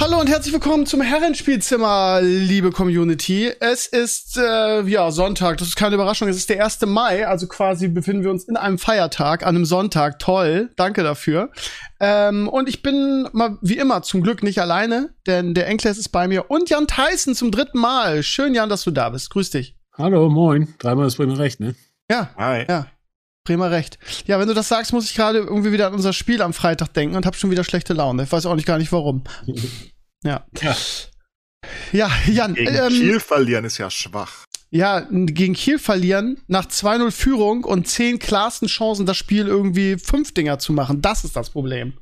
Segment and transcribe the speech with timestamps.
[0.00, 3.50] Hallo und herzlich willkommen zum Herrenspielzimmer, liebe Community.
[3.58, 6.82] Es ist äh, ja Sonntag, das ist keine Überraschung, es ist der 1.
[6.86, 10.20] Mai, also quasi befinden wir uns in einem Feiertag, an einem Sonntag.
[10.20, 11.50] Toll, danke dafür.
[11.98, 16.10] Ähm, und ich bin mal wie immer zum Glück nicht alleine, denn der Enkles ist
[16.10, 18.22] bei mir und Jan Tyson zum dritten Mal.
[18.22, 19.30] Schön, Jan, dass du da bist.
[19.30, 19.74] Grüß dich.
[19.94, 20.74] Hallo, moin.
[20.78, 21.74] Dreimal ist Bremer recht, ne?
[22.08, 22.30] Ja.
[22.36, 22.64] Hi.
[22.68, 22.86] Ja.
[23.48, 23.98] Bremer recht.
[24.26, 26.92] Ja, wenn du das sagst, muss ich gerade irgendwie wieder an unser Spiel am Freitag
[26.92, 28.24] denken und habe schon wieder schlechte Laune.
[28.24, 29.24] Ich weiß auch nicht gar nicht warum.
[30.24, 30.44] Ja.
[30.60, 30.76] Ja.
[31.92, 32.54] Ja, Jan.
[32.54, 34.46] Gegen ähm, Kiel verlieren ist ja schwach.
[34.70, 40.34] Ja, gegen Kiel verlieren, nach 2-0 Führung und 10 klarsten Chancen, das Spiel irgendwie fünf
[40.34, 41.00] Dinger zu machen.
[41.00, 41.94] Das ist das Problem.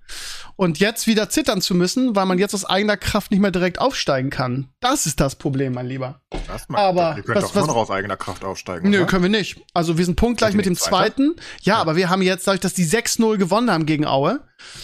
[0.56, 3.78] Und jetzt wieder zittern zu müssen, weil man jetzt aus eigener Kraft nicht mehr direkt
[3.78, 4.68] aufsteigen kann.
[4.80, 6.22] Das ist das Problem, mein Lieber.
[6.48, 8.90] Das macht, Aber ihr könnt was- doch immer noch aus eigener Kraft aufsteigen.
[8.90, 9.06] Nö, oder?
[9.06, 9.60] können wir nicht.
[9.72, 11.36] Also wir sind punktgleich Sind mit dem zweiten.
[11.62, 14.40] Ja, aber wir haben jetzt, dadurch, dass die 6-0 gewonnen haben gegen Aue,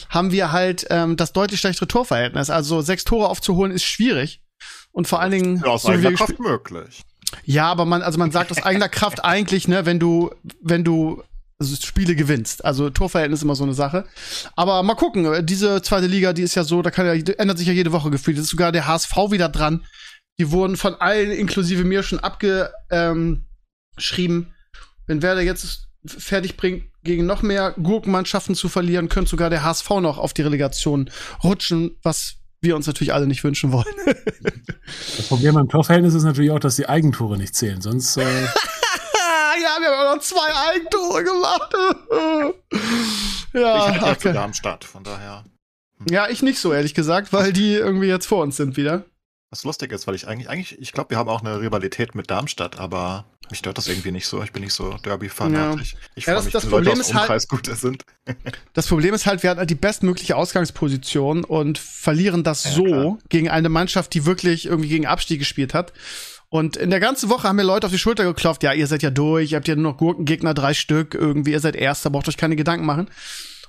[0.09, 2.49] haben wir halt ähm, das deutlich schlechtere Torverhältnis.
[2.49, 4.41] Also sechs Tore aufzuholen ist schwierig.
[4.93, 7.03] Und vor allen Dingen, Ja, aus so eigener Kraft möglich.
[7.45, 10.31] Ja, aber man, also man sagt aus eigener Kraft eigentlich, ne, wenn du,
[10.61, 11.23] wenn du
[11.59, 12.65] also Spiele gewinnst.
[12.65, 14.05] Also Torverhältnis ist immer so eine Sache.
[14.57, 17.69] Aber mal gucken, diese zweite Liga, die ist ja so, da kann ja, ändert sich
[17.69, 18.37] ja jede Woche gefühlt.
[18.37, 19.85] Jetzt ist sogar der HSV wieder dran.
[20.39, 22.83] Die wurden von allen, inklusive mir, schon abgeschrieben.
[22.91, 24.47] Ähm.
[25.07, 29.91] Wenn Werder jetzt fertig bringt, gegen noch mehr Gurkenmannschaften zu verlieren, könnte sogar der HSV
[30.01, 31.11] noch auf die Relegation
[31.43, 33.85] rutschen, was wir uns natürlich alle nicht wünschen wollen.
[35.17, 37.81] Das Problem beim Torverhältnis ist natürlich auch, dass die Eigentore nicht zählen.
[37.81, 41.75] Sonst, äh, ja, wir haben auch noch zwei Eigentore gemacht.
[43.55, 45.45] ich ja, hätte ja ach, zu Darmstadt, von daher.
[46.11, 49.05] ja, ich nicht so, ehrlich gesagt, weil die irgendwie jetzt vor uns sind wieder.
[49.51, 52.31] Was lustig ist, weil ich eigentlich, eigentlich, ich glaube, wir haben auch eine Rivalität mit
[52.31, 54.43] Darmstadt, aber mich stört das irgendwie nicht so.
[54.43, 55.95] Ich bin nicht so Derby-fanatisch.
[56.17, 58.03] Ich Ja, freue das- mich, das wenn Leute Problem aus ist halt- Umkreis Gute sind.
[58.75, 62.85] Das Problem ist halt, wir hatten halt die bestmögliche Ausgangsposition und verlieren das Ja, so
[62.85, 63.19] klar.
[63.29, 65.93] gegen eine Mannschaft, die wirklich irgendwie gegen Abstieg gespielt hat.
[66.49, 68.63] Und in der ganzen Woche haben mir Leute auf die Schulter geklopft.
[68.63, 71.61] Ja, ihr seid ja durch, ihr habt ja nur noch Gurkengegner, drei Stück, irgendwie, ihr
[71.61, 73.09] seid Erster, braucht euch keine Gedanken machen.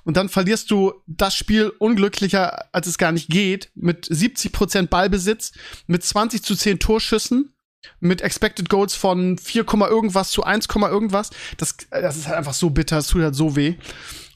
[0.06, 5.54] Und dann verlierst du das Spiel unglücklicher, als es gar nicht geht, mit 70% Ballbesitz,
[5.88, 7.53] mit 20 zu 10 Torschüssen,
[8.00, 11.30] mit Expected Goals von 4, Komma irgendwas zu 1, Komma irgendwas.
[11.58, 13.76] Das, das ist halt einfach so bitter, es tut halt so weh.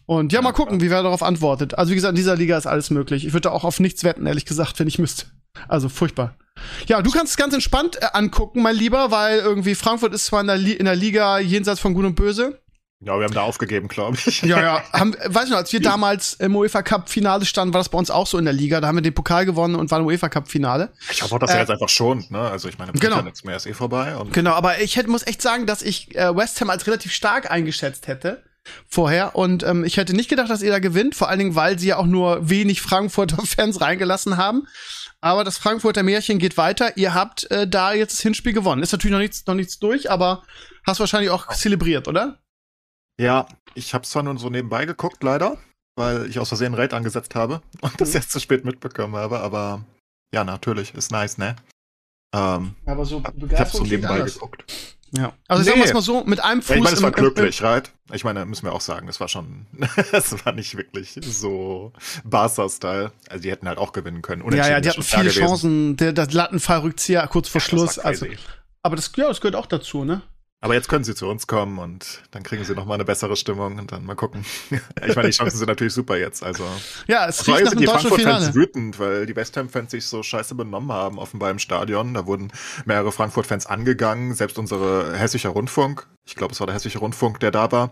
[0.06, 1.78] Und ja, mal gucken, wie wer darauf antwortet.
[1.78, 3.26] Also wie gesagt, in dieser Liga ist alles möglich.
[3.26, 5.26] Ich würde da auch auf nichts wetten, ehrlich gesagt, wenn ich müsste.
[5.68, 6.36] Also furchtbar.
[6.88, 10.42] Ja, du kannst es ganz entspannt äh, angucken, mein Lieber, weil irgendwie Frankfurt ist zwar
[10.42, 12.62] in der, Li in der Liga jenseits von Gut und Böse.
[13.00, 14.42] Ja, wir haben da aufgegeben, glaube ich.
[14.42, 14.84] Ja, ja.
[14.92, 17.98] Haben, weißt du noch, als wir damals im UEFA Cup Finale standen, war das bei
[17.98, 18.82] uns auch so in der Liga.
[18.82, 20.92] Da haben wir den Pokal gewonnen und waren im UEFA Cup Finale.
[21.12, 22.40] Ich hoffe dass er Äh, jetzt einfach schont, ne?
[22.40, 23.18] Also ich meine, genau.
[23.18, 23.22] genau.
[23.22, 24.16] nichts mehr ist eh vorbei.
[24.18, 27.14] Und Genau, aber ich hätte, muss echt sagen, dass ich äh, West Ham als relativ
[27.14, 28.44] stark eingeschätzt hätte
[28.88, 29.36] vorher.
[29.36, 31.88] Und ähm, ich hätte nicht gedacht, dass ihr da gewinnt, vor allen Dingen, weil sie
[31.88, 34.68] ja auch nur wenig Frankfurter Fans reingelassen haben.
[35.22, 36.98] Aber das Frankfurter Märchen geht weiter.
[36.98, 38.82] Ihr habt äh, da jetzt das Hinspiel gewonnen.
[38.82, 40.44] Ist natürlich noch nichts, noch nichts durch, aber
[40.86, 42.40] hast wahrscheinlich auch zelebriert, oder?
[43.20, 45.58] Ja, ich habe zwar nur so nebenbei geguckt, leider,
[45.96, 47.98] weil ich aus Versehen Raid angesetzt habe und Mhm.
[47.98, 49.84] das jetzt zu spät mitbekommen habe, aber
[50.34, 51.56] ja, natürlich, ist nice, ne?
[52.36, 54.66] Ähm, Aber so ich habe so nebenbei geguckt.
[55.12, 55.32] Ja.
[55.48, 55.70] Also Nee.
[55.70, 57.94] sagen wir es mal so, mit einem Fuß Ja, ich meine, es war glücklich, right?
[58.12, 59.66] Ich meine, müssen wir auch sagen, es war schon,
[60.12, 61.94] es war nicht wirklich so
[62.26, 63.14] Barca-Style.
[63.30, 64.44] Also die hätten halt auch gewinnen können.
[64.54, 65.30] Ja, ja, die hatten viele.
[65.30, 65.96] Chancen.
[65.96, 67.98] Der, der Lattenfallrückzieher kurz vor Ja, Schluss.
[67.98, 68.26] Also,
[68.84, 70.22] aber das, ja, das gehört auch dazu, ne?
[70.60, 73.78] Aber jetzt können sie zu uns kommen und dann kriegen sie nochmal eine bessere Stimmung
[73.78, 74.44] und dann mal gucken.
[75.06, 76.42] ich meine, die Chancen sind natürlich super jetzt.
[76.44, 76.64] Also
[77.08, 80.56] Ja, es riecht nach sind die Frankfurt-Fans wütend, weil die West Ham-Fans sich so scheiße
[80.56, 82.16] benommen haben, offenbar im Stadion.
[82.16, 82.52] Da wurden
[82.86, 87.52] mehrere Frankfurt-Fans angegangen, selbst unsere hessischer Rundfunk, ich glaube, es war der hessische Rundfunk, der
[87.52, 87.92] da war,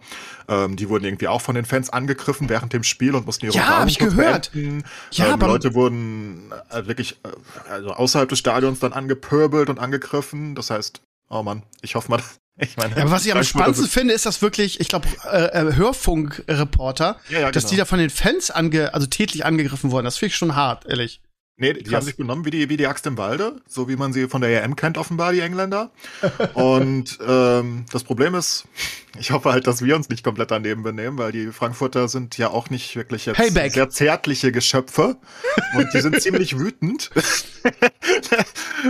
[0.49, 3.55] ähm, die wurden irgendwie auch von den Fans angegriffen während dem Spiel und mussten ihre
[3.55, 4.51] Ja, hab ich gehört.
[4.51, 4.83] beenden.
[5.11, 7.29] Ja, ähm, aber- Leute wurden äh, wirklich äh,
[7.71, 10.55] also außerhalb des Stadions dann angepöbelt und angegriffen.
[10.55, 12.21] Das heißt, oh Mann, ich hoffe mal,
[12.57, 15.45] ich meine, Ja, aber was ich am spannendsten finde, ist, dass wirklich, ich glaube, äh,
[15.67, 17.71] äh, Hörfunkreporter, Ja, ja, dass genau.
[17.71, 20.05] die da von den Fans ange, also tätlich angegriffen wurden.
[20.05, 21.21] Das finde ich schon hart, ehrlich.
[21.57, 21.93] Nee, die Krass.
[21.93, 24.41] haben sich benommen wie die, wie die Axt im Walde, so wie man sie von
[24.41, 25.89] der EM kennt, offenbar, die Engländer.
[26.53, 28.65] Und ähm, das Problem ist,
[29.17, 32.49] ich hoffe halt, dass wir uns nicht komplett daneben benehmen, weil die Frankfurter sind ja
[32.49, 33.71] auch nicht wirklich jetzt Payback.
[33.73, 35.15] sehr zärtliche Geschöpfe
[35.77, 37.09] und die sind ziemlich wütend.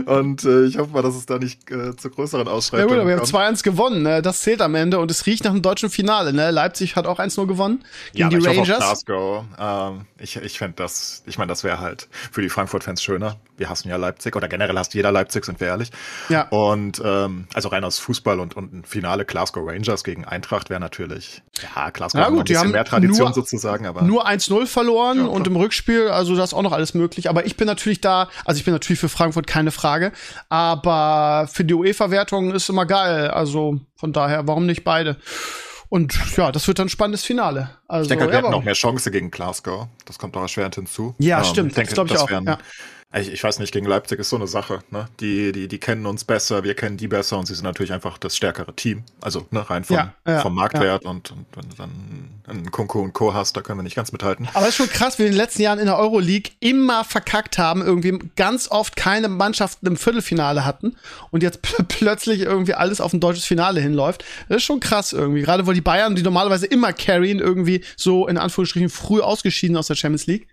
[0.05, 2.97] Und äh, ich hoffe mal, dass es da nicht äh, zu größeren Ja Ausschreitungen gut,
[2.99, 3.57] aber wir haben kommt.
[3.59, 4.21] 2-1 gewonnen, ne?
[4.21, 6.33] das zählt am Ende und es riecht nach einem deutschen Finale.
[6.33, 6.51] Ne?
[6.51, 7.83] Leipzig hat auch 1-0 gewonnen
[8.13, 8.77] gegen aber die ich Rangers.
[9.05, 9.45] Glasgow.
[9.59, 13.37] Ähm, ich ich fände das, ich meine, das wäre halt für die Frankfurt-Fans schöner.
[13.57, 15.91] Wir hassen ja Leipzig oder generell hasst jeder Leipzig, sind wir ehrlich.
[16.29, 16.47] Ja.
[16.49, 20.79] Und ähm, also rein aus Fußball und, und ein Finale Glasgow Rangers gegen Eintracht wäre
[20.81, 21.41] natürlich,
[21.75, 25.19] ja, Glasgow Ja, gut, ein bisschen haben mehr Tradition nur- sozusagen, aber Nur 1-0 verloren
[25.19, 27.29] Ja, und im Rückspiel, also da ist auch noch alles möglich.
[27.29, 29.84] Aber ich bin natürlich da, also ich bin natürlich für Frankfurt keine Frage,
[30.49, 33.29] aber für die UEFA-Wertung ist immer geil.
[33.29, 35.17] Also von daher, warum nicht beide?
[35.89, 37.69] Und ja, das wird dann ein spannendes Finale.
[37.87, 39.87] Also, ich denke, halt, wir ja, hätten noch mehr Chance gegen Glasgow.
[40.05, 41.15] Das kommt auch erschwerend hinzu.
[41.19, 42.57] Ja, Ähm, stimmt, Ich denke, das glaub ich auch, wären- ja.
[43.19, 44.79] Ich, ich weiß nicht, gegen Leipzig ist so eine Sache.
[44.91, 45.07] Ne?
[45.19, 48.17] Die, die, die kennen uns besser, wir kennen die besser und sie sind natürlich einfach
[48.17, 49.03] das stärkere Team.
[49.21, 51.91] Also ne, rein vom, Ja, ja, vom Marktwert und, und wenn du dann
[52.47, 53.33] einen Kunku und Co.
[53.33, 54.47] hast, da können wir nicht ganz mithalten.
[54.53, 57.03] Aber es ist schon krass, wie wir in den letzten Jahren in der Euroleague immer
[57.03, 60.95] verkackt haben, irgendwie ganz oft keine Mannschaften im Viertelfinale hatten
[61.31, 64.25] und jetzt pl plötzlich irgendwie alles auf ein deutsches Finale hinläuft.
[64.49, 65.41] Das ist schon krass irgendwie.
[65.41, 69.87] Gerade weil die Bayern, die normalerweise immer carryen, irgendwie so in Anführungsstrichen früh ausgeschieden aus
[69.87, 70.47] der Champions League.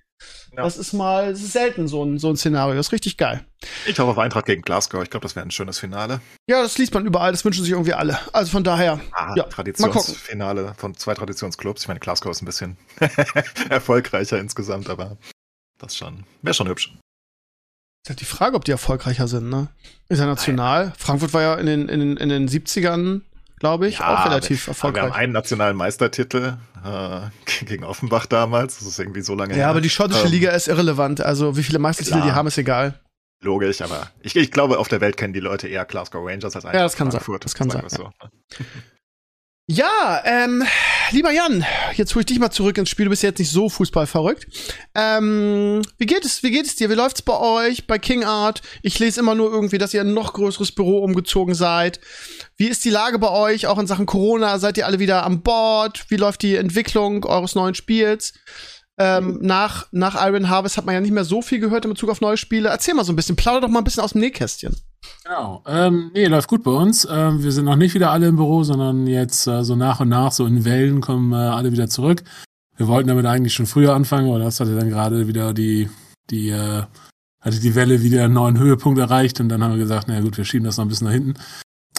[0.55, 0.65] Ja.
[0.65, 2.75] Das ist mal, das ist selten so ein, so ein Szenario.
[2.75, 3.43] Das ist richtig geil.
[3.87, 5.03] Ich hoffe auf Eintracht gegen Glasgow.
[5.03, 6.21] Ich glaube, das wäre ein schönes Finale.
[6.47, 8.19] Ja, das liest man überall, das wünschen sich irgendwie alle.
[8.35, 9.45] Also von daher, Ah, ja.
[9.45, 11.83] Traditionsfinale von zwei Traditionsclubs.
[11.83, 12.77] Ich meine, Glasgow ist ein bisschen
[13.71, 15.17] erfolgreicher insgesamt, aber
[15.79, 16.93] das schon wäre schon hübsch.
[18.05, 19.69] Ist halt die Frage, ob die erfolgreicher sind, ne?
[20.09, 20.93] Ist ja national.
[20.99, 23.23] Frankfurt war ja in den, in den, in den 70ern,
[23.63, 25.15] glaube ich, auch relativ aber Wir haben erfolgreich.
[25.23, 26.55] einen nationalen Meistertitel
[26.85, 27.21] äh,
[27.65, 28.81] gegen Offenbach damals.
[28.81, 31.21] Das ist irgendwie so lange Ja, aber die schottische Ähm, Liga ist irrelevant.
[31.21, 32.27] Also wie viele Meistertitel klar.
[32.27, 32.99] die haben, ist egal.
[33.41, 36.65] Logisch, aber ich, ich glaube, auf der Welt kennen die Leute eher Glasgow Rangers als
[36.65, 37.21] das kann sein.
[37.21, 38.59] Frankfurt, Das kann sagen sein, wir So.
[38.59, 38.67] Ja,
[40.25, 40.65] ähm,
[41.13, 41.65] lieber Jan,
[41.95, 43.05] jetzt hole ich dich mal zurück ins Spiel.
[43.05, 44.47] Du bist ja jetzt nicht so fußballverrückt.
[44.95, 46.43] Ähm, wie geht es?
[46.43, 46.91] Wie geht es dir?
[46.91, 48.61] Wie läuft's bei euch bei King Art?
[48.83, 52.01] Ich lese immer nur irgendwie, dass ihr in ein noch größeres Büro umgezogen seid.
[52.57, 54.59] Wie ist die Lage bei euch, auch in Sachen Corona?
[54.59, 56.07] Seid ihr alle wieder an Bord?
[56.09, 58.35] Wie läuft die Entwicklung eures neuen Spiels?
[58.99, 62.11] Ähm, nach, nach Iron Harvest hat man ja nicht mehr so viel gehört in Bezug
[62.11, 62.69] auf neue Spiele.
[62.69, 64.77] Erzähl mal so ein bisschen, plauder doch mal ein bisschen aus dem Nähkästchen.
[65.25, 65.63] Genau.
[65.67, 67.07] Ähm, nee, läuft gut bei uns.
[67.11, 70.09] Ähm, wir sind noch nicht wieder alle im Büro, sondern jetzt äh, so nach und
[70.09, 72.25] nach, so in Wellen kommen äh, alle wieder zurück.
[72.77, 75.89] Wir wollten damit eigentlich schon früher anfangen, aber das hatte dann gerade wieder die,
[76.31, 76.83] die, äh,
[77.41, 80.37] hatte die Welle wieder einen neuen Höhepunkt erreicht und dann haben wir gesagt, na gut,
[80.37, 81.35] wir schieben das noch ein bisschen nach hinten.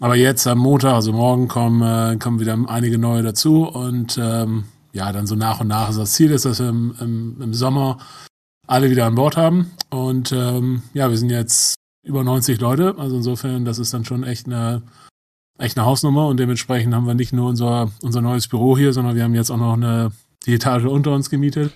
[0.02, 4.66] Aber jetzt am Montag, also morgen, kommen, äh, kommen wieder einige neue dazu und ähm,
[4.92, 5.88] ja, dann so nach und nach.
[5.88, 8.00] Also das Ziel ist, dass wir im, im, im Sommer
[8.68, 9.72] alle wieder an Bord haben.
[9.90, 12.96] Und ähm, ja, wir sind jetzt über 90 Leute.
[12.98, 14.84] Also insofern, das ist dann schon echt eine,
[15.58, 16.28] echt eine Hausnummer.
[16.28, 19.50] Und dementsprechend haben wir nicht nur unser, unser neues Büro hier, sondern wir haben jetzt
[19.50, 20.12] auch noch eine,
[20.46, 21.72] die Etage unter uns gemietet.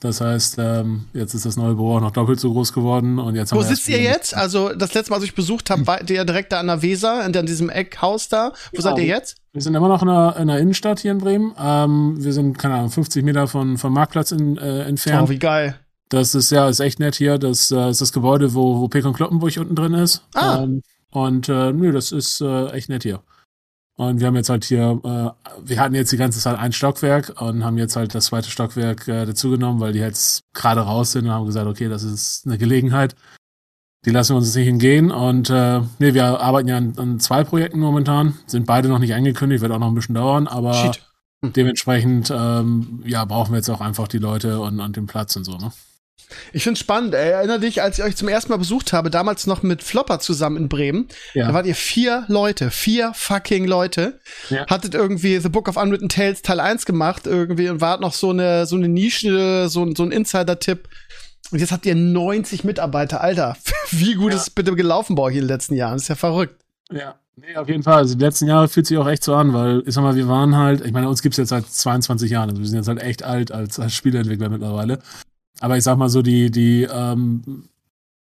[0.00, 3.18] Das heißt, ähm, jetzt ist das neue Büro auch noch doppelt so groß geworden.
[3.18, 4.32] Und jetzt haben Wo sitzt ihr jetzt?
[4.34, 7.26] Also das letzte Mal, als ich besucht habe, war ihr direkt da an der Weser,
[7.26, 8.52] in diesem Eckhaus da.
[8.70, 8.82] Wo Genau.
[8.82, 9.38] seid ihr jetzt?
[9.52, 11.52] Wir sind immer noch in der, in der Innenstadt hier in Bremen.
[11.60, 15.26] Ähm, wir sind, keine Ahnung, 50 Meter von, vom Marktplatz in, äh, entfernt.
[15.26, 15.80] Oh, wie geil.
[16.08, 17.38] Das ist ja ist echt nett hier.
[17.38, 20.22] Das äh, ist das Gebäude, wo, wo Pekon Kloppenburg unten drin ist.
[20.34, 20.62] Ah.
[20.62, 23.22] Ähm, und äh, nö, das ist äh, echt nett hier.
[23.98, 27.40] Und wir haben jetzt halt hier, äh, wir hatten jetzt die ganze Zeit ein Stockwerk
[27.40, 31.24] und haben jetzt halt das zweite Stockwerk äh, dazugenommen, weil die jetzt gerade raus sind
[31.24, 33.16] und haben gesagt, okay, das ist eine Gelegenheit.
[34.04, 35.10] Die lassen wir uns jetzt nicht hingehen.
[35.10, 39.14] Und äh, nee, wir arbeiten ja an, an zwei Projekten momentan, sind beide noch nicht
[39.14, 41.02] angekündigt, wird auch noch ein bisschen dauern, aber Shit.
[41.42, 45.42] dementsprechend ähm, ja, brauchen wir jetzt auch einfach die Leute und, und den Platz und
[45.42, 45.72] so, ne?
[46.52, 47.14] Ich find's spannend.
[47.14, 47.30] Ey.
[47.30, 50.56] Erinner dich, als ich euch zum ersten Mal besucht habe, damals noch mit Flopper zusammen
[50.56, 51.08] in Bremen.
[51.34, 51.48] Ja.
[51.48, 54.20] Da wart ihr vier Leute, vier fucking Leute.
[54.50, 54.66] Ja.
[54.66, 58.30] Hattet irgendwie The Book of Unwritten Tales Teil 1 gemacht irgendwie und wart noch so
[58.30, 60.88] eine, so eine Nische, so, ein- so ein Insider-Tipp.
[61.50, 63.22] Und jetzt habt ihr 90 Mitarbeiter.
[63.22, 63.56] Alter,
[63.90, 64.36] wie gut Ja.
[64.36, 65.94] ist es bitte gelaufen bei euch in den letzten Jahren?
[65.94, 66.60] Das ist ja verrückt.
[66.92, 67.94] Ja, nee, auf jeden Fall.
[67.94, 70.28] Also die letzten Jahre fühlt sich auch echt so an, weil ich sag mal, wir
[70.28, 73.00] waren halt, ich meine, uns gibt's jetzt seit 22 Jahren, also wir sind jetzt halt
[73.00, 74.98] echt alt als, als Spieleentwickler mittlerweile.
[75.60, 77.68] Aber ich sag mal so, die, die, ähm,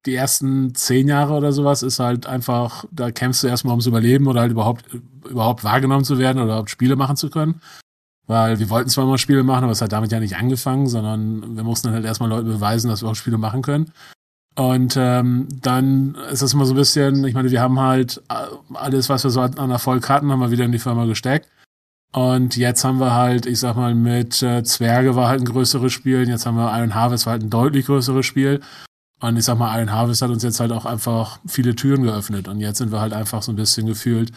[0.05, 4.27] die ersten zehn Jahre oder sowas ist halt einfach, da kämpfst du erstmal ums Überleben
[4.27, 4.85] oder halt überhaupt,
[5.27, 7.61] überhaupt wahrgenommen zu werden oder überhaupt Spiele machen zu können.
[8.27, 11.55] Weil wir wollten zwar mal Spiele machen, aber es hat damit ja nicht angefangen, sondern
[11.55, 13.91] wir mussten halt erstmal Leuten beweisen, dass wir auch Spiele machen können.
[14.55, 18.45] Und ähm, dann ist das immer so ein bisschen, ich meine, wir haben halt äh,
[18.73, 21.49] alles, was wir so an Erfolg hatten, haben wir wieder in die Firma gesteckt.
[22.13, 25.91] Und jetzt haben wir halt, ich sag mal, mit äh, Zwerge war halt ein größeres
[25.91, 28.61] Spiel, jetzt haben wir Iron Harvest war halt ein deutlich größeres Spiel.
[29.21, 32.47] Und ich sag mal, Iron Harvest hat uns jetzt halt auch einfach viele Türen geöffnet.
[32.47, 34.31] Und jetzt sind wir halt einfach so ein bisschen gefühlt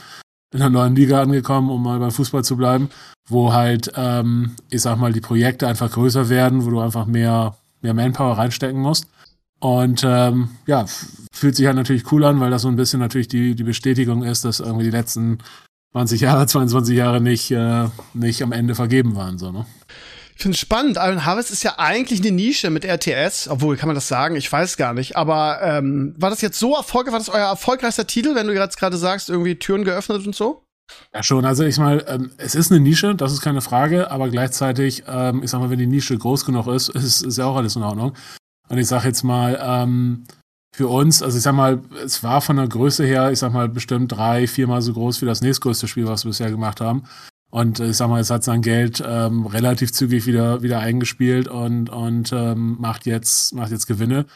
[0.53, 2.89] in einer neuen Liga angekommen, um mal beim Fußball zu bleiben,
[3.29, 7.57] wo halt, ähm, ich sag mal, die Projekte einfach größer werden, wo du einfach mehr,
[7.83, 9.07] mehr Manpower reinstecken musst.
[9.61, 10.87] Und ähm, ja,
[11.33, 14.23] fühlt sich halt natürlich cool an, weil das so ein bisschen natürlich die, die Bestätigung
[14.23, 15.39] ist, dass irgendwie die letzten
[15.93, 19.39] 20 Jahre, 22 Jahre nicht, äh, nicht am Ende vergeben waren.
[19.39, 19.67] So, ne?
[20.37, 20.99] Ich finde es spannend.
[21.01, 24.51] Iron Harvest ist ja eigentlich eine Nische mit RTS, obwohl kann man das sagen, ich
[24.51, 25.17] weiß gar nicht.
[25.17, 27.13] Aber ähm, war das jetzt so erfolgreich?
[27.13, 30.63] War das euer erfolgreichster Titel, wenn du jetzt gerade sagst, irgendwie Türen geöffnet und so?
[31.13, 31.45] Ja, schon.
[31.45, 35.43] Also ich mal, ähm, es ist eine Nische, das ist keine Frage, aber gleichzeitig, ähm,
[35.43, 37.83] ich sag mal, wenn die Nische groß genug ist, ist, ist ja auch alles in
[37.83, 38.15] Ordnung.
[38.69, 40.25] Und ich sag jetzt mal, ähm,
[40.79, 43.69] für uns, also ich sag mal, es war von der Größe her, ich sag mal,
[43.69, 47.03] bestimmt drei, viermal so groß wie das nächstgrößte Spiel, was wir bisher gemacht haben.
[47.51, 51.91] Und ich sag mal, es hat sein Geld ähm, relativ zügig wieder, wieder eingespielt und,
[51.91, 54.27] und ähm, macht, jetzt, macht jetzt Gewinne.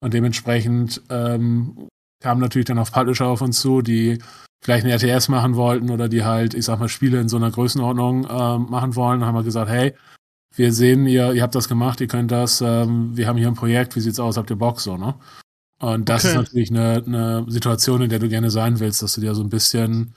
[0.00, 1.86] Und dementsprechend ähm,
[2.20, 4.18] kamen natürlich dann auch Publisher auf uns zu, die
[4.60, 7.52] vielleicht eine RTS machen wollten oder die halt, ich sag mal, Spiele in so einer
[7.52, 9.20] Größenordnung ähm, machen wollen.
[9.20, 9.94] Dann haben wir gesagt, hey,
[10.56, 13.54] wir sehen, ihr, ihr habt das gemacht, ihr könnt das, ähm, wir haben hier ein
[13.54, 15.14] Projekt, wie sieht's aus, habt ihr Bock so, ne?
[15.82, 16.28] Und das okay.
[16.28, 19.42] ist natürlich eine, eine Situation, in der du gerne sein willst, dass du dir so
[19.42, 20.14] ein bisschen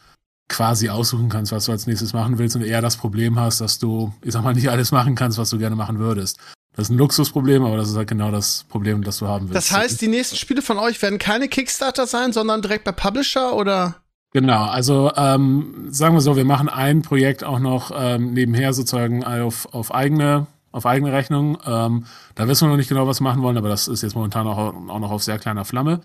[0.47, 3.79] quasi aussuchen kannst, was du als nächstes machen willst und eher das Problem hast, dass
[3.79, 6.37] du, ich sag mal, nicht alles machen kannst, was du gerne machen würdest.
[6.75, 9.55] Das ist ein Luxusproblem, aber das ist halt genau das Problem, das du haben willst.
[9.55, 13.55] Das heißt, die nächsten Spiele von euch werden keine Kickstarter sein, sondern direkt bei Publisher
[13.55, 13.95] oder?
[14.33, 19.23] Genau, also ähm, sagen wir so, wir machen ein Projekt auch noch ähm, nebenher sozusagen
[19.23, 20.45] auf, auf eigene
[20.75, 21.57] auf eigene Rechnung.
[21.65, 22.05] Ähm,
[22.35, 24.45] da wissen wir noch nicht genau, was wir machen wollen, aber das ist jetzt momentan
[24.45, 26.01] auch, auch noch auf sehr kleiner Flamme.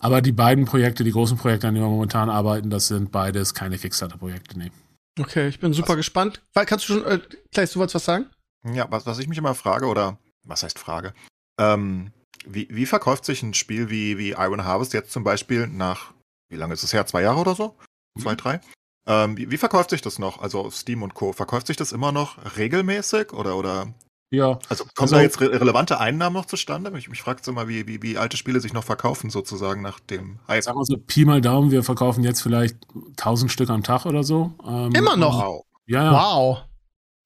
[0.00, 3.54] Aber die beiden Projekte, die großen Projekte, an denen wir momentan arbeiten, das sind beides
[3.54, 4.70] keine Kickstarter-Projekte, nee.
[5.18, 5.96] Okay, ich bin super was?
[5.96, 6.42] gespannt.
[6.54, 7.20] Kannst du schon, äh,
[7.52, 8.26] Kleis, du wolltest was sagen?
[8.72, 11.14] Ja, was, was ich mich immer frage, oder was heißt Frage?
[11.60, 12.12] Ähm,
[12.46, 16.12] wie, wie verkauft sich ein Spiel wie, wie Iron Harvest jetzt zum Beispiel nach,
[16.48, 17.06] wie lange ist es her?
[17.06, 17.76] Zwei Jahre oder so?
[18.20, 18.36] Zwei, mhm.
[18.36, 18.60] drei?
[19.06, 20.40] Ähm, wie, wie, verkauft sich das noch?
[20.40, 21.32] Also Steam und Co.
[21.32, 23.94] Verkauft sich das immer noch regelmäßig oder, oder
[24.30, 24.58] ja.
[24.68, 26.92] Also kommen also, da jetzt re relevante Einnahmen noch zustande?
[26.98, 30.38] Ich mich frage immer, wie, wie, wie alte Spiele sich noch verkaufen, sozusagen nach dem
[30.48, 30.62] Hype.
[30.62, 32.76] Sagen wir so, Pi mal Daumen, wir verkaufen jetzt vielleicht
[33.18, 34.52] 1000 Stück am Tag oder so.
[34.66, 35.42] Ähm, immer noch?
[35.42, 35.64] Wow.
[35.86, 36.12] Ja, ja.
[36.12, 36.58] Wow.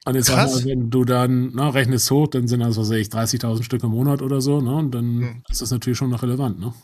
[0.04, 0.64] Und jetzt Krass.
[0.64, 3.62] Mal, wenn du dann na, ne, rechnest hoch, dann sind das, was weiß ich, 30.000
[3.62, 4.74] Stück im Monat oder so, ne?
[4.74, 5.42] Und dann hm.
[5.48, 6.74] ist das natürlich schon noch relevant, ne?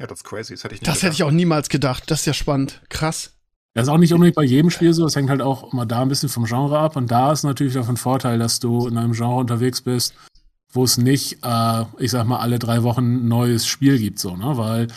[0.00, 0.54] Ja, das ist crazy.
[0.54, 1.02] Das hätte ich nicht Das gedacht.
[1.02, 2.10] hätte ich auch niemals gedacht.
[2.10, 2.82] Das ist ja spannend.
[2.88, 3.37] Krass.
[3.78, 5.06] Das ist auch nicht unbedingt bei jedem Spiel so.
[5.06, 6.96] Es hängt halt auch immer da ein bisschen vom Genre ab.
[6.96, 10.14] Und da ist natürlich davon Vorteil, dass du in einem Genre unterwegs bist,
[10.72, 14.34] wo es nicht, äh, ich sag mal, alle drei Wochen ein neues Spiel gibt, so,
[14.34, 14.56] ne?
[14.56, 14.88] Weil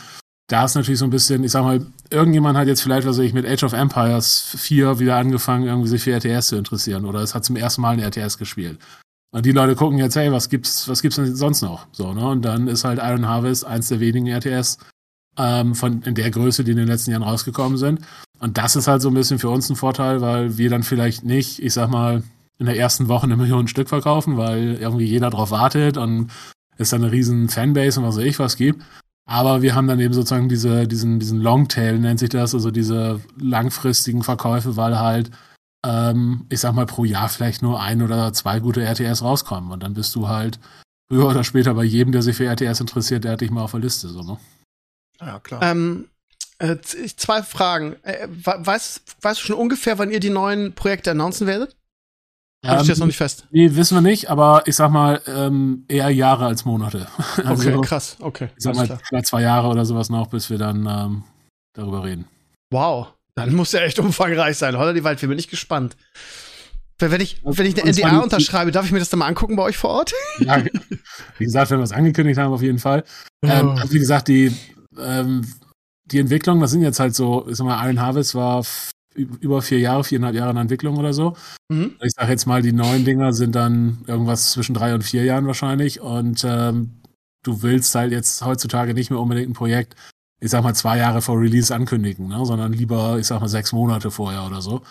[0.47, 3.25] da ist natürlich so ein bisschen, ich sag mal, irgendjemand hat jetzt vielleicht, was weiß
[3.25, 7.05] ich, mit Age of Empires 4 wieder angefangen, irgendwie sich für RTS zu interessieren.
[7.05, 8.79] Oder es hat zum ersten Mal ein RTS gespielt.
[9.31, 11.85] Und die Leute gucken jetzt, hey, was gibt's, was gibt's denn sonst noch?
[11.91, 12.27] So, ne?
[12.27, 14.79] Und dann ist halt Iron Harvest eins der wenigen RTS,
[15.38, 18.01] ähm, von in der Größe, die in den letzten Jahren rausgekommen sind.
[18.41, 21.24] Und das ist halt so ein bisschen für uns ein Vorteil, weil wir dann vielleicht
[21.24, 22.24] nicht, ich sag mal,
[22.57, 26.31] in der ersten Woche eine Million Stück verkaufen, weil irgendwie jeder drauf wartet und
[26.77, 28.83] es dann eine riesen Fanbase und was weiß ich was gibt.
[29.29, 33.21] Aber wir haben dann eben sozusagen diese, diesen, diesen Longtail, nennt sich das, also diese
[33.39, 35.29] langfristigen Verkäufe, weil halt,
[35.86, 39.71] ähm, ich sag mal, pro Jahr vielleicht nur ein oder zwei gute RTS rauskommen.
[39.71, 40.60] Und dann bist du halt
[41.12, 43.71] früher oder später bei jedem, der sich für RTS interessiert, der hat dich mal auf
[43.71, 44.38] der Liste, so, ne?
[45.19, 45.62] Ja, klar.
[45.62, 46.07] Ähm,
[46.62, 47.96] äh, zwei Fragen.
[48.03, 51.75] Äh, weißt, weißt du schon ungefähr, wann ihr die neuen Projekte announcen werdet?
[52.63, 53.48] Ähm, ich jetzt noch nicht fest?
[53.50, 57.08] Nee, wissen wir nicht, aber ich sag mal, ähm, eher Jahre als Monate.
[57.44, 58.50] also, okay, krass, okay.
[58.56, 59.24] Ich sag mal, klar.
[59.24, 61.24] zwei Jahre oder sowas noch, bis wir dann ähm,
[61.74, 62.27] darüber reden.
[62.70, 64.77] Wow, dann muss ja echt umfangreich sein.
[64.77, 65.98] Holla die Waldfee, bin ich gespannt.
[67.00, 69.63] Wenn ich, wenn ich eine NDA unterschreibe, darf ich mir das dann mal angucken bei
[69.63, 70.13] euch vor Ort?
[70.39, 70.63] Ja,
[71.39, 73.03] wie gesagt, wenn wir es angekündigt haben, auf jeden Fall.
[73.41, 73.48] Oh.
[73.48, 74.56] Ähm, also wie gesagt, die
[75.00, 75.44] ähm,
[76.05, 78.63] die Entwicklung, das sind jetzt halt so, ich sag mal, Iron Harvest war
[79.13, 81.36] über vier Jahre, viereinhalb Jahre in Entwicklung oder so.
[81.70, 81.96] Mhm.
[82.01, 85.48] Ich sag jetzt mal, die neuen Dinger sind dann irgendwas zwischen drei und vier Jahren
[85.48, 86.00] wahrscheinlich.
[86.00, 87.01] Und ähm,
[87.43, 89.96] du willst halt jetzt heutzutage nicht mehr unbedingt ein Projekt,
[90.39, 92.46] ich sag mal, zwei Jahre vor Release ankündigen, ne?
[92.46, 94.81] sondern lieber, ich sag mal, sechs Monate vorher oder so.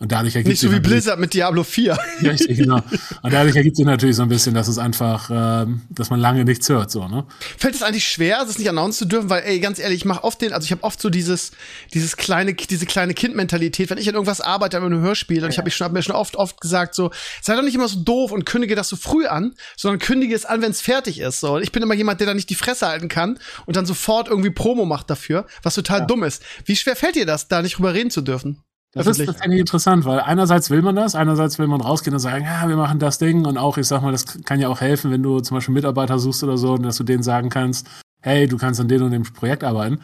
[0.00, 1.94] Und dadurch ergibt Nicht so wie Blizzard mit Diablo 4.
[2.22, 2.76] Richtig, genau.
[3.22, 6.46] Und dadurch ergibt sich natürlich so ein bisschen, dass es einfach, ähm, dass man lange
[6.46, 7.26] nichts hört, so, ne?
[7.58, 10.24] Fällt es eigentlich schwer, das nicht announcen zu dürfen, weil, ey, ganz ehrlich, ich mache
[10.24, 11.50] oft den, also ich habe oft so dieses,
[11.92, 15.58] dieses kleine, diese kleine Kindmentalität, wenn ich an irgendwas arbeite, an einem Hörspiel, und ich
[15.58, 17.10] habe ich schon, hab mir schon oft, oft gesagt, so,
[17.42, 20.46] sei doch nicht immer so doof und kündige das so früh an, sondern kündige es
[20.46, 21.58] an, wenn es fertig ist, so.
[21.58, 24.50] Ich bin immer jemand, der da nicht die Fresse halten kann und dann sofort irgendwie
[24.50, 26.06] Promo macht dafür, was total ja.
[26.06, 26.42] dumm ist.
[26.64, 28.64] Wie schwer fällt dir das, da nicht drüber reden zu dürfen?
[28.92, 32.44] Das ist tatsächlich interessant, weil einerseits will man das, einerseits will man rausgehen und sagen,
[32.44, 35.12] ja, wir machen das Ding und auch, ich sag mal, das kann ja auch helfen,
[35.12, 37.88] wenn du zum Beispiel Mitarbeiter suchst oder so, dass du denen sagen kannst,
[38.22, 40.00] hey, du kannst an dem und dem Projekt arbeiten.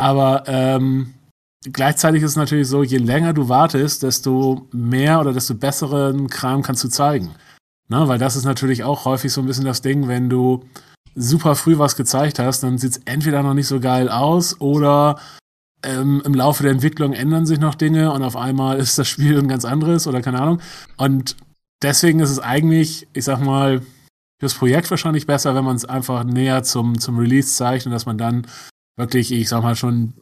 [0.00, 1.14] Aber ähm,
[1.64, 6.62] gleichzeitig ist es natürlich so, je länger du wartest, desto mehr oder desto besseren Kram
[6.62, 7.34] kannst du zeigen.
[7.88, 8.06] Ne?
[8.06, 10.64] Weil das ist natürlich auch häufig so ein bisschen das Ding, wenn du
[11.16, 15.18] super früh was gezeigt hast, dann sieht es entweder noch nicht so geil aus oder
[15.82, 19.38] ähm, im Laufe der Entwicklung ändern sich noch Dinge und auf einmal ist das Spiel
[19.38, 20.60] ein ganz anderes oder keine Ahnung.
[20.96, 21.36] Und
[21.82, 23.82] deswegen ist es eigentlich, ich sag mal,
[24.40, 28.18] fürs Projekt wahrscheinlich besser, wenn man es einfach näher zum, zum Release und dass man
[28.18, 28.46] dann
[28.96, 30.14] wirklich, ich sag mal, schon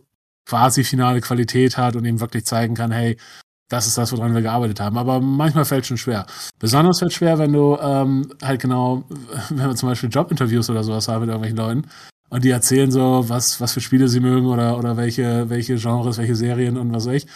[0.47, 3.17] quasi finale Qualität hat und eben wirklich zeigen kann, hey,
[3.69, 4.97] das ist das, woran wir gearbeitet haben.
[4.97, 6.27] Aber manchmal fällt es schon schwer.
[6.59, 9.05] Besonders fällt es schwer, wenn du ähm, halt genau,
[9.49, 11.83] wenn wir zum Beispiel Jobinterviews oder sowas haben mit irgendwelchen Leuten
[12.37, 16.19] und die erzählen so, was, was für Spiele sie mögen oder, oder welche, welche Genres,
[16.19, 17.27] welche Serien und was weiß ich.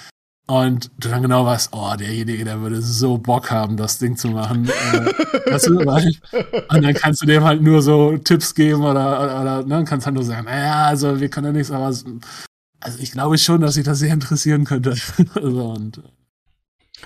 [0.47, 4.29] Und du dann genau weißt, oh, derjenige, der würde so Bock haben, das Ding zu
[4.29, 4.69] machen.
[4.69, 5.07] äh,
[5.53, 9.65] weißt du, und dann kannst du dem halt nur so Tipps geben oder, oder, oder
[9.65, 13.39] ne, kannst halt nur sagen, naja, also wir können ja nichts, aber also ich glaube
[13.39, 14.97] schon, dass sich das sehr interessieren könnte.
[15.35, 16.03] also, und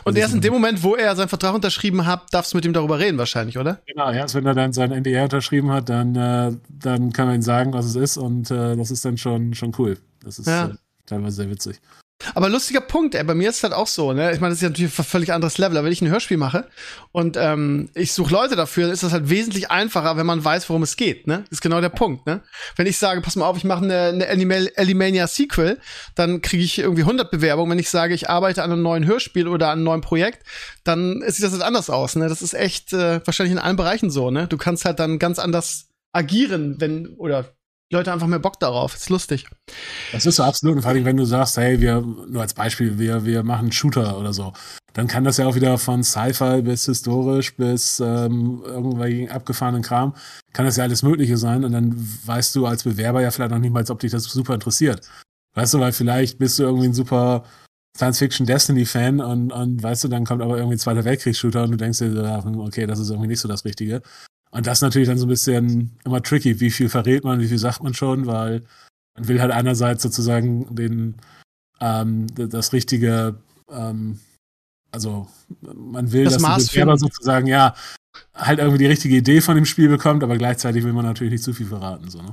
[0.02, 2.72] und erst in dem Moment, wo er seinen Vertrag unterschrieben hat, darfst du mit ihm
[2.72, 3.80] darüber reden, wahrscheinlich, oder?
[3.86, 7.42] Genau, erst wenn er dann sein NDA unterschrieben hat, dann, äh, dann kann man ihm
[7.42, 9.98] sagen, was es ist und äh, das ist dann schon, schon cool.
[10.22, 10.66] Das ist ja.
[10.66, 10.74] äh,
[11.06, 11.80] teilweise sehr witzig.
[12.34, 14.32] Aber lustiger Punkt, ey, bei mir ist es halt auch so, ne?
[14.32, 16.36] Ich meine, das ist ja natürlich ein völlig anderes Level, aber wenn ich ein Hörspiel
[16.36, 16.66] mache
[17.12, 20.82] und ähm, ich suche Leute dafür, ist das halt wesentlich einfacher, wenn man weiß, worum
[20.82, 21.40] es geht, ne?
[21.44, 22.42] Das ist genau der Punkt, ne?
[22.76, 25.78] Wenn ich sage, pass mal auf, ich mache eine, eine Animal Sequel,
[26.14, 27.72] dann kriege ich irgendwie 100 Bewerbungen.
[27.72, 30.44] Wenn ich sage, ich arbeite an einem neuen Hörspiel oder an einem neuen Projekt,
[30.84, 32.28] dann sieht das halt anders aus, ne?
[32.28, 34.46] Das ist echt äh, wahrscheinlich in allen Bereichen so, ne?
[34.46, 37.54] Du kannst halt dann ganz anders agieren, wenn oder
[37.94, 38.94] Leute einfach mehr Bock darauf.
[38.94, 39.46] ist lustig.
[40.12, 40.76] Das ist so absolut.
[40.76, 44.18] Und vor allem, wenn du sagst, hey, wir, nur als Beispiel, wir, wir machen Shooter
[44.18, 44.52] oder so,
[44.92, 50.14] dann kann das ja auch wieder von Sci-Fi bis historisch bis ähm, irgendwelchen abgefahrenen Kram,
[50.52, 51.64] kann das ja alles Mögliche sein.
[51.64, 51.94] Und dann
[52.26, 55.08] weißt du als Bewerber ja vielleicht noch nicht mal, ob dich das super interessiert.
[55.54, 57.44] Weißt du, weil vielleicht bist du irgendwie ein super
[57.96, 61.98] Science-Fiction-Destiny-Fan und, und weißt du, dann kommt aber irgendwie ein Zweiter Weltkriegs-Shooter und du denkst
[61.98, 64.02] dir, hm, okay, das ist irgendwie nicht so das Richtige.
[64.54, 66.60] Und das ist natürlich dann so ein bisschen immer tricky.
[66.60, 68.62] Wie viel verrät man, wie viel sagt man schon, weil
[69.16, 71.16] man will halt einerseits sozusagen den,
[71.80, 73.34] ähm, das richtige,
[73.68, 74.20] ähm,
[74.92, 75.26] also
[75.60, 77.74] man will, das dass der Bewerber sozusagen, ja,
[78.32, 81.44] halt irgendwie die richtige Idee von dem Spiel bekommt, aber gleichzeitig will man natürlich nicht
[81.44, 82.32] zu viel verraten, so, ne?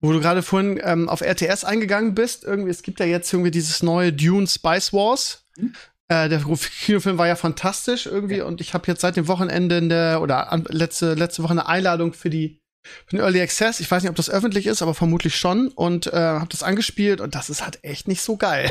[0.00, 3.52] Wo du gerade vorhin ähm, auf RTS eingegangen bist, irgendwie, es gibt ja jetzt irgendwie
[3.52, 5.44] dieses neue Dune Spice Wars.
[5.56, 5.72] Hm?
[6.10, 8.44] Äh, der Kinofilm war ja fantastisch irgendwie ja.
[8.44, 11.68] und ich habe jetzt seit dem Wochenende in der, oder an, letzte, letzte Woche eine
[11.68, 12.58] Einladung für die
[13.06, 13.78] für den Early Access.
[13.78, 15.68] Ich weiß nicht, ob das öffentlich ist, aber vermutlich schon.
[15.68, 18.70] Und äh, habe das angespielt und das ist halt echt nicht so geil.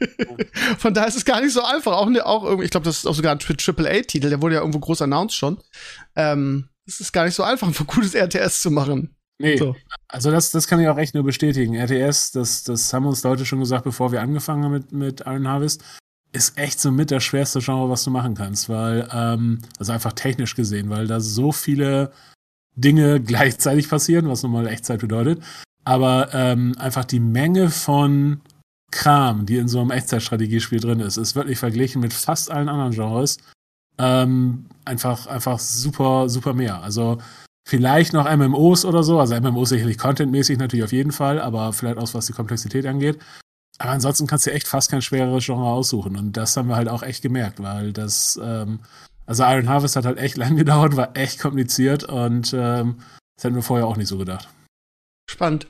[0.78, 1.92] Von daher ist es gar nicht so einfach.
[1.92, 4.54] Auch, ne, auch irgendwie, ich glaube, das ist auch sogar ein Triple A-Titel, der wurde
[4.54, 5.58] ja irgendwo groß announced schon.
[6.16, 9.14] Ähm, es ist gar nicht so einfach, ein gutes RTS zu machen.
[9.38, 9.74] Nee, so.
[10.08, 11.74] also das, das kann ich auch echt nur bestätigen.
[11.74, 15.48] RTS, das, das haben uns Leute schon gesagt, bevor wir angefangen haben mit, mit Iron
[15.48, 15.82] Harvest
[16.32, 20.14] ist echt so mit das schwerste Genre, was du machen kannst, weil, ähm, also einfach
[20.14, 22.12] technisch gesehen, weil da so viele
[22.74, 25.42] Dinge gleichzeitig passieren, was nun mal Echtzeit bedeutet.
[25.84, 28.40] Aber ähm, einfach die Menge von
[28.90, 32.92] Kram, die in so einem Echtzeitstrategiespiel drin ist, ist wirklich verglichen mit fast allen anderen
[32.92, 33.38] Genres
[33.98, 36.82] ähm, einfach, einfach super, super mehr.
[36.82, 37.18] Also
[37.66, 41.98] vielleicht noch MMOs oder so, also MMOs sicherlich contentmäßig natürlich auf jeden Fall, aber vielleicht
[41.98, 43.18] auch was die Komplexität angeht.
[43.78, 46.16] Aber ansonsten kannst du echt fast kein schwereres Genre aussuchen.
[46.16, 48.80] Und das haben wir halt auch echt gemerkt, weil das, ähm,
[49.26, 53.02] also Iron Harvest hat halt echt lang gedauert, war echt kompliziert und ähm,
[53.36, 54.48] das hätten wir vorher auch nicht so gedacht.
[55.28, 55.66] Spannend.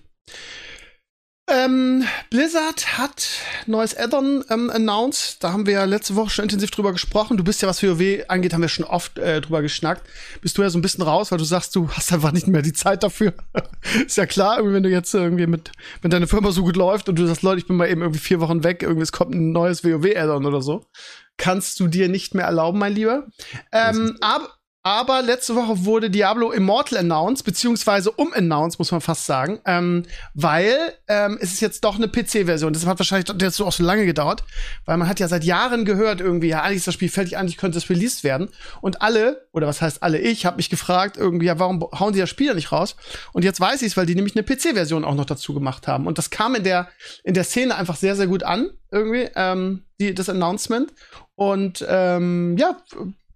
[1.53, 3.29] Ähm, Blizzard hat
[3.67, 5.45] neues Addon ähm, announced.
[5.45, 7.37] Da haben wir ja letzte Woche schon intensiv drüber gesprochen.
[7.37, 10.09] Du bist ja, was WoW angeht, haben wir schon oft äh, drüber geschnackt.
[10.41, 12.63] Bist du ja so ein bisschen raus, weil du sagst, du hast einfach nicht mehr
[12.63, 13.35] die Zeit dafür.
[14.07, 17.19] ist ja klar, wenn du jetzt irgendwie mit, wenn deine Firma so gut läuft und
[17.19, 19.53] du sagst, Leute, ich bin mal eben irgendwie vier Wochen weg, irgendwie es kommt ein
[19.53, 20.87] neues WoW-Addon oder so,
[21.37, 23.27] kannst du dir nicht mehr erlauben, mein Lieber.
[23.73, 24.49] Ähm, aber
[24.85, 30.77] aber letzte Woche wurde Diablo Immortal announced, beziehungsweise umannounced, muss man fast sagen, ähm, weil
[31.07, 32.73] ähm, es ist jetzt doch eine PC-Version.
[32.73, 34.43] Das hat wahrscheinlich so auch so lange gedauert,
[34.85, 37.59] weil man hat ja seit Jahren gehört irgendwie, ja, eigentlich ist das Spiel fertig, eigentlich
[37.59, 38.49] könnte es released werden.
[38.81, 42.19] Und alle, oder was heißt alle, ich habe mich gefragt irgendwie, ja, warum hauen die
[42.19, 42.97] das Spiel nicht raus?
[43.33, 46.09] Und jetzt weiß ich es, weil die nämlich eine PC-Version auch noch dazu gemacht haben.
[46.09, 46.89] Und das kam in der
[47.23, 50.93] in der Szene einfach sehr sehr gut an irgendwie, ähm, die das Announcement.
[51.35, 52.77] Und ähm, ja,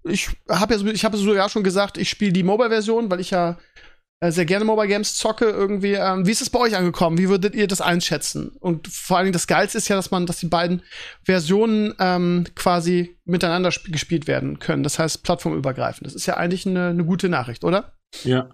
[0.08, 3.58] ich habe ja, ich habe sogar schon gesagt, ich spiele die Mobile-Version, weil ich ja
[4.20, 5.92] äh, sehr gerne Mobile Games zocke irgendwie.
[5.92, 7.18] Ähm, wie ist es bei euch angekommen?
[7.18, 8.48] Wie würdet ihr das einschätzen?
[8.60, 10.82] Und vor allen Dingen das Geilste ist ja, dass man, dass die beiden
[11.22, 14.82] Versionen ähm, quasi miteinander gespielt werden können.
[14.82, 16.06] Das heißt plattformübergreifend.
[16.06, 17.92] Das ist ja eigentlich eine, eine gute Nachricht, oder?
[18.24, 18.48] Ja.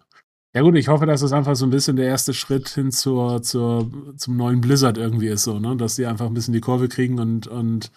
[0.55, 3.41] Ja gut, ich hoffe, dass es einfach so ein bisschen der erste Schritt hin zur,
[3.41, 5.77] zur, zum neuen Blizzard irgendwie ist, so, ne?
[5.79, 7.91] Dass die einfach ein bisschen die Kurve kriegen und, und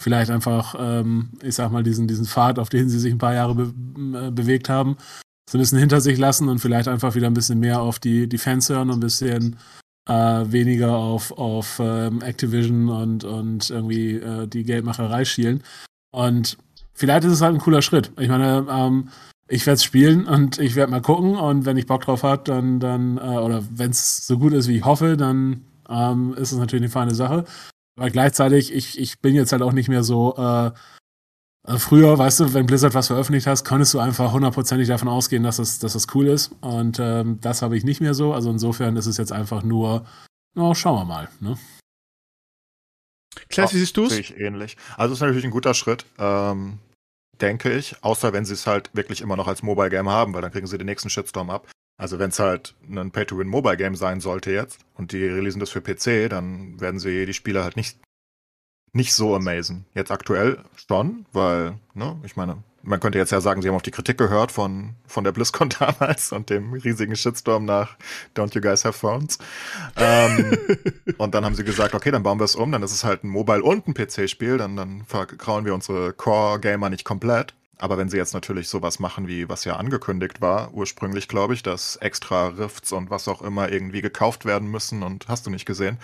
[0.00, 3.34] vielleicht einfach, ähm, ich sag mal, diesen, diesen Pfad, auf den sie sich ein paar
[3.34, 3.72] Jahre be
[4.18, 4.96] äh, bewegt haben,
[5.48, 8.28] so ein bisschen hinter sich lassen und vielleicht einfach wieder ein bisschen mehr auf die,
[8.28, 9.56] die Fans hören und ein bisschen
[10.08, 15.62] äh, weniger auf, auf ähm, Activision und, und irgendwie äh, die Geldmacherei schielen.
[16.12, 16.56] Und
[16.94, 18.10] vielleicht ist es halt ein cooler Schritt.
[18.18, 19.08] Ich meine, ähm,
[19.48, 22.42] ich werde es spielen und ich werde mal gucken und wenn ich Bock drauf habe,
[22.44, 26.52] dann, dann äh, oder wenn es so gut ist, wie ich hoffe, dann ähm, ist
[26.52, 27.44] es natürlich eine feine Sache.
[27.96, 30.70] Aber gleichzeitig, ich, ich bin jetzt halt auch nicht mehr so, äh,
[31.66, 35.42] äh, früher, weißt du, wenn Blizzard was veröffentlicht hast, konntest du einfach hundertprozentig davon ausgehen,
[35.42, 36.52] dass es, dass es cool ist.
[36.60, 38.32] Und ähm, das habe ich nicht mehr so.
[38.32, 40.06] Also insofern ist es jetzt einfach nur,
[40.54, 41.28] no, schauen wir mal.
[41.40, 41.58] Ne?
[43.48, 44.10] Klaas, wie siehst du es?
[44.10, 44.76] Sehe ich ähnlich.
[44.96, 46.78] Also ist natürlich ein guter Schritt, ähm,
[47.40, 48.02] denke ich.
[48.02, 50.66] Außer wenn sie es halt wirklich immer noch als Mobile Game haben, weil dann kriegen
[50.66, 51.68] sie den nächsten Shitstorm ab.
[52.00, 55.68] Also wenn es halt ein Pay-to-Win Mobile Game sein sollte jetzt und die releasen das
[55.68, 57.98] für PC, dann werden sie die Spieler halt nicht
[58.92, 59.84] nicht so amazing.
[59.94, 60.58] Jetzt aktuell
[60.88, 64.16] schon, weil, ne, ich meine, man könnte jetzt ja sagen, sie haben auf die Kritik
[64.16, 67.96] gehört von, von der BlizzCon damals und dem riesigen Shitstorm nach
[68.34, 69.38] Don't You Guys Have Phones.
[69.96, 70.56] ähm,
[71.18, 73.24] und dann haben sie gesagt, okay, dann bauen wir es um, dann ist es halt
[73.24, 77.54] ein Mobile- und ein PC-Spiel, dann, dann vergrauen wir unsere Core-Gamer nicht komplett.
[77.80, 81.62] Aber wenn sie jetzt natürlich sowas machen, wie was ja angekündigt war, ursprünglich glaube ich,
[81.62, 85.64] dass extra Rifts und was auch immer irgendwie gekauft werden müssen und hast du nicht
[85.64, 85.98] gesehen,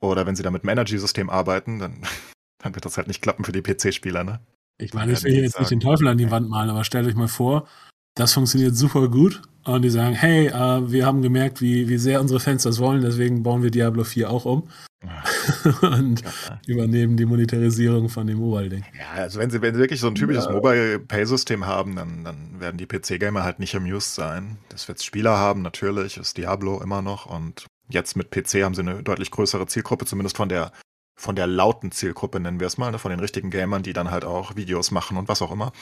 [0.00, 2.02] oder wenn sie da mit dem Energy-System arbeiten, dann,
[2.62, 4.40] dann wird das halt nicht klappen für die PC-Spieler, ne?
[4.78, 7.14] Ich meine, ich will jetzt nicht den Teufel an die Wand malen, aber stellt euch
[7.14, 7.68] mal vor,
[8.14, 12.20] das funktioniert super gut und die sagen, hey, äh, wir haben gemerkt, wie, wie sehr
[12.20, 14.68] unsere Fans das wollen, deswegen bauen wir Diablo 4 auch um
[15.82, 16.60] und ja.
[16.66, 18.84] übernehmen die Monetarisierung von dem Mobile-Ding.
[18.96, 20.52] Ja, also wenn sie, wenn sie wirklich so ein typisches ja.
[20.52, 24.58] Mobile-Pay-System haben, dann, dann werden die PC-Gamer halt nicht amused sein.
[24.68, 28.80] Das wird Spieler haben, natürlich, ist Diablo immer noch und Jetzt mit PC haben sie
[28.80, 30.72] eine deutlich größere Zielgruppe, zumindest von der
[31.14, 32.98] von der lauten Zielgruppe nennen wir es mal, ne?
[32.98, 35.72] von den richtigen Gamern, die dann halt auch Videos machen und was auch immer.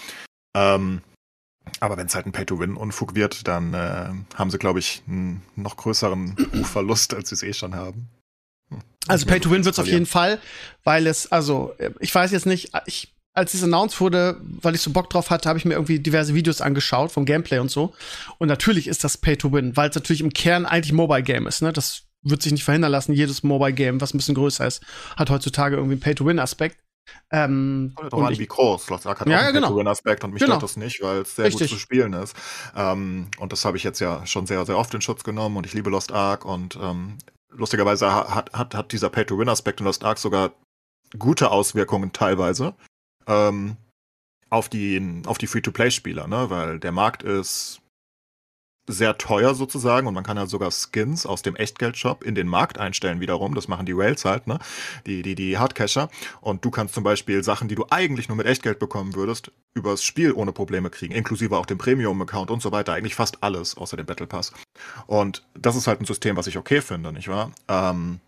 [0.54, 1.02] Ähm,
[1.80, 5.76] aber wenn es halt ein Pay-to-Win-Unfug wird, dann äh, haben sie, glaube ich, einen noch
[5.76, 8.08] größeren Rufverlust, als sie es eh schon haben.
[8.70, 8.80] Hm.
[9.06, 10.40] Also Pay-to-Win wird es auf jeden Fall,
[10.84, 14.90] weil es, also, ich weiß jetzt nicht, ich als es announced wurde, weil ich so
[14.90, 17.94] Bock drauf hatte, habe ich mir irgendwie diverse Videos angeschaut vom Gameplay und so.
[18.38, 21.46] Und natürlich ist das Pay to Win, weil es natürlich im Kern eigentlich Mobile Game
[21.46, 21.62] ist.
[21.62, 21.72] Ne?
[21.72, 23.12] Das wird sich nicht verhindern lassen.
[23.12, 24.82] Jedes Mobile Game, was ein bisschen größer ist,
[25.16, 26.78] hat heutzutage irgendwie einen Pay to Win Aspekt.
[27.30, 28.90] Ähm, Kommt und an, wie groß.
[28.90, 29.68] Lost Ark hat ja, auch einen genau.
[29.68, 30.54] Pay-to-Win-Aspekt und mich genau.
[30.54, 31.70] stört das nicht, weil es sehr Richtig.
[31.70, 32.36] gut zu spielen ist.
[32.76, 35.66] Ähm, und das habe ich jetzt ja schon sehr, sehr oft in Schutz genommen und
[35.66, 37.18] ich liebe Lost Ark und ähm,
[37.50, 40.52] lustigerweise hat, hat, hat dieser Pay-to-Win-Aspekt in Lost Ark sogar
[41.18, 42.74] gute Auswirkungen teilweise.
[43.26, 43.76] Ähm,
[44.48, 46.50] auf die, auf die Free-to-Play-Spieler, ne?
[46.50, 47.80] Weil der Markt ist
[48.90, 52.78] sehr teuer sozusagen und man kann halt sogar Skins aus dem Echtgeldshop in den Markt
[52.78, 53.54] einstellen wiederum.
[53.54, 54.58] Das machen die Whales halt, ne?
[55.06, 56.08] Die, die, die Hardcacher.
[56.40, 60.02] Und du kannst zum Beispiel Sachen, die du eigentlich nur mit Echtgeld bekommen würdest, übers
[60.02, 62.92] Spiel ohne Probleme kriegen, inklusive auch dem Premium-Account und so weiter.
[62.92, 64.52] Eigentlich fast alles, außer dem Battle Pass.
[65.06, 67.52] Und das ist halt ein System, was ich okay finde, nicht wahr?
[67.68, 68.20] Ähm,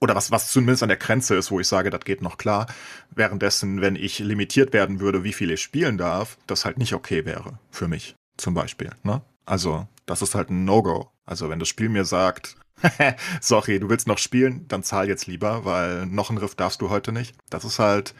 [0.00, 2.66] oder was, was zumindest an der Grenze ist, wo ich sage, das geht noch klar.
[3.10, 7.26] Währenddessen, wenn ich limitiert werden würde, wie viel ich spielen darf, das halt nicht okay
[7.26, 8.90] wäre für mich, zum Beispiel.
[9.02, 9.20] Ne?
[9.50, 11.10] Also, das ist halt ein No-Go.
[11.26, 12.56] Also, wenn das Spiel mir sagt,
[13.40, 16.88] sorry, du willst noch spielen, dann zahl jetzt lieber, weil noch ein Riff darfst du
[16.88, 17.34] heute nicht.
[17.50, 18.14] Das ist halt,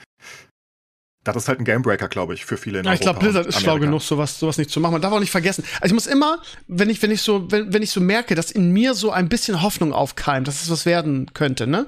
[1.22, 3.60] das ist halt ein Gamebreaker, glaube ich, für viele in Ja, ich glaube, Blizzard ist
[3.60, 4.92] schlau genug, sowas, sowas nicht zu machen.
[4.92, 5.62] Man darf auch nicht vergessen.
[5.80, 8.50] Also ich muss immer, wenn ich, wenn ich so, wenn, wenn ich so merke, dass
[8.50, 11.86] in mir so ein bisschen Hoffnung aufkeimt, dass es was werden könnte, ne?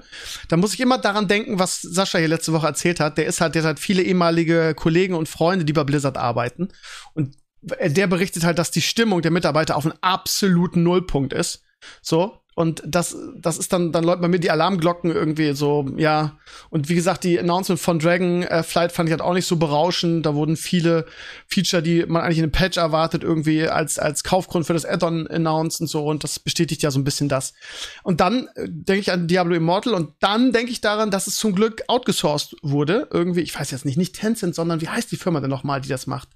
[0.48, 3.18] Dann muss ich immer daran denken, was Sascha hier letzte Woche erzählt hat.
[3.18, 6.68] Der ist halt, der hat viele ehemalige Kollegen und Freunde, die bei Blizzard arbeiten.
[7.14, 11.62] Und der berichtet halt, dass die Stimmung der Mitarbeiter auf einem absoluten Nullpunkt ist.
[12.00, 16.38] So, und das, das ist dann, dann läuten bei mir die Alarmglocken irgendwie so, ja.
[16.68, 19.56] Und wie gesagt, die Announcement von Dragon äh, Flight fand ich halt auch nicht so
[19.56, 20.26] berauschend.
[20.26, 21.06] Da wurden viele
[21.46, 25.26] Feature, die man eigentlich in einem Patch erwartet, irgendwie als, als Kaufgrund für das Add-on
[25.28, 26.04] announced und so.
[26.04, 27.54] Und das bestätigt ja so ein bisschen das.
[28.02, 31.36] Und dann äh, denke ich an Diablo Immortal und dann denke ich daran, dass es
[31.36, 33.08] zum Glück outgesourced wurde.
[33.10, 35.88] Irgendwie, ich weiß jetzt nicht, nicht Tencent, sondern wie heißt die Firma denn nochmal, die
[35.88, 36.28] das macht?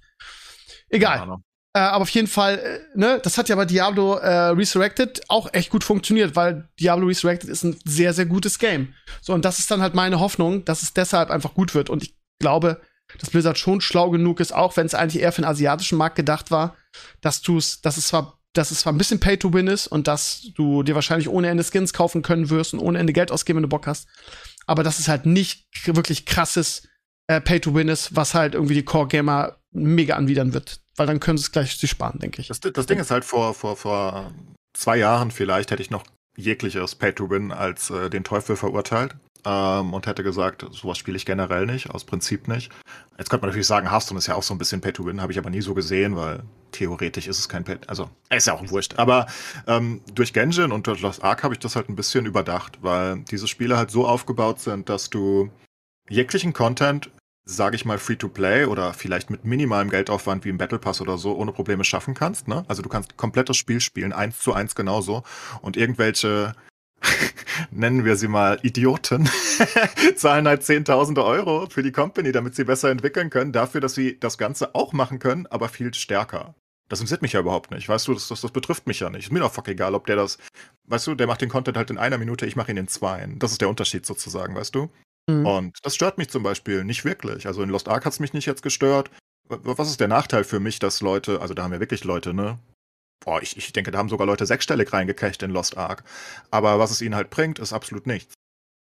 [0.88, 1.38] Egal.
[1.76, 5.52] Äh, aber auf jeden Fall, äh, ne, das hat ja bei Diablo äh, Resurrected auch
[5.52, 8.94] echt gut funktioniert, weil Diablo Resurrected ist ein sehr, sehr gutes Game.
[9.20, 11.90] So, und das ist dann halt meine Hoffnung, dass es deshalb einfach gut wird.
[11.90, 12.80] Und ich glaube,
[13.18, 16.16] dass Blizzard schon schlau genug ist, auch wenn es eigentlich eher für den asiatischen Markt
[16.16, 16.76] gedacht war,
[17.20, 20.50] dass du es, dass es zwar dass es zwar ein bisschen Pay-to-Win ist und dass
[20.54, 23.64] du dir wahrscheinlich ohne Ende Skins kaufen können wirst und ohne Ende Geld ausgeben, wenn
[23.64, 24.08] du Bock hast.
[24.66, 26.88] Aber dass es halt nicht wirklich krasses
[27.26, 31.42] äh, Pay-to-Win ist, was halt irgendwie die Core-Gamer mega anwidern wird weil dann können sie
[31.42, 32.48] es gleich sich sparen, denke ich.
[32.48, 34.32] Das, das Ding ist halt vor, vor, vor
[34.72, 36.04] zwei Jahren vielleicht hätte ich noch
[36.36, 41.66] jegliches Pay-to-Win als äh, den Teufel verurteilt ähm, und hätte gesagt, sowas spiele ich generell
[41.66, 42.70] nicht, aus Prinzip nicht.
[43.18, 45.38] Jetzt könnte man natürlich sagen, Hearthstone ist ja auch so ein bisschen Pay-to-Win, habe ich
[45.38, 48.98] aber nie so gesehen, weil theoretisch ist es kein Pay, also ist ja auch wurscht.
[48.98, 49.26] Aber
[49.66, 53.20] ähm, durch Genshin und durch Lost Ark habe ich das halt ein bisschen überdacht, weil
[53.30, 55.50] diese Spiele halt so aufgebaut sind, dass du
[56.08, 57.10] jeglichen Content
[57.48, 61.36] sage ich mal, Free-to-Play oder vielleicht mit minimalem Geldaufwand wie im Battle Pass oder so
[61.36, 62.48] ohne Probleme schaffen kannst.
[62.48, 62.64] Ne?
[62.66, 65.22] Also du kannst komplettes Spiel spielen, eins zu eins genauso.
[65.62, 66.54] Und irgendwelche,
[67.70, 69.30] nennen wir sie mal, Idioten,
[70.16, 74.18] zahlen halt Zehntausende Euro für die Company, damit sie besser entwickeln können, dafür, dass sie
[74.18, 76.56] das Ganze auch machen können, aber viel stärker.
[76.88, 77.88] Das interessiert mich ja überhaupt nicht.
[77.88, 79.26] Weißt du, das, das, das betrifft mich ja nicht.
[79.26, 80.38] Ist mir doch fuck egal, ob der das,
[80.86, 83.28] weißt du, der macht den Content halt in einer Minute, ich mache ihn in zwei.
[83.36, 84.90] Das ist der Unterschied sozusagen, weißt du?
[85.28, 85.46] Mhm.
[85.46, 87.46] Und das stört mich zum Beispiel nicht wirklich.
[87.46, 89.10] Also in Lost Ark hat es mich nicht jetzt gestört.
[89.48, 92.58] Was ist der Nachteil für mich, dass Leute, also da haben wir wirklich Leute, ne?
[93.24, 96.04] Boah, ich, ich denke, da haben sogar Leute sechsstellig reingecached in Lost Ark.
[96.50, 98.34] Aber was es ihnen halt bringt, ist absolut nichts.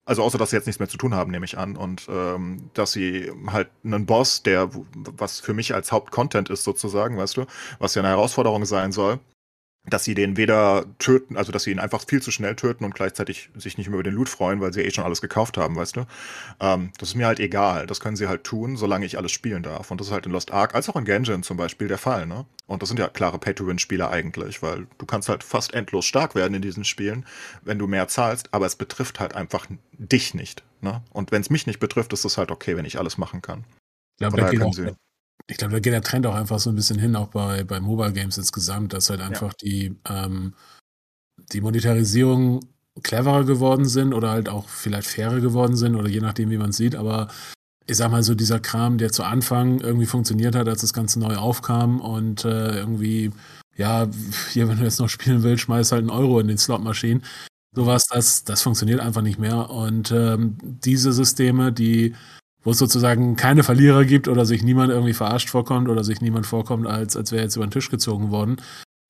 [0.05, 1.77] Also außer, dass sie jetzt nichts mehr zu tun haben, nehme ich an.
[1.77, 7.17] Und ähm, dass sie halt einen Boss, der, was für mich als Hauptcontent ist sozusagen,
[7.17, 7.45] weißt du,
[7.79, 9.19] was ja eine Herausforderung sein soll,
[9.85, 12.95] dass sie den weder töten, also dass sie ihn einfach viel zu schnell töten und
[12.95, 15.75] gleichzeitig sich nicht mehr über den Loot freuen, weil sie eh schon alles gekauft haben,
[15.75, 16.05] weißt du.
[16.61, 17.85] Ähm, das ist mir halt egal.
[17.85, 19.91] Das können sie halt tun, solange ich alles spielen darf.
[19.91, 22.25] Und das ist halt in Lost Ark, als auch in Genshin zum Beispiel der Fall,
[22.25, 22.45] ne?
[22.65, 26.53] Und das sind ja klare Pay-to-Win-Spieler eigentlich, weil du kannst halt fast endlos stark werden
[26.53, 27.25] in diesen Spielen,
[27.61, 30.63] wenn du mehr zahlst, aber es betrifft halt einfach dich nicht.
[30.79, 31.03] Ne?
[31.11, 33.65] Und wenn es mich nicht betrifft, ist es halt okay, wenn ich alles machen kann.
[34.21, 34.73] Ja, aber da geht auch,
[35.49, 37.79] ich glaube, da geht der Trend auch einfach so ein bisschen hin, auch bei, bei
[37.79, 39.57] Mobile Games insgesamt, dass halt einfach ja.
[39.61, 40.53] die, ähm,
[41.51, 42.61] die Monetarisierung
[43.01, 46.69] cleverer geworden sind oder halt auch vielleicht fairer geworden sind oder je nachdem, wie man
[46.69, 47.27] es sieht, aber
[47.85, 51.19] ich sag mal so, dieser Kram, der zu Anfang irgendwie funktioniert hat, als das Ganze
[51.19, 53.31] neu aufkam und äh, irgendwie,
[53.75, 54.07] ja,
[54.51, 57.23] hier, wenn du jetzt noch spielen willst, schmeiß halt einen Euro in den Slotmaschinen.
[57.75, 59.69] Sowas, das, das funktioniert einfach nicht mehr.
[59.69, 62.15] Und ähm, diese Systeme, die
[62.63, 66.45] wo es sozusagen keine Verlierer gibt oder sich niemand irgendwie verarscht vorkommt oder sich niemand
[66.45, 68.57] vorkommt, als, als wäre jetzt über den Tisch gezogen worden.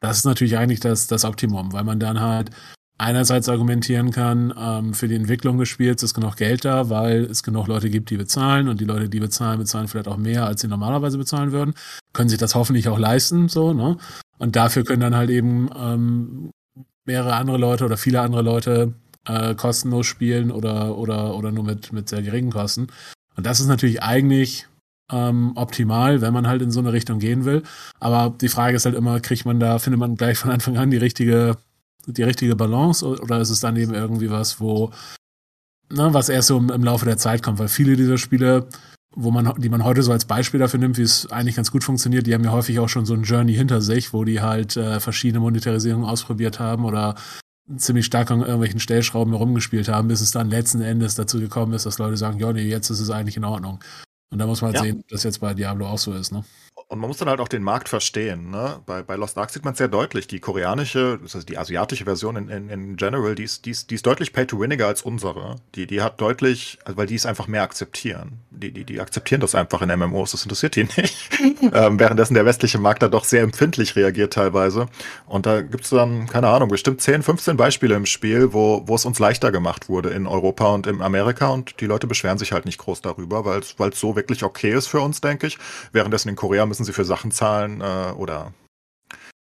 [0.01, 2.49] Das ist natürlich eigentlich das, das Optimum, weil man dann halt
[2.97, 7.43] einerseits argumentieren kann, ähm, für die Entwicklung des Spiels ist genug Geld da, weil es
[7.43, 10.61] genug Leute gibt, die bezahlen und die Leute, die bezahlen, bezahlen vielleicht auch mehr, als
[10.61, 11.73] sie normalerweise bezahlen würden,
[12.13, 13.97] können sich das hoffentlich auch leisten, so, ne?
[14.37, 16.51] Und dafür können dann halt eben ähm,
[17.05, 18.93] mehrere andere Leute oder viele andere Leute
[19.25, 22.87] äh, kostenlos spielen oder, oder, oder nur mit, mit sehr geringen Kosten.
[23.35, 24.67] Und das ist natürlich eigentlich
[25.11, 27.63] ähm, optimal, wenn man halt in so eine Richtung gehen will.
[27.99, 30.91] Aber die Frage ist halt immer, kriegt man da, findet man gleich von Anfang an
[30.91, 31.57] die richtige,
[32.05, 34.91] die richtige Balance oder ist es dann eben irgendwie was, wo,
[35.91, 37.59] ne, was erst so im, im Laufe der Zeit kommt?
[37.59, 38.67] Weil viele dieser Spiele,
[39.15, 41.83] wo man, die man heute so als Beispiel dafür nimmt, wie es eigentlich ganz gut
[41.83, 44.75] funktioniert, die haben ja häufig auch schon so ein Journey hinter sich, wo die halt
[44.77, 47.15] äh, verschiedene Monetarisierungen ausprobiert haben oder
[47.77, 51.85] ziemlich stark an irgendwelchen Stellschrauben herumgespielt haben, bis es dann letzten Endes dazu gekommen ist,
[51.85, 53.79] dass Leute sagen, ja, nee, jetzt ist es eigentlich in Ordnung.
[54.31, 54.81] Und da muss man halt ja.
[54.83, 56.43] sehen, ob das jetzt bei Diablo auch so ist, ne?
[56.87, 58.51] Und man muss dann halt auch den Markt verstehen.
[58.51, 58.79] Ne?
[58.85, 60.27] Bei, bei Lost Ark sieht man es sehr deutlich.
[60.27, 63.89] Die koreanische, das heißt die asiatische Version in, in, in general, die ist, die, ist,
[63.89, 65.55] die ist deutlich pay-to-winniger als unsere.
[65.75, 68.39] Die, die hat deutlich, also weil die es einfach mehr akzeptieren.
[68.51, 71.29] Die, die, die akzeptieren das einfach in MMOs, das interessiert die nicht.
[71.73, 74.87] ähm, währenddessen der westliche Markt da doch sehr empfindlich reagiert teilweise.
[75.25, 78.95] Und da gibt es dann, keine Ahnung, bestimmt 10, 15 Beispiele im Spiel, wo, wo
[78.95, 82.51] es uns leichter gemacht wurde in Europa und in Amerika und die Leute beschweren sich
[82.51, 85.57] halt nicht groß darüber, weil es so wirklich okay ist für uns, denke ich.
[85.91, 88.51] Währenddessen in Korea müssen sie für Sachen zahlen äh, oder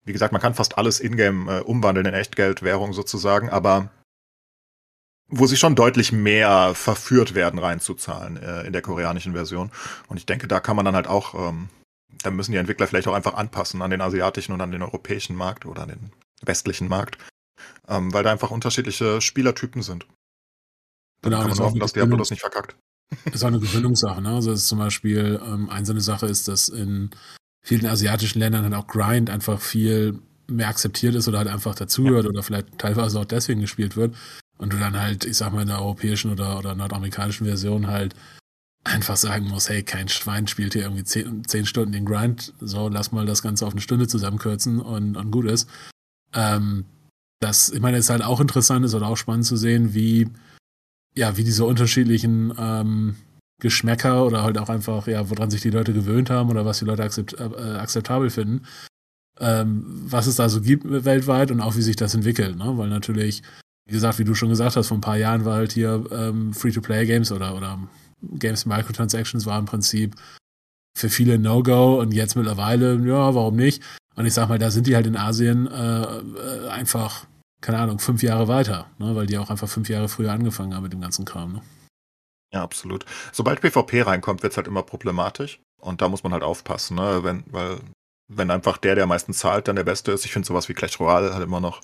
[0.05, 3.89] wie gesagt, man kann fast alles ingame äh, umwandeln in Echtgeld, Währung sozusagen, aber
[5.29, 9.73] wo sie schon deutlich mehr verführt werden, reinzuzahlen äh, in der koreanischen Version.
[10.09, 11.71] Und ich denke, da kann man dann halt auch, ähm,
[12.23, 15.37] da müssen die Entwickler vielleicht auch einfach anpassen an den asiatischen und an den europäischen
[15.37, 17.17] Markt oder an den westlichen Markt,
[17.89, 20.07] ähm, weil da einfach unterschiedliche Spielertypen sind.
[21.23, 22.77] Dann genau, kann man hoffen, dass Diablo das nicht verkackt.
[23.25, 24.21] Das ist auch eine Gewöhnungssache.
[24.21, 24.31] Ne?
[24.31, 27.11] Also ist zum Beispiel ähm, eine so eine Sache ist, dass in
[27.63, 32.25] vielen asiatischen Ländern halt auch Grind einfach viel mehr akzeptiert ist oder halt einfach dazugehört
[32.25, 32.31] ja.
[32.31, 34.15] oder vielleicht teilweise auch deswegen gespielt wird.
[34.59, 38.15] Und du dann halt, ich sag mal, in der europäischen oder, oder nordamerikanischen Version halt
[38.85, 42.89] einfach sagen musst, hey, kein Schwein spielt hier irgendwie zehn, zehn Stunden den Grind, so
[42.89, 45.69] lass mal das Ganze auf eine Stunde zusammenkürzen und, und gut ist.
[46.33, 46.85] Ähm,
[47.41, 50.29] das, ich meine, ist halt auch interessant ist oder auch spannend zu sehen, wie
[51.17, 53.17] ja, wie diese unterschiedlichen ähm,
[53.61, 56.85] Geschmäcker oder halt auch einfach, ja, woran sich die Leute gewöhnt haben oder was die
[56.85, 58.67] Leute akzept, äh, akzeptabel finden,
[59.41, 62.77] ähm, was es da so gibt weltweit und auch wie sich das entwickelt, ne?
[62.77, 63.43] Weil natürlich,
[63.87, 66.53] wie gesagt, wie du schon gesagt hast, vor ein paar Jahren war halt hier ähm,
[66.53, 67.79] Free-to-Play-Games oder, oder
[68.23, 70.15] Games Microtransactions war im Prinzip
[70.97, 73.83] für viele No-Go und jetzt mittlerweile, ja, warum nicht?
[74.17, 77.27] Und ich sag mal, da sind die halt in Asien äh, äh einfach
[77.67, 79.17] keine Ahnung, fünf Jahre weiter, ne?
[79.17, 81.55] weil die auch einfach fünf Jahre früher angefangen haben mit dem ganzen Kram.
[81.55, 81.63] Ne?
[82.55, 83.05] Ja, absolut.
[83.33, 85.59] Sobald PvP reinkommt, wird es halt immer problematisch.
[85.81, 87.25] Und da muss man halt aufpassen, ne?
[87.25, 87.81] Wenn, weil,
[88.29, 90.25] wenn einfach der, der am meisten zahlt, dann der Beste ist.
[90.25, 91.83] Ich finde sowas wie Clash Royale halt immer noch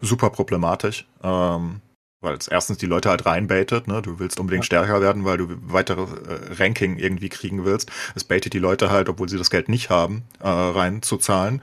[0.00, 1.04] super problematisch.
[1.24, 1.80] Ähm,
[2.20, 4.02] weil es erstens die Leute halt reinbaitet, ne?
[4.02, 4.66] Du willst unbedingt ja.
[4.66, 7.90] stärker werden, weil du weitere äh, Ranking irgendwie kriegen willst.
[8.14, 11.60] Es baitet die Leute halt, obwohl sie das Geld nicht haben, äh, reinzuzahlen.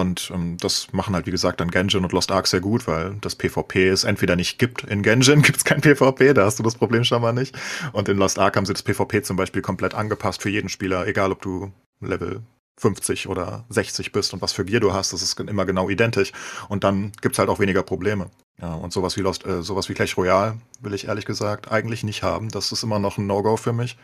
[0.00, 3.14] Und ähm, das machen halt, wie gesagt, dann Genshin und Lost Ark sehr gut, weil
[3.20, 4.82] das PvP es entweder nicht gibt.
[4.84, 7.56] In Genshin gibt es kein PvP, da hast du das Problem schon mal nicht.
[7.92, 11.06] Und in Lost Ark haben sie das PvP zum Beispiel komplett angepasst für jeden Spieler,
[11.06, 12.42] egal ob du Level
[12.78, 16.32] 50 oder 60 bist und was für Gear du hast, das ist immer genau identisch.
[16.68, 18.30] Und dann gibt's halt auch weniger Probleme.
[18.60, 22.02] Ja, und sowas wie Lost, äh, sowas wie Clash Royale will ich ehrlich gesagt eigentlich
[22.02, 22.48] nicht haben.
[22.48, 23.96] Das ist immer noch ein No-Go für mich.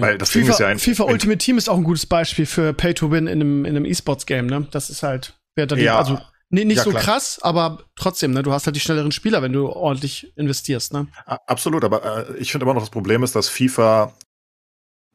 [0.00, 2.46] Weil das FIFA, Ding ist ja ein, FIFA Ultimate Team ist auch ein gutes Beispiel
[2.46, 4.66] für Pay to Win in einem, in einem E-Sports-Game, ne?
[4.70, 6.18] Das ist halt, wer da ja, also
[6.50, 7.02] nee, nicht ja, so klar.
[7.02, 8.42] krass, aber trotzdem, ne?
[8.42, 11.06] Du hast halt die schnelleren Spieler, wenn du ordentlich investierst, ne?
[11.24, 14.12] Absolut, aber äh, ich finde immer noch das Problem ist, dass FIFA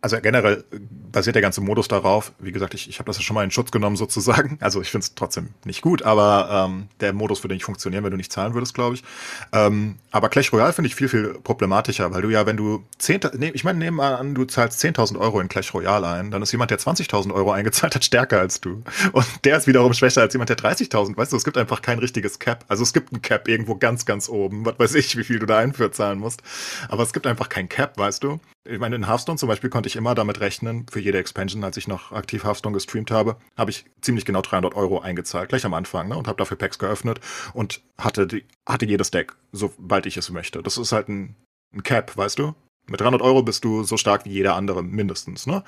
[0.01, 0.63] also generell
[1.11, 3.51] basiert der ganze Modus darauf, wie gesagt, ich, ich habe das ja schon mal in
[3.51, 4.57] Schutz genommen sozusagen.
[4.61, 8.11] Also ich finde es trotzdem nicht gut, aber ähm, der Modus würde nicht funktionieren, wenn
[8.11, 9.03] du nicht zahlen würdest, glaube ich.
[9.51, 13.21] Ähm, aber Clash Royale finde ich viel, viel problematischer, weil du ja, wenn du 10,
[13.37, 16.41] nee, ich meine, nehmen mal an, du zahlst 10.000 Euro in Clash Royale ein, dann
[16.41, 18.83] ist jemand, der 20.000 Euro eingezahlt hat, stärker als du.
[19.11, 21.15] Und der ist wiederum schwächer als jemand, der 30.000.
[21.15, 22.65] Weißt du, es gibt einfach kein richtiges Cap.
[22.67, 24.65] Also es gibt ein Cap irgendwo ganz, ganz oben.
[24.65, 26.41] Was weiß ich, wie viel du da einführt zahlen musst.
[26.89, 28.39] Aber es gibt einfach kein Cap, weißt du.
[28.69, 31.77] Ich meine, in Hearthstone zum Beispiel konnte ich immer damit rechnen, für jede Expansion, als
[31.77, 35.73] ich noch aktiv Hearthstone gestreamt habe, habe ich ziemlich genau 300 Euro eingezahlt, gleich am
[35.73, 37.19] Anfang, ne, und habe dafür Packs geöffnet
[37.53, 40.61] und hatte, die, hatte jedes Deck, sobald ich es möchte.
[40.61, 41.35] Das ist halt ein,
[41.73, 42.53] ein Cap, weißt du?
[42.87, 45.63] Mit 300 Euro bist du so stark wie jeder andere, mindestens, ne?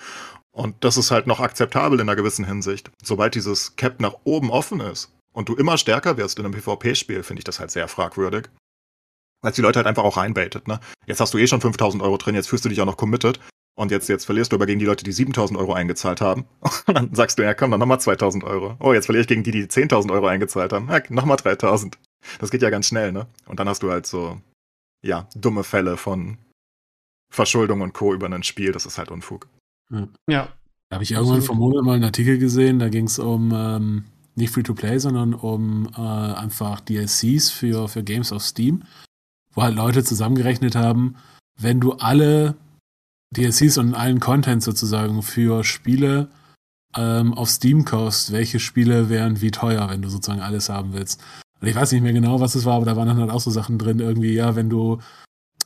[0.52, 2.92] Und das ist halt noch akzeptabel in einer gewissen Hinsicht.
[3.02, 7.24] Sobald dieses Cap nach oben offen ist und du immer stärker wirst in einem PvP-Spiel,
[7.24, 8.50] finde ich das halt sehr fragwürdig
[9.44, 10.68] weil die Leute halt einfach auch reinbaitet.
[10.68, 10.80] Ne?
[11.06, 13.40] Jetzt hast du eh schon 5000 Euro drin, jetzt fühlst du dich auch noch committed.
[13.76, 16.46] Und jetzt, jetzt verlierst du aber gegen die Leute, die 7000 Euro eingezahlt haben.
[16.88, 18.76] Und dann sagst du, ja komm, dann nochmal 2000 Euro.
[18.80, 20.90] Oh, jetzt verliere ich gegen die, die 10.000 Euro eingezahlt haben.
[20.90, 21.98] Ja, nochmal 3000.
[22.40, 23.28] Das geht ja ganz schnell, ne?
[23.48, 24.40] Und dann hast du halt so,
[25.04, 26.38] ja, dumme Fälle von
[27.32, 28.14] Verschuldung und Co.
[28.14, 28.72] über ein Spiel.
[28.72, 29.48] Das ist halt Unfug.
[29.90, 30.08] Ja.
[30.30, 30.48] ja.
[30.90, 34.04] Da habe ich irgendwann vor Monat mal einen Artikel gesehen, da ging es um ähm,
[34.36, 38.84] nicht Free-to-Play, sondern um äh, einfach DLCs für, für Games auf Steam
[39.54, 41.16] wo halt Leute zusammengerechnet haben,
[41.60, 42.56] wenn du alle
[43.36, 46.30] DLCs und allen Content sozusagen für Spiele
[46.96, 51.22] ähm, auf Steam kaufst, welche Spiele wären wie teuer, wenn du sozusagen alles haben willst.
[51.60, 53.40] Und ich weiß nicht mehr genau, was es war, aber da waren dann halt auch
[53.40, 55.00] so Sachen drin, irgendwie, ja, wenn du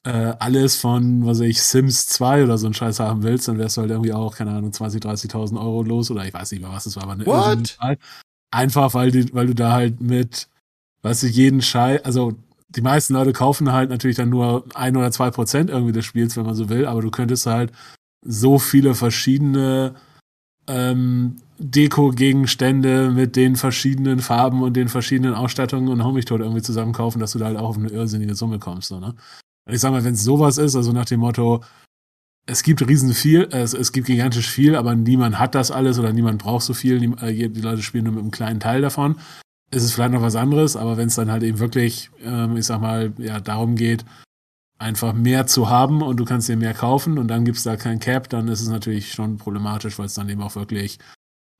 [0.03, 3.57] äh, alles von, was weiß ich, Sims 2 oder so einen Scheiß haben willst, dann
[3.57, 6.61] wärst du halt irgendwie auch, keine Ahnung, 20, 30.000 Euro los oder ich weiß nicht
[6.61, 7.77] mehr, was es war, aber eine What?
[8.49, 10.47] Einfach, weil, die, weil du da halt mit,
[11.01, 12.35] weißt du, jeden Scheiß, also
[12.69, 16.35] die meisten Leute kaufen halt natürlich dann nur ein oder zwei Prozent irgendwie des Spiels,
[16.35, 17.71] wenn man so will, aber du könntest halt
[18.25, 19.95] so viele verschiedene
[20.67, 27.19] ähm, Deko-Gegenstände mit den verschiedenen Farben und den verschiedenen Ausstattungen und Homie-Tod irgendwie zusammen kaufen,
[27.19, 28.89] dass du da halt auch auf eine irrsinnige Summe kommst.
[28.89, 29.15] So, ne?
[29.69, 31.63] Ich sag mal, wenn es sowas ist, also nach dem Motto,
[32.45, 36.13] es gibt riesen viel, es, es gibt gigantisch viel, aber niemand hat das alles oder
[36.13, 39.15] niemand braucht so viel, die, äh, die Leute spielen nur mit einem kleinen Teil davon
[39.71, 42.65] ist es vielleicht noch was anderes, aber wenn es dann halt eben wirklich, ähm, ich
[42.65, 44.05] sag mal, ja, darum geht,
[44.79, 47.75] einfach mehr zu haben und du kannst dir mehr kaufen und dann gibt es da
[47.75, 50.99] kein Cap, dann ist es natürlich schon problematisch, weil es dann eben auch wirklich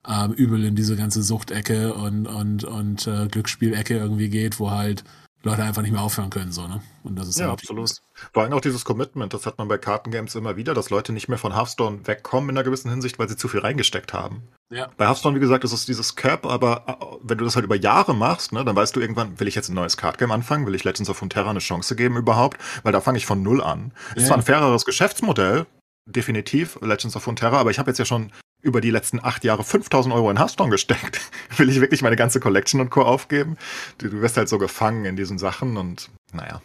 [0.08, 5.04] ähm, übel in diese ganze Suchtecke und, und, und äh, Glücksspielecke irgendwie geht, wo halt
[5.48, 6.82] Leute einfach nicht mehr aufhören können, so, ne?
[7.04, 8.02] Und das ist ja absolut.
[8.34, 11.30] Vor allem auch dieses Commitment, das hat man bei Kartengames immer wieder, dass Leute nicht
[11.30, 14.44] mehr von Hearthstone wegkommen in einer gewissen Hinsicht, weil sie zu viel reingesteckt haben.
[14.70, 14.90] Ja.
[14.98, 17.76] Bei Hearthstone, wie gesagt, ist es dieses Cap, aber äh, wenn du das halt über
[17.76, 20.76] Jahre machst, ne, dann weißt du irgendwann, will ich jetzt ein neues Cardgame anfangen, will
[20.76, 23.94] ich Legends of Runeterra eine Chance geben überhaupt, weil da fange ich von null an.
[24.10, 24.16] Ja.
[24.18, 25.66] Ist zwar ein faireres Geschäftsmodell,
[26.06, 29.64] definitiv, Legends of Runeterra, aber ich habe jetzt ja schon über die letzten acht Jahre
[29.64, 31.22] 5000 Euro in Hearthstone gesteckt.
[31.58, 33.04] Will ich wirklich meine ganze Collection und Co.
[33.04, 33.58] aufgeben?
[33.98, 36.62] Du, du wirst halt so gefangen in diesen Sachen und naja.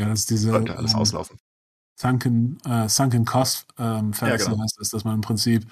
[0.00, 0.50] Ja, das ist diese.
[0.50, 1.38] Sollte alles ähm, auslaufen.
[2.00, 4.58] Sunken, äh, Sunken Cost ähm, ja, genau.
[4.58, 5.66] heißt das, dass man im Prinzip,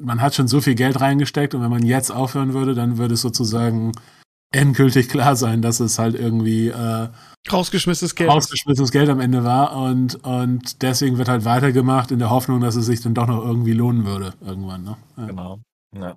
[0.00, 3.14] man hat schon so viel Geld reingesteckt und wenn man jetzt aufhören würde, dann würde
[3.14, 3.92] es sozusagen
[4.52, 7.08] endgültig klar sein, dass es halt irgendwie äh,
[7.52, 8.30] rausgeschmissenes Geld.
[8.30, 12.76] rausgeschmissenes Geld am Ende war und, und deswegen wird halt weitergemacht in der Hoffnung, dass
[12.76, 14.84] es sich dann doch noch irgendwie lohnen würde irgendwann.
[14.84, 14.96] Ne?
[15.16, 15.26] Ja.
[15.26, 15.60] Genau.
[15.94, 16.16] Ja.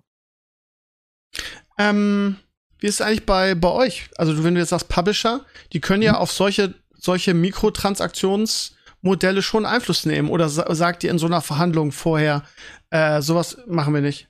[1.78, 2.38] Ähm,
[2.80, 4.10] wie ist es eigentlich bei, bei euch?
[4.18, 6.18] Also wenn du jetzt sagst Publisher, die können ja mhm.
[6.18, 11.92] auf solche, solche Mikrotransaktionsmodelle schon Einfluss nehmen oder sa sagt ihr in so einer Verhandlung
[11.92, 12.44] vorher,
[12.90, 14.28] äh, sowas machen wir nicht?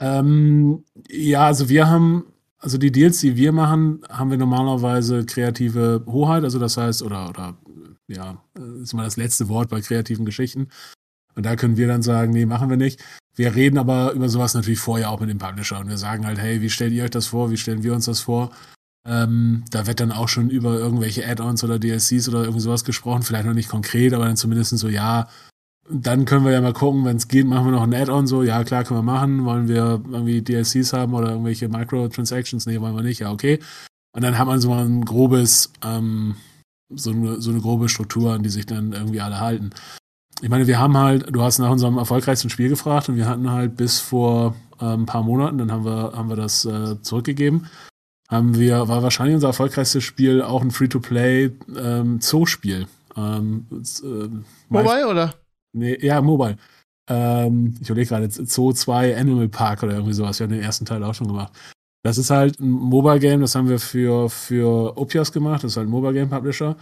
[0.00, 2.29] Ähm, ja, also wir haben
[2.60, 7.30] also die Deals, die wir machen, haben wir normalerweise kreative Hoheit, also das heißt, oder,
[7.30, 7.56] oder
[8.06, 8.42] ja,
[8.82, 10.68] ist mal das letzte Wort bei kreativen Geschichten.
[11.34, 13.02] Und da können wir dann sagen, nee, machen wir nicht.
[13.34, 16.38] Wir reden aber über sowas natürlich vorher auch mit dem Publisher und wir sagen halt,
[16.38, 17.50] hey, wie stellt ihr euch das vor?
[17.50, 18.50] Wie stellen wir uns das vor?
[19.06, 23.22] Ähm, da wird dann auch schon über irgendwelche Add-ons oder DLCs oder irgendwie sowas gesprochen,
[23.22, 25.28] vielleicht noch nicht konkret, aber dann zumindest so, ja,
[25.92, 28.42] dann können wir ja mal gucken, wenn es geht, machen wir noch ein Add-on so,
[28.42, 32.94] ja klar, können wir machen, wollen wir irgendwie DLCs haben oder irgendwelche Microtransactions, nee, wollen
[32.94, 33.58] wir nicht, ja okay.
[34.12, 36.36] Und dann hat man so mal ein grobes, ähm,
[36.88, 39.70] so eine, so eine grobe Struktur, an die sich dann irgendwie alle halten.
[40.42, 43.50] Ich meine, wir haben halt, du hast nach unserem erfolgreichsten Spiel gefragt und wir hatten
[43.50, 47.66] halt bis vor äh, ein paar Monaten, dann haben wir, haben wir das äh, zurückgegeben,
[48.28, 52.86] haben wir, war wahrscheinlich unser erfolgreichstes Spiel auch ein Free-to-Play ähm, Zoo-Spiel.
[53.16, 54.28] Ähm, äh,
[55.04, 55.34] oder?
[55.72, 56.56] Nee, ja, Mobile.
[57.08, 60.38] Ähm, ich überlege gerade, Zoo 2 Animal Park oder irgendwie sowas.
[60.38, 61.52] Wir haben den ersten Teil auch schon gemacht.
[62.02, 65.88] Das ist halt ein Mobile-Game, das haben wir für, für Opias gemacht, das ist halt
[65.88, 66.76] ein Mobile-Game-Publisher.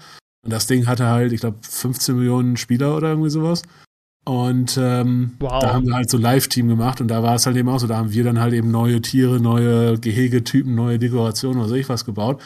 [0.45, 3.63] Und das Ding hatte halt, ich glaube, 15 Millionen Spieler oder irgendwie sowas.
[4.25, 5.59] Und ähm, wow.
[5.61, 7.87] da haben wir halt so Live-Team gemacht und da war es halt eben auch so,
[7.87, 11.89] da haben wir dann halt eben neue Tiere, neue Gehegetypen, neue Dekorationen oder so ich
[11.89, 12.41] was gebaut.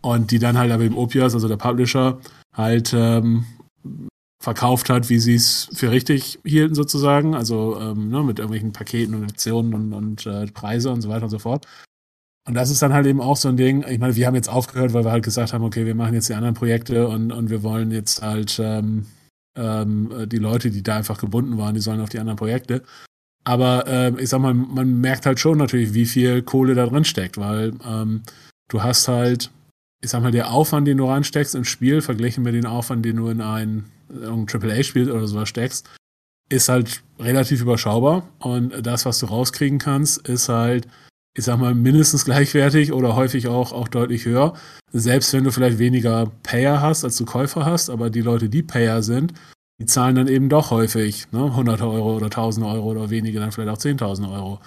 [0.00, 2.18] Und die dann halt aber eben Opias, also der Publisher,
[2.52, 3.46] halt ähm,
[4.44, 9.14] verkauft hat, wie sie es für richtig hielten sozusagen, also ähm, ne, mit irgendwelchen Paketen
[9.14, 11.66] und Aktionen und, und äh, Preise und so weiter und so fort.
[12.46, 14.50] Und das ist dann halt eben auch so ein Ding, ich meine, wir haben jetzt
[14.50, 17.48] aufgehört, weil wir halt gesagt haben, okay, wir machen jetzt die anderen Projekte und, und
[17.48, 19.06] wir wollen jetzt halt ähm,
[19.56, 22.82] ähm, die Leute, die da einfach gebunden waren, die sollen auf die anderen Projekte.
[23.44, 27.04] Aber äh, ich sag mal, man merkt halt schon natürlich, wie viel Kohle da drin
[27.04, 28.22] steckt, weil ähm,
[28.68, 29.50] du hast halt,
[30.02, 33.16] ich sag mal, der Aufwand, den du reinsteckst im Spiel, verglichen mit dem Aufwand, den
[33.16, 33.84] du in ein,
[34.14, 35.88] ein AAA-Spiel oder sowas steckst,
[36.48, 38.28] ist halt relativ überschaubar.
[38.38, 40.86] Und das, was du rauskriegen kannst, ist halt,
[41.36, 44.54] ich sag mal, mindestens gleichwertig oder häufig auch, auch deutlich höher.
[44.92, 48.62] Selbst wenn du vielleicht weniger Payer hast, als du Käufer hast, aber die Leute, die
[48.62, 49.32] Payer sind,
[49.80, 53.50] die zahlen dann eben doch häufig ne, 100 Euro oder 1000 Euro oder weniger, dann
[53.50, 54.60] vielleicht auch 10.000 Euro.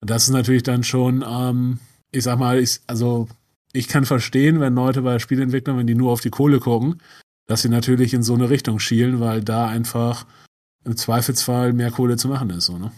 [0.00, 1.78] Und das ist natürlich dann schon, ähm,
[2.12, 3.28] ich sag mal, ich, also
[3.72, 7.00] ich kann verstehen, wenn Leute bei Spielentwicklern, wenn die nur auf die Kohle gucken,
[7.52, 10.24] dass sie natürlich in so eine Richtung schielen, weil da einfach
[10.84, 12.90] im Zweifelsfall mehr Kohle zu machen ist, so, ne?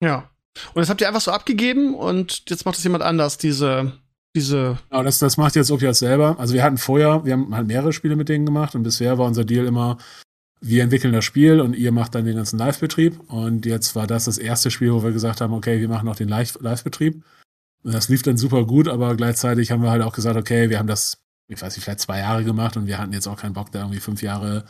[0.00, 0.30] Ja.
[0.74, 3.92] Und das habt ihr einfach so abgegeben und jetzt macht das jemand anders, diese,
[4.34, 4.78] diese.
[4.88, 6.38] Genau, das, das macht jetzt Opias selber.
[6.38, 9.26] Also wir hatten vorher, wir haben halt mehrere Spiele mit denen gemacht und bisher war
[9.26, 9.98] unser Deal immer,
[10.60, 13.18] wir entwickeln das Spiel und ihr macht dann den ganzen Live-Betrieb.
[13.28, 16.16] Und jetzt war das das erste Spiel, wo wir gesagt haben, okay, wir machen noch
[16.16, 17.24] den Live-Betrieb.
[17.82, 20.78] Und das lief dann super gut, aber gleichzeitig haben wir halt auch gesagt, okay, wir
[20.78, 21.18] haben das,
[21.50, 23.80] ich weiß nicht, vielleicht zwei Jahre gemacht und wir hatten jetzt auch keinen Bock, da
[23.80, 24.64] irgendwie fünf Jahre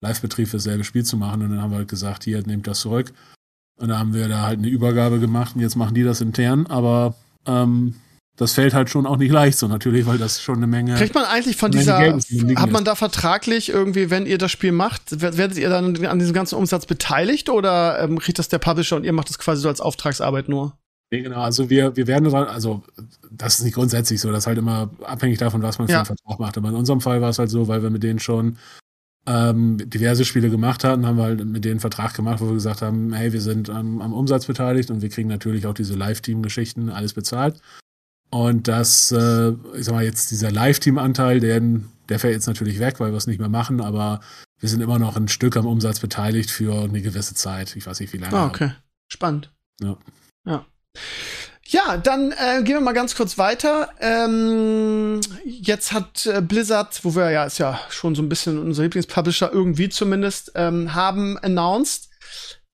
[0.00, 1.42] Live-Betrieb für dasselbe Spiel zu machen.
[1.42, 3.12] Und dann haben wir halt gesagt, hier, nehmt das zurück.
[3.78, 6.66] Und da haben wir da halt eine Übergabe gemacht und jetzt machen die das intern.
[6.66, 7.14] Aber
[7.46, 7.94] ähm,
[8.36, 10.94] das fällt halt schon auch nicht leicht so natürlich, weil das schon eine Menge.
[10.94, 15.20] Kriegt man eigentlich von dieser, hat man da vertraglich irgendwie, wenn ihr das Spiel macht,
[15.20, 19.04] werdet ihr dann an diesem ganzen Umsatz beteiligt oder ähm, kriegt das der Publisher und
[19.04, 20.78] ihr macht das quasi so als Auftragsarbeit nur?
[21.12, 22.82] Nee, genau, also wir, wir werden dran, also
[23.30, 25.98] das ist nicht grundsätzlich so, das ist halt immer abhängig davon, was man für ja.
[25.98, 26.56] einen Vertrag macht.
[26.56, 28.56] Aber in unserem Fall war es halt so, weil wir mit denen schon
[29.26, 32.54] ähm, diverse Spiele gemacht hatten, haben wir halt mit denen einen Vertrag gemacht, wo wir
[32.54, 35.94] gesagt haben, hey, wir sind am, am Umsatz beteiligt und wir kriegen natürlich auch diese
[35.94, 37.60] Live-Team-Geschichten, alles bezahlt.
[38.30, 41.60] Und das, äh, ich sag mal, jetzt dieser Live-Team-Anteil, der,
[42.08, 44.20] der fällt jetzt natürlich weg, weil wir es nicht mehr machen, aber
[44.60, 47.76] wir sind immer noch ein Stück am Umsatz beteiligt für eine gewisse Zeit.
[47.76, 48.34] Ich weiß nicht, wie lange.
[48.34, 48.72] Ah, okay.
[49.08, 49.52] Spannend.
[49.82, 49.98] Ja.
[50.46, 50.64] Ja.
[51.72, 53.88] Ja, dann äh, gehen wir mal ganz kurz weiter.
[53.98, 58.82] Ähm, jetzt hat äh, Blizzard, wo wir ja ist ja schon so ein bisschen unser
[58.82, 62.10] Lieblingspublisher irgendwie zumindest, ähm, haben announced,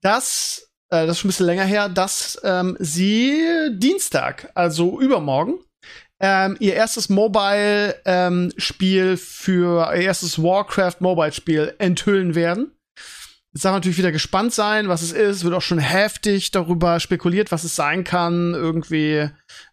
[0.00, 5.60] dass äh, das ist schon ein bisschen länger her, dass ähm, sie Dienstag, also übermorgen,
[6.18, 12.72] ähm, ihr erstes Mobile-Spiel ähm, für ihr erstes Warcraft Mobile-Spiel enthüllen werden.
[13.54, 15.42] Jetzt darf man natürlich wieder gespannt sein, was es ist.
[15.42, 18.52] Wird auch schon heftig darüber spekuliert, was es sein kann.
[18.54, 19.30] Irgendwie,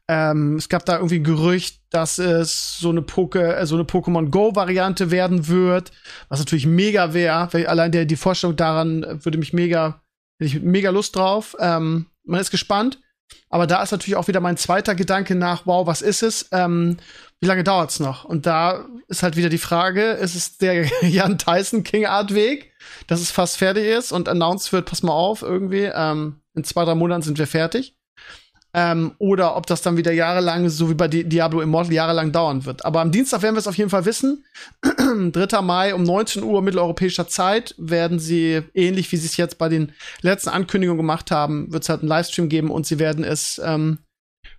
[0.08, 3.84] ähm, es gab da irgendwie ein Gerücht, dass es so eine, Poke, äh, so eine
[3.84, 5.92] Pokémon Go-Variante werden wird,
[6.30, 7.68] was natürlich mega wäre.
[7.68, 10.02] Allein der, die Vorstellung daran würde mich mega,
[10.40, 11.56] hätte ich mega Lust drauf.
[11.60, 13.00] Ähm, man ist gespannt.
[13.50, 16.48] Aber da ist natürlich auch wieder mein zweiter Gedanke nach, wow, was ist es?
[16.52, 16.98] Ähm,
[17.46, 18.26] wie lange dauert's noch?
[18.26, 22.72] Und da ist halt wieder die Frage, ist es der Jan Tyson King Art Weg,
[23.06, 26.86] dass es fast fertig ist und announced wird, pass mal auf, irgendwie, ähm, in zwei,
[26.86, 27.96] drei Monaten sind wir fertig.
[28.74, 32.84] Ähm, oder ob das dann wieder jahrelang, so wie bei Diablo Immortal, jahrelang dauern wird.
[32.84, 34.44] Aber am Dienstag werden wir es auf jeden Fall wissen.
[34.82, 35.62] 3.
[35.62, 39.94] Mai um 19 Uhr mitteleuropäischer Zeit werden sie, ähnlich wie sie es jetzt bei den
[40.22, 44.00] letzten Ankündigungen gemacht haben, wird es halt einen Livestream geben und sie werden es ähm,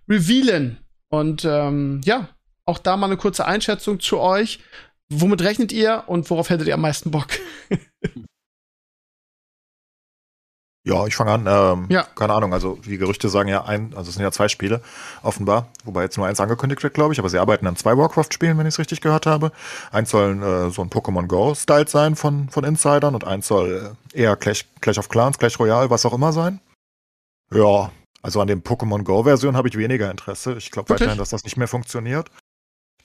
[0.07, 0.77] revealen.
[1.09, 2.29] Und ähm, ja,
[2.67, 4.59] auch da mal eine kurze Einschätzung zu euch.
[5.09, 7.27] Womit rechnet ihr und worauf hättet ihr am meisten Bock?
[10.87, 11.45] Ja, ich fange an.
[11.47, 12.03] Ähm, Ja.
[12.15, 14.81] Keine Ahnung, also die Gerüchte sagen ja ein, also es sind ja zwei Spiele,
[15.21, 18.57] offenbar, wobei jetzt nur eins angekündigt wird, glaube ich, aber sie arbeiten an zwei Warcraft-Spielen,
[18.57, 19.51] wenn ich es richtig gehört habe.
[19.91, 24.17] Eins soll äh, so ein Pokémon Go-Style sein von, von Insidern und eins soll äh,
[24.17, 26.61] eher Clash, Clash of Clans, Clash Royale, was auch immer sein.
[27.53, 27.91] Ja,
[28.21, 30.55] also an dem Pokémon Go-Version habe ich weniger Interesse.
[30.57, 32.31] Ich glaube weiterhin, dass das nicht mehr funktioniert.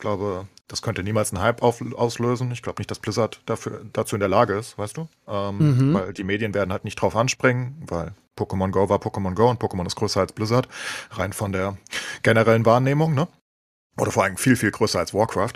[0.03, 2.51] Ich glaube, das könnte niemals einen Hype auf, auslösen.
[2.51, 5.09] Ich glaube nicht, dass Blizzard dafür, dazu in der Lage ist, weißt du?
[5.29, 5.95] Ähm, Mhm.
[5.95, 9.63] Weil die Medien werden halt nicht drauf anspringen, weil Pokémon Go war Pokémon Go und
[9.63, 10.69] Pokémon ist größer als Blizzard,
[11.13, 11.77] rein von der
[12.25, 13.29] generellen Wahrnehmung, ne?
[13.97, 15.53] Oder vor allem viel, viel größer als Warcraft.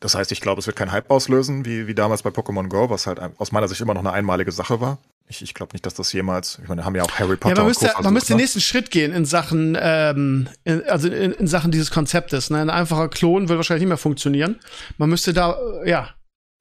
[0.00, 2.90] Das heißt, ich glaube, es wird keinen Hype auslösen, wie, wie damals bei Pokémon Go,
[2.90, 4.98] was halt aus meiner Sicht immer noch eine einmalige Sache war.
[5.28, 7.60] Ich, ich glaube nicht, dass das jemals, ich meine, haben ja auch Harry Potter Ja,
[7.60, 8.02] man müsste, Co.
[8.02, 8.42] man müsste den ne?
[8.42, 12.50] nächsten Schritt gehen in Sachen, ähm, in, also in, in Sachen dieses Konzeptes.
[12.50, 12.58] Ne?
[12.60, 14.60] Ein einfacher Klon wird wahrscheinlich nicht mehr funktionieren.
[14.98, 16.10] Man müsste da, ja,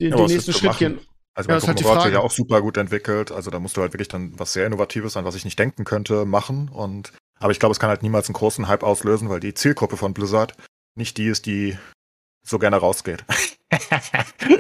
[0.02, 0.80] den, Ja, den nächsten Schritt machen?
[0.80, 1.00] gehen.
[1.36, 2.14] Also Ja, halt Go hat Frage.
[2.14, 3.32] ja auch super gut entwickelt.
[3.32, 5.84] Also da musst du halt wirklich dann was sehr Innovatives an was ich nicht denken
[5.84, 6.70] könnte, machen.
[6.70, 9.98] Und aber ich glaube, es kann halt niemals einen großen Hype auslösen, weil die Zielgruppe
[9.98, 10.56] von Blizzard
[10.96, 11.78] nicht die ist, die
[12.48, 13.26] so gerne rausgeht.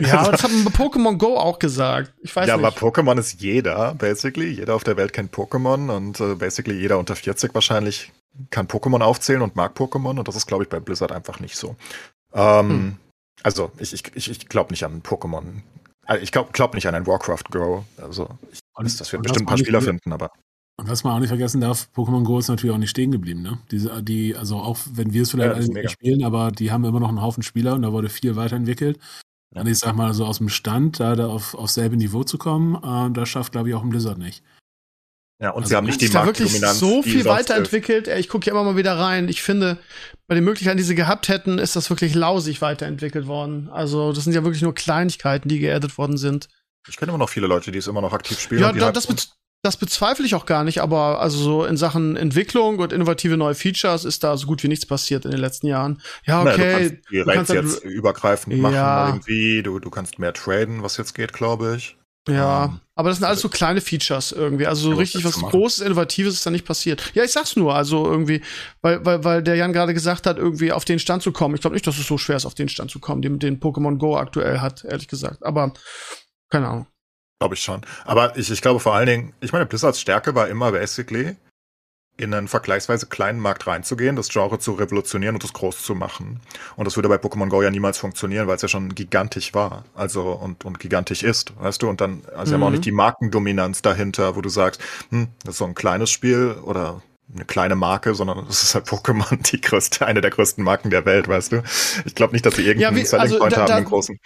[0.01, 2.13] Ja, aber das hat man bei Pokémon Go auch gesagt.
[2.21, 2.79] Ich weiß ja, aber nicht.
[2.79, 4.49] Pokémon ist jeder, basically.
[4.49, 8.11] Jeder auf der Welt kennt Pokémon und äh, basically jeder unter 40 wahrscheinlich
[8.49, 11.55] kann Pokémon aufzählen und mag Pokémon und das ist, glaube ich, bei Blizzard einfach nicht
[11.55, 11.75] so.
[12.33, 12.97] Ähm, Hm.
[13.43, 15.43] Also, ich, ich, ich, glaube nicht an Pokémon.
[16.05, 17.83] Also ich glaube glaub nicht an ein Warcraft Go.
[17.97, 20.31] Also, ich, Und- das wird und bestimmt ein paar Spieler finden, aber.
[20.77, 23.41] Und was man auch nicht vergessen darf, Pokémon Go ist natürlich auch nicht stehen geblieben,
[23.41, 23.59] ne?
[23.71, 26.83] Diese, die, also auch wenn wir es vielleicht Ja, alle nicht spielen, aber die haben
[26.83, 28.99] immer noch einen Haufen Spieler und da wurde viel weiterentwickelt.
[29.53, 29.61] Ja.
[29.61, 32.37] Und ich sag mal, so aus dem Stand, da, da auf, auf selbe Niveau zu
[32.37, 34.43] kommen, äh, das schafft, glaube ich, auch ein Blizzard nicht.
[35.41, 36.79] Ja, und Also sie haben nicht die ist da wirklich Marktdominanz.
[36.79, 38.07] so viel weiterentwickelt.
[38.09, 39.27] Ich gucke ja immer mal wieder rein.
[39.29, 39.77] Ich finde,
[40.27, 43.69] bei den Möglichkeiten, die sie gehabt hätten, ist das wirklich lausig weiterentwickelt worden.
[43.69, 46.47] Also, das sind ja wirklich nur Kleinigkeiten, die geaddet worden sind.
[46.87, 48.61] Ich kenne immer noch viele Leute, die es immer noch aktiv spielen.
[48.61, 49.07] Ja, und die da, halt- das,
[49.65, 53.55] das bezweifle ich auch gar nicht, aber also so in Sachen Entwicklung und innovative neue
[53.55, 56.01] Features ist da so gut wie nichts passiert in den letzten Jahren.
[56.25, 56.71] Ja, Naja, du okay.
[56.89, 59.07] kannst die du kannst halt- jetzt übergreifend machen Ja.
[59.07, 59.63] irgendwie.
[59.63, 61.97] Du, du kannst mehr traden, was jetzt geht, glaube ich.
[62.27, 64.65] Ja, Ähm, aber das sind alles so kleine Features irgendwie.
[64.65, 65.35] Also so Ja, richtig was?
[65.35, 67.11] Großes, Innovatives ist da nicht passiert.
[67.13, 68.41] Ja, ich sag's nur, also irgendwie,
[68.81, 71.53] weil, weil, weil der Jan gerade gesagt hat, irgendwie auf den Stand zu kommen.
[71.53, 73.59] Ich glaube nicht, dass es so schwer ist, auf den Stand zu kommen, den, den
[73.59, 75.43] Pokémon Go aktuell hat, ehrlich gesagt.
[75.43, 75.73] Aber
[76.49, 76.87] keine Ahnung.
[77.39, 77.81] Glaube ich schon.
[78.05, 81.35] Aber ich, ich glaube vor allen Dingen, ich meine, Blizzards Stärke war immer basically,
[82.17, 86.39] in einen vergleichsweise kleinen Markt reinzugehen, das Genre zu revolutionieren und das groß zu machen.
[86.77, 89.83] Und das würde bei Pokémon Go ja niemals funktionieren, weil es ja schon gigantisch war.
[89.95, 91.89] Also und, und gigantisch ist, weißt du?
[91.89, 92.75] Und dann, also sie haben auch Mhm.
[92.75, 94.79] nicht die Markendominanz dahinter, wo du sagst,
[95.09, 97.01] hm, das ist so ein kleines Spiel oder
[97.33, 101.03] eine kleine Marke, sondern es ist halt Pokémon die größte, eine der größten Marken der
[101.05, 101.63] Welt, weißt du?
[102.05, 104.17] Ich glaube nicht, dass sie irgendeinen wie- Selling also Point da- haben, da- großen.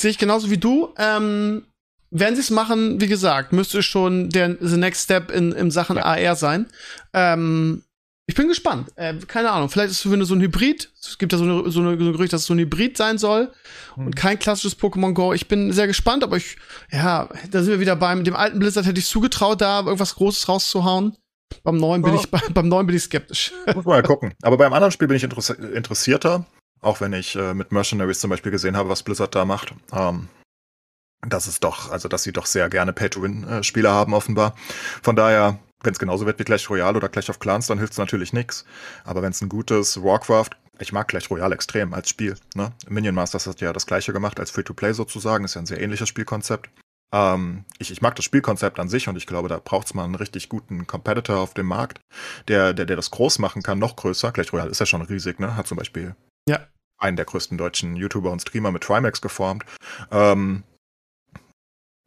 [0.00, 0.94] Sehe ich genauso wie du.
[0.96, 1.66] Ähm,
[2.14, 5.96] wenn sie es machen, wie gesagt, müsste schon der the next step in, in Sachen
[5.96, 6.04] Ja.
[6.04, 6.66] AR sein.
[7.14, 7.82] Ähm,
[8.26, 8.90] ich bin gespannt.
[8.96, 9.68] Äh, keine Ahnung.
[9.68, 10.92] Vielleicht ist es so ein Hybrid.
[11.02, 12.96] Es gibt ja so, eine, so, eine, so ein Gerücht, dass es so ein Hybrid
[12.96, 13.50] sein soll
[13.94, 14.06] Hm.
[14.06, 15.32] und kein klassisches Pokémon Go.
[15.32, 16.56] Ich bin sehr gespannt, aber ich,
[16.90, 20.48] ja, da sind wir wieder beim dem alten Blizzard hätte ich zugetraut, da irgendwas Großes
[20.48, 21.16] rauszuhauen.
[21.64, 22.20] Beim neuen bin Ja.
[22.20, 23.52] ich beim neuen bin ich skeptisch.
[23.66, 24.32] Muss man mal gucken.
[24.42, 26.46] Aber beim anderen Spiel bin ich interess interessierter,
[26.80, 29.74] auch wenn ich äh, mit Mercenaries zum Beispiel gesehen habe, was Blizzard da macht.
[29.92, 30.28] Ähm,
[31.26, 34.54] das ist doch, also dass sie doch sehr gerne Pay-to-Win-Spiele haben, offenbar.
[35.02, 37.92] Von daher, wenn es genauso wird wie Clash Royale oder Clash of Clans, dann hilft
[37.92, 38.64] es natürlich nichts.
[39.04, 42.36] Aber wenn es ein gutes Warcraft, ich mag Clash Royale extrem als Spiel.
[42.54, 42.72] Ne?
[42.88, 46.08] Minion Masters hat ja das gleiche gemacht als Free-to-Play sozusagen, ist ja ein sehr ähnliches
[46.08, 46.70] Spielkonzept.
[47.14, 50.04] Ähm, ich, ich mag das Spielkonzept an sich und ich glaube, da braucht es mal
[50.04, 52.00] einen richtig guten Competitor auf dem Markt,
[52.48, 54.32] der, der, der das groß machen kann, noch größer.
[54.32, 55.54] Clash Royale ist ja schon riesig, ne?
[55.56, 56.16] Hat zum Beispiel
[56.48, 56.60] Ja.
[56.98, 59.64] einen der größten deutschen YouTuber und Streamer mit Trimax geformt.
[60.10, 60.64] Ähm,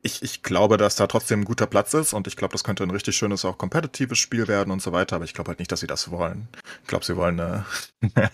[0.06, 2.84] ich, ich glaube, dass da trotzdem ein guter Platz ist und ich glaube, das könnte
[2.84, 5.72] ein richtig schönes, auch kompetitives Spiel werden und so weiter, aber ich glaube halt nicht,
[5.72, 6.48] dass sie das wollen.
[6.84, 7.66] Ich glaube, sie wollen eine,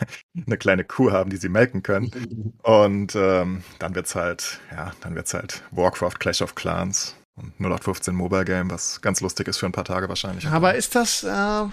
[0.46, 2.54] eine kleine Kuh haben, die sie melken können.
[2.62, 8.14] Und ähm, dann wird's halt, ja, dann wird's halt Warcraft, Clash of Clans und 0815
[8.14, 10.48] Mobile Game, was ganz lustig ist für ein paar Tage wahrscheinlich.
[10.48, 11.64] Aber ist das äh,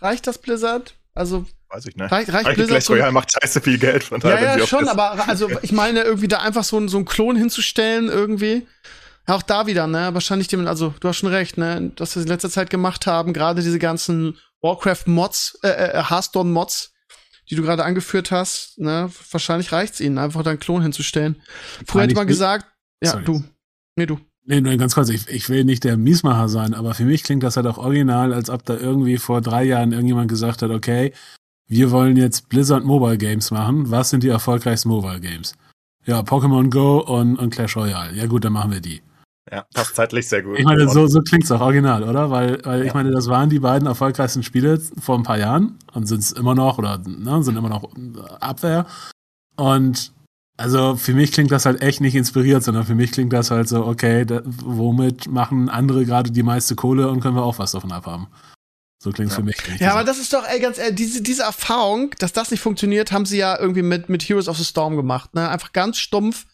[0.00, 0.94] reicht das Blizzard?
[1.12, 2.10] Also weiß ich, ne?
[2.10, 4.88] reicht, reicht Eigentlich Blizzard Clash Royale macht scheiße viel Geld, von daher Ja, ja, schon,
[4.88, 8.66] aber also ich meine, irgendwie da einfach so, so einen Klon hinzustellen, irgendwie.
[9.26, 10.10] Ja, auch da wieder, ne?
[10.12, 11.92] Wahrscheinlich dem, also du hast schon recht, ne?
[11.96, 16.92] Das, was sie in letzter Zeit gemacht haben, gerade diese ganzen Warcraft-Mods, äh, äh, Hearthstone-Mods,
[17.50, 19.10] die du gerade angeführt hast, ne?
[19.30, 21.40] Wahrscheinlich reicht's ihnen, einfach da einen Klon hinzustellen.
[21.86, 22.66] Früher hätte man gesagt,
[23.02, 23.24] ja, Sorry.
[23.24, 23.44] du.
[23.96, 24.18] Nee, du.
[24.46, 27.42] Nee, nur ganz kurz, ich, ich will nicht der Miesmacher sein, aber für mich klingt
[27.42, 31.14] das halt auch original, als ob da irgendwie vor drei Jahren irgendjemand gesagt hat, okay,
[31.66, 33.90] wir wollen jetzt Blizzard Mobile Games machen.
[33.90, 35.54] Was sind die erfolgreichsten Mobile Games?
[36.04, 38.14] Ja, Pokémon Go und, und Clash Royale.
[38.14, 39.00] Ja gut, dann machen wir die.
[39.50, 40.58] Ja, passt zeitlich sehr gut.
[40.58, 42.30] Ich meine, so, so klingt es auch original, oder?
[42.30, 42.84] Weil, weil ja.
[42.86, 46.32] ich meine, das waren die beiden erfolgreichsten Spiele vor ein paar Jahren und sind es
[46.32, 47.90] immer noch oder ne, sind immer noch
[48.40, 48.86] Abwehr.
[49.56, 50.12] Und
[50.56, 53.68] also für mich klingt das halt echt nicht inspiriert, sondern für mich klingt das halt
[53.68, 57.72] so, okay, da, womit machen andere gerade die meiste Kohle und können wir auch was
[57.72, 58.28] davon abhaben.
[59.04, 59.36] So klingt ja.
[59.36, 59.56] für mich.
[59.80, 63.12] Ja, aber das ist doch, ey, ganz ehrlich, diese, diese Erfahrung, dass das nicht funktioniert,
[63.12, 65.34] haben sie ja irgendwie mit, mit Heroes of the Storm gemacht.
[65.34, 65.46] Ne?
[65.46, 66.46] Einfach ganz stumpf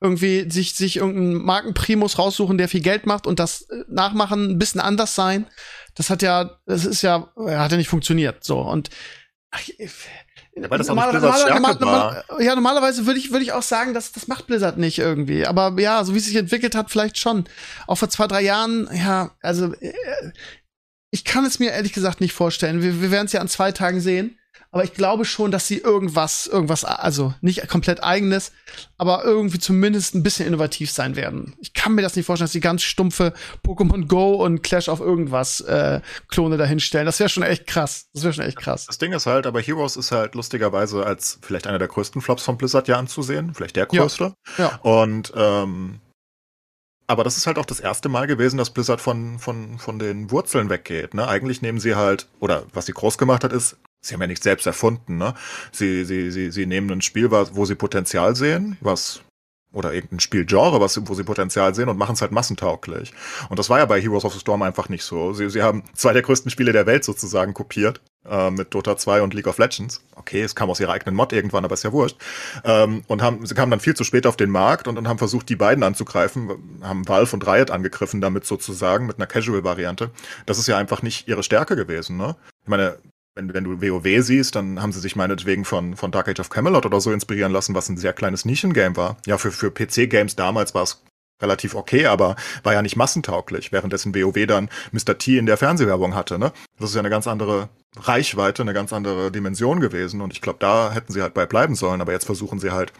[0.00, 4.58] irgendwie sich, sich irgendeinen Markenprimus raussuchen, der viel Geld macht und das äh, nachmachen, ein
[4.58, 5.44] bisschen anders sein.
[5.96, 8.42] Das hat ja, das ist ja, hat ja nicht funktioniert.
[8.42, 8.58] So.
[8.58, 8.88] Und
[9.50, 9.60] ach,
[10.62, 13.94] ja, weil das normal, normal, normal, normal, ja, normalerweise würde ich, würde ich auch sagen,
[13.94, 15.46] dass das macht Blizzard nicht irgendwie.
[15.46, 17.44] Aber ja, so wie es sich entwickelt hat, vielleicht schon.
[17.86, 19.92] Auch vor zwei, drei Jahren, ja, also äh,
[21.10, 22.82] ich kann es mir ehrlich gesagt nicht vorstellen.
[22.82, 24.38] Wir, wir werden es ja an zwei Tagen sehen.
[24.70, 28.52] Aber ich glaube schon, dass sie irgendwas, irgendwas, also nicht komplett eigenes,
[28.98, 31.54] aber irgendwie zumindest ein bisschen innovativ sein werden.
[31.58, 33.32] Ich kann mir das nicht vorstellen, dass sie ganz stumpfe
[33.66, 37.06] Pokémon Go und Clash of irgendwas äh, Klone dahinstellen.
[37.06, 38.08] Das wäre schon echt krass.
[38.12, 38.84] Das wäre schon echt krass.
[38.84, 42.42] Das Ding ist halt, aber Heroes ist halt lustigerweise als vielleicht einer der größten Flops
[42.42, 43.54] von Blizzard ja anzusehen.
[43.54, 44.34] Vielleicht der größte.
[44.58, 44.64] Ja.
[44.64, 44.76] ja.
[44.82, 46.00] Und ähm,
[47.08, 50.30] aber das ist halt auch das erste Mal gewesen, dass Blizzard von, von, von den
[50.30, 51.14] Wurzeln weggeht.
[51.14, 51.26] Ne?
[51.26, 54.42] Eigentlich nehmen sie halt, oder was sie groß gemacht hat, ist, sie haben ja nicht
[54.42, 55.16] selbst erfunden.
[55.16, 55.34] Ne?
[55.72, 59.22] Sie, sie, sie, sie nehmen ein Spiel, wo sie Potenzial sehen, was
[59.72, 63.12] oder irgendein Spielgenre, was, wo sie Potenzial sehen und machen es halt massentauglich.
[63.50, 65.34] Und das war ja bei Heroes of the Storm einfach nicht so.
[65.34, 69.20] Sie, sie haben zwei der größten Spiele der Welt sozusagen kopiert, äh, mit Dota 2
[69.20, 70.02] und League of Legends.
[70.16, 72.16] Okay, es kam aus ihrer eigenen Mod irgendwann, aber ist ja wurscht.
[72.64, 75.18] Ähm, und haben, sie kamen dann viel zu spät auf den Markt und, und haben
[75.18, 80.10] versucht, die beiden anzugreifen, haben Valve und Riot angegriffen damit sozusagen, mit einer Casual-Variante.
[80.46, 82.36] Das ist ja einfach nicht ihre Stärke gewesen, ne?
[82.62, 82.98] Ich meine,
[83.38, 86.50] wenn, wenn du WoW siehst, dann haben sie sich meinetwegen von, von Dark Age of
[86.50, 89.16] Camelot oder so inspirieren lassen, was ein sehr kleines Nischengame war.
[89.26, 91.02] Ja, für, für PC-Games damals war es
[91.40, 92.34] relativ okay, aber
[92.64, 95.16] war ja nicht massentauglich, währenddessen WoW dann Mr.
[95.18, 96.38] T in der Fernsehwerbung hatte.
[96.38, 96.52] Ne?
[96.78, 100.58] Das ist ja eine ganz andere Reichweite, eine ganz andere Dimension gewesen und ich glaube,
[100.58, 102.92] da hätten sie halt bei bleiben sollen, aber jetzt versuchen sie halt,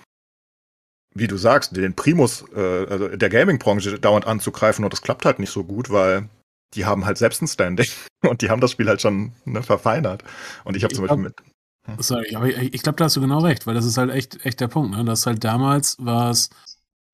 [1.15, 5.41] wie du sagst, den Primus äh, also der Gaming-Branche dauernd anzugreifen und das klappt halt
[5.41, 6.29] nicht so gut, weil
[6.75, 7.89] die haben halt selbst ein Standing
[8.29, 10.23] und die haben das Spiel halt schon ne, verfeinert.
[10.65, 11.35] Und ich habe zum Beispiel mit.
[11.87, 11.97] Hm.
[12.01, 14.45] Sorry, aber ich, ich glaube, da hast du genau recht, weil das ist halt echt,
[14.45, 14.97] echt der Punkt.
[14.97, 15.05] Ne?
[15.05, 16.51] Das halt damals war es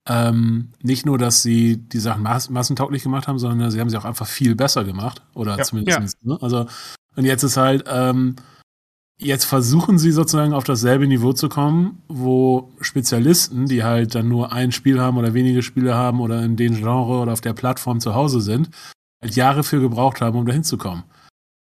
[0.07, 3.97] ähm, nicht nur, dass sie die Sachen mass massentauglich gemacht haben, sondern sie haben sie
[3.97, 5.23] auch einfach viel besser gemacht.
[5.35, 6.19] Oder ja, zumindest.
[6.23, 6.33] Ja.
[6.33, 6.39] Ne?
[6.43, 6.67] Also,
[7.17, 8.37] und jetzt ist halt, ähm,
[9.19, 14.53] jetzt versuchen sie sozusagen auf dasselbe Niveau zu kommen, wo Spezialisten, die halt dann nur
[14.53, 18.01] ein Spiel haben oder wenige Spiele haben oder in dem Genre oder auf der Plattform
[18.01, 18.71] zu Hause sind,
[19.25, 21.05] halt Jahre für gebraucht haben, um da hinzukommen.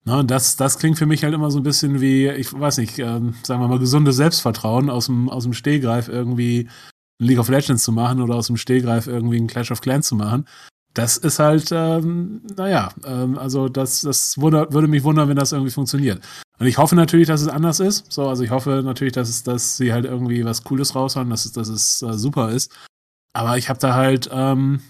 [0.05, 2.99] Ne, das, das klingt für mich halt immer so ein bisschen wie, ich weiß nicht,
[2.99, 6.69] ähm, sagen wir mal, gesundes Selbstvertrauen aus dem, aus dem Stehgreif irgendwie
[7.21, 10.15] League of Legends zu machen oder aus dem Stehgreif irgendwie ein Clash of Clans zu
[10.15, 10.47] machen.
[10.95, 15.53] Das ist halt, ähm, naja, ähm, also das, das wunder, würde mich wundern, wenn das
[15.53, 16.23] irgendwie funktioniert.
[16.59, 18.11] Und ich hoffe natürlich, dass es anders ist.
[18.11, 21.45] So, also ich hoffe natürlich, dass, es, dass sie halt irgendwie was Cooles raushauen, dass
[21.45, 22.75] es, dass es äh, super ist.
[23.35, 24.81] Aber ich habe da halt, ähm,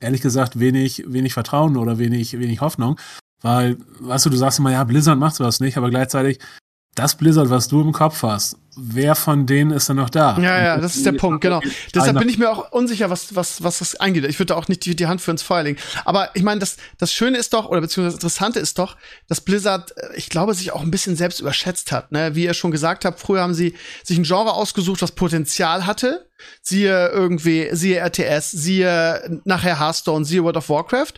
[0.00, 2.98] ehrlich gesagt wenig, wenig Vertrauen oder wenig, wenig Hoffnung.
[3.40, 6.38] Weil, weißt du, du sagst immer, ja, Blizzard macht sowas nicht, aber gleichzeitig,
[6.98, 10.38] das Blizzard, was du im Kopf hast, wer von denen ist denn noch da?
[10.38, 11.60] Ja, ja, das ist der Punkt, genau.
[11.94, 14.24] Deshalb bin ich mir auch unsicher, was, was, was das angeht.
[14.24, 15.78] Ich würde da auch nicht die, die Hand für ins Feuer legen.
[16.04, 18.96] Aber ich meine, das, das Schöne ist doch, oder beziehungsweise das Interessante ist doch,
[19.28, 22.12] dass Blizzard, äh, ich glaube, sich auch ein bisschen selbst überschätzt hat.
[22.12, 22.34] Ne?
[22.34, 23.74] Wie ihr schon gesagt habt, früher haben sie
[24.04, 26.26] sich ein Genre ausgesucht, was Potenzial hatte.
[26.62, 31.14] Siehe irgendwie, siehe RTS, siehe nachher Hearthstone, siehe World of Warcraft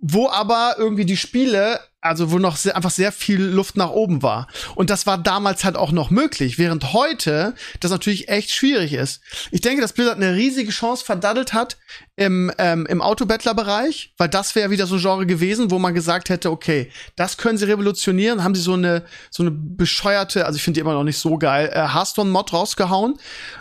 [0.00, 4.22] wo aber irgendwie die Spiele, also wo noch sehr, einfach sehr viel Luft nach oben
[4.22, 4.48] war.
[4.74, 9.20] Und das war damals halt auch noch möglich, während heute das natürlich echt schwierig ist.
[9.50, 11.76] Ich denke, dass Blizzard eine riesige Chance verdaddelt hat
[12.16, 16.30] im, ähm, im Autobattler-Bereich, weil das wäre wieder so ein Genre gewesen, wo man gesagt
[16.30, 20.62] hätte, okay, das können sie revolutionieren, haben sie so eine, so eine bescheuerte, also ich
[20.62, 23.18] finde die immer noch nicht so geil, äh, Hearthstone-Mod rausgehauen,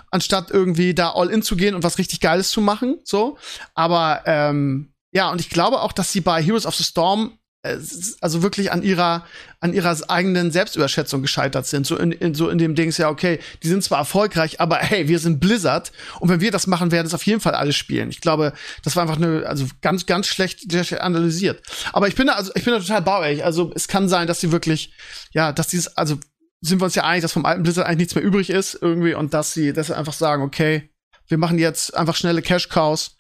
[0.09, 3.37] anstatt irgendwie da all in zu gehen und was richtig Geiles zu machen, so.
[3.75, 7.37] Aber, ähm, ja, und ich glaube auch, dass sie bei Heroes of the Storm
[8.22, 9.26] also wirklich an ihrer
[9.59, 11.88] an ihrer eigenen Selbstüberschätzung gescheitert sind.
[11.88, 15.07] So in, in so in dem Dings ja okay die sind zwar erfolgreich aber hey
[15.07, 18.09] wir sind Blizzard und wenn wir das machen werden es auf jeden Fall alles spielen.
[18.09, 18.53] Ich glaube
[18.84, 20.65] das war einfach eine also ganz ganz schlecht,
[21.01, 21.61] analysiert.
[21.93, 24.39] Aber ich bin da also ich bin da total bauig also es kann sein dass
[24.39, 24.93] sie wirklich
[25.32, 26.18] ja dass dieses also
[26.61, 29.13] sind wir uns ja einig dass vom alten Blizzard eigentlich nichts mehr übrig ist irgendwie
[29.13, 30.89] und dass sie dass einfach sagen okay
[31.28, 33.16] wir machen jetzt einfach schnelle Cash Cows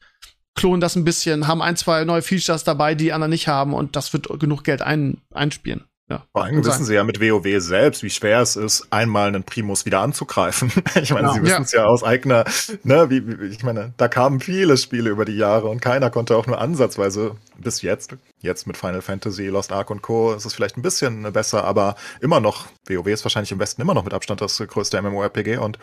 [0.57, 3.95] klonen das ein bisschen, haben ein, zwei neue Features dabei, die anderen nicht haben und
[3.95, 5.85] das wird genug Geld ein, einspielen.
[6.09, 9.43] Ja, Vor allem wissen sie ja mit WoW selbst, wie schwer es ist, einmal einen
[9.43, 10.71] Primus wieder anzugreifen.
[11.01, 11.33] Ich meine, Ja.
[11.33, 12.45] sie wissen es ja aus eigener,
[12.83, 16.37] ne, wie, wie, ich meine, da kamen viele Spiele über die Jahre und keiner konnte
[16.37, 20.33] auch nur ansatzweise bis jetzt, jetzt mit Final Fantasy, Lost Ark und Co.
[20.33, 23.93] ist es vielleicht ein bisschen besser, aber immer noch, WoW ist wahrscheinlich im Westen immer
[23.93, 25.77] noch mit Abstand das größte MMORPG und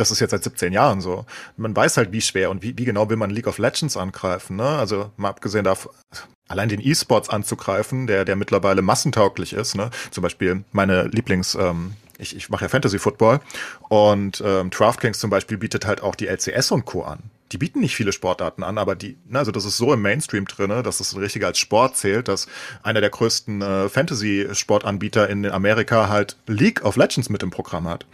[0.00, 1.26] das ist jetzt seit 17 Jahren so.
[1.56, 4.56] Man weiß halt, wie schwer und wie, wie genau will man League of Legends angreifen,
[4.56, 4.64] ne?
[4.64, 5.92] Also mal abgesehen davon,
[6.48, 9.90] allein den E-Sports anzugreifen, der, der mittlerweile massentauglich ist, ne?
[10.10, 13.40] Zum Beispiel meine Lieblings, ähm, ich, ich mache ja Fantasy Football
[13.88, 17.02] und ähm, DraftKings zum Beispiel bietet halt auch die LCS und Co.
[17.02, 17.30] an.
[17.52, 20.44] Die bieten nicht viele Sportarten an, aber die, ne, also das ist so im Mainstream
[20.44, 22.46] drinne, dass es richtig als Sport zählt, dass
[22.84, 28.06] einer der größten äh, Fantasy-Sportanbieter in Amerika halt League of Legends mit im Programm hat.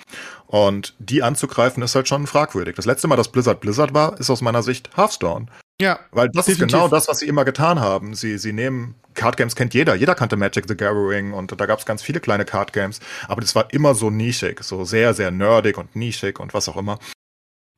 [0.47, 2.77] Und die anzugreifen ist halt schon fragwürdig.
[2.77, 5.47] Das letzte Mal, dass Blizzard Blizzard war, ist aus meiner Sicht Hearthstone.
[5.81, 6.66] Ja, Weil das Definitiv.
[6.66, 8.14] ist genau das, was sie immer getan haben.
[8.14, 9.95] Sie, sie nehmen, Card Games kennt jeder.
[9.95, 13.01] Jeder kannte Magic the Gathering und da gab es ganz viele kleine Card Games.
[13.29, 16.79] Aber das war immer so nischig, so sehr, sehr nerdig und nischig und was auch
[16.79, 16.99] immer.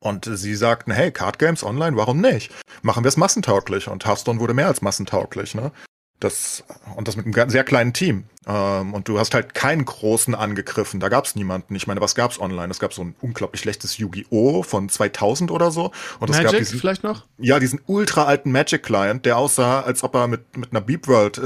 [0.01, 2.51] Und sie sagten, hey, Card Games online, warum nicht?
[2.83, 3.89] Machen wir es massentauglich.
[3.89, 5.73] Und Hearthstone wurde mehr als massentauglich, ne?
[6.19, 6.63] Das,
[6.97, 8.25] und das mit einem sehr kleinen Team.
[8.45, 10.99] Ähm, und du hast halt keinen großen angegriffen.
[10.99, 11.75] Da gab es niemanden.
[11.75, 12.71] Ich meine, was gab's online?
[12.71, 14.63] Es gab so ein unglaublich schlechtes Yu-Gi-Oh!
[14.63, 15.91] von 2000 oder so.
[16.19, 17.25] Und es gab Magic diesen, vielleicht noch?
[17.37, 21.07] ja, diesen ultra alten Magic Client, der aussah, als ob er mit, mit einer Beep
[21.07, 21.41] World äh,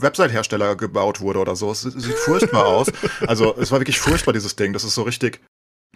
[0.00, 1.70] Website-Hersteller gebaut wurde oder so.
[1.70, 2.88] Es sieht furchtbar aus.
[3.26, 4.72] Also es war wirklich furchtbar, dieses Ding.
[4.72, 5.40] Das ist so richtig.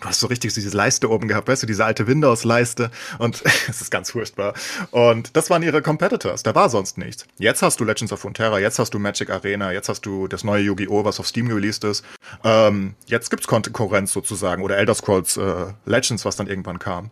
[0.00, 3.80] Du hast so richtig diese Leiste oben gehabt, weißt du, diese alte Windows-Leiste und es
[3.82, 4.54] ist ganz furchtbar.
[4.90, 7.26] Und das waren ihre Competitors, da war sonst nichts.
[7.38, 10.42] Jetzt hast du Legends of Runeterra, jetzt hast du Magic Arena, jetzt hast du das
[10.42, 12.04] neue Yu-Gi-Oh!, was auf Steam released ist.
[12.44, 17.10] Ähm, jetzt gibt's Konkurrenz sozusagen oder Elder Scrolls äh, Legends, was dann irgendwann kam.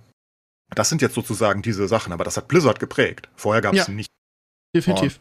[0.75, 3.29] Das sind jetzt sozusagen diese Sachen, aber das hat Blizzard geprägt.
[3.37, 3.89] Vorher gab's Ja.
[3.91, 4.09] nicht.
[4.75, 5.21] Definitiv.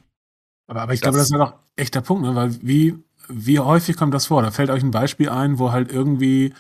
[0.70, 2.34] Aber, aber ich Das- glaube, das ist ja doch echt der Punkt, ne?
[2.36, 2.95] weil wie,
[3.30, 4.41] wie häufig kommt das vor?
[4.41, 6.53] Da fällt euch ein Beispiel ein, wo halt irgendwie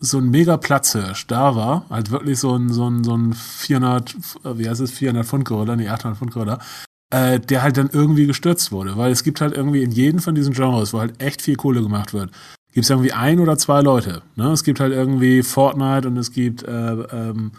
[0.00, 4.14] so ein mega Platzhirsch da war, halt wirklich so ein, so ein, so ein 400,
[4.44, 6.58] äh, wie heißt es, 400 Pfund Gorilla, nee, 800 Pfund Gorilla,
[7.10, 10.34] äh, der halt dann irgendwie gestürzt wurde, weil es gibt halt irgendwie in jedem von
[10.34, 12.30] diesen Genres, wo halt echt viel Kohle gemacht wird,
[12.72, 14.50] gibt es irgendwie ein oder zwei Leute, ne?
[14.50, 17.52] Es gibt halt irgendwie Fortnite und es gibt äh, ähm,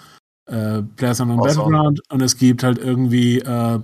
[0.45, 1.55] äh, Players on Warzone.
[1.55, 3.79] Battleground und es gibt halt irgendwie äh,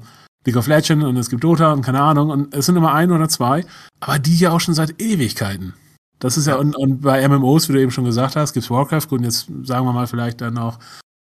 [0.46, 3.12] League of Legends und es gibt Dota und keine Ahnung und es sind immer ein
[3.12, 3.64] oder zwei,
[4.00, 5.74] aber die ja auch schon seit Ewigkeiten.
[6.22, 9.08] Das ist ja, und, und bei MMOs, wie du eben schon gesagt hast, gibt's Warcraft,
[9.10, 10.78] gut, und jetzt sagen wir mal vielleicht dann auch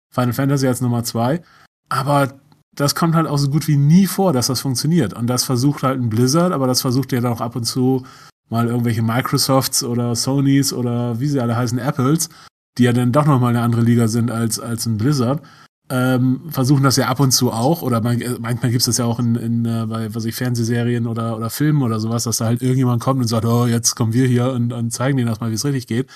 [0.09, 1.41] Final Fantasy als Nummer zwei.
[1.89, 2.33] Aber
[2.73, 5.13] das kommt halt auch so gut wie nie vor, dass das funktioniert.
[5.13, 8.05] Und das versucht halt ein Blizzard, aber das versucht ja dann auch ab und zu
[8.49, 12.29] mal irgendwelche Microsofts oder Sonys oder wie sie alle heißen, Apples,
[12.77, 15.41] die ja dann doch nochmal eine andere Liga sind als, als ein Blizzard,
[15.89, 18.97] ähm, versuchen das ja ab und zu auch, oder man, äh, manchmal gibt es das
[18.97, 22.37] ja auch in, in äh, bei was ich, Fernsehserien oder, oder Filmen oder sowas, dass
[22.37, 25.29] da halt irgendjemand kommt und sagt, oh, jetzt kommen wir hier und, und zeigen denen
[25.29, 26.09] das mal, wie es richtig geht.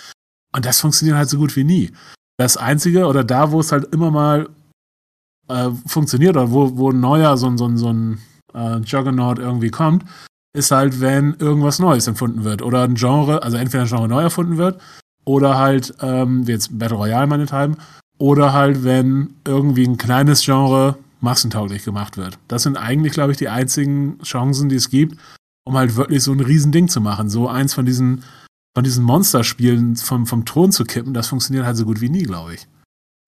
[0.56, 1.92] Und das funktioniert halt so gut wie nie.
[2.38, 4.50] Das Einzige, oder da, wo es halt immer mal
[5.48, 8.20] äh, funktioniert, oder wo, wo ein neuer, so ein, so so ein
[8.56, 10.04] äh, Juggernaut irgendwie kommt,
[10.54, 12.64] ist halt, wenn irgendwas Neues empfunden wird.
[12.64, 14.82] Oder ein Genre, also entweder ein Genre neu erfunden wird,
[15.26, 17.78] oder halt, ähm, wie jetzt Battle Royale meinethalben,
[18.20, 22.38] oder halt, wenn irgendwie ein kleines Genre massentauglich gemacht wird.
[22.48, 25.18] Das sind eigentlich, glaube ich, die einzigen Chancen, die es gibt,
[25.66, 27.30] um halt wirklich so ein Riesending zu machen.
[27.30, 28.24] So eins von diesen,
[28.76, 32.24] von diesen Monsterspielen vom, vom Thron zu kippen, das funktioniert halt so gut wie nie,
[32.24, 32.68] glaube ich.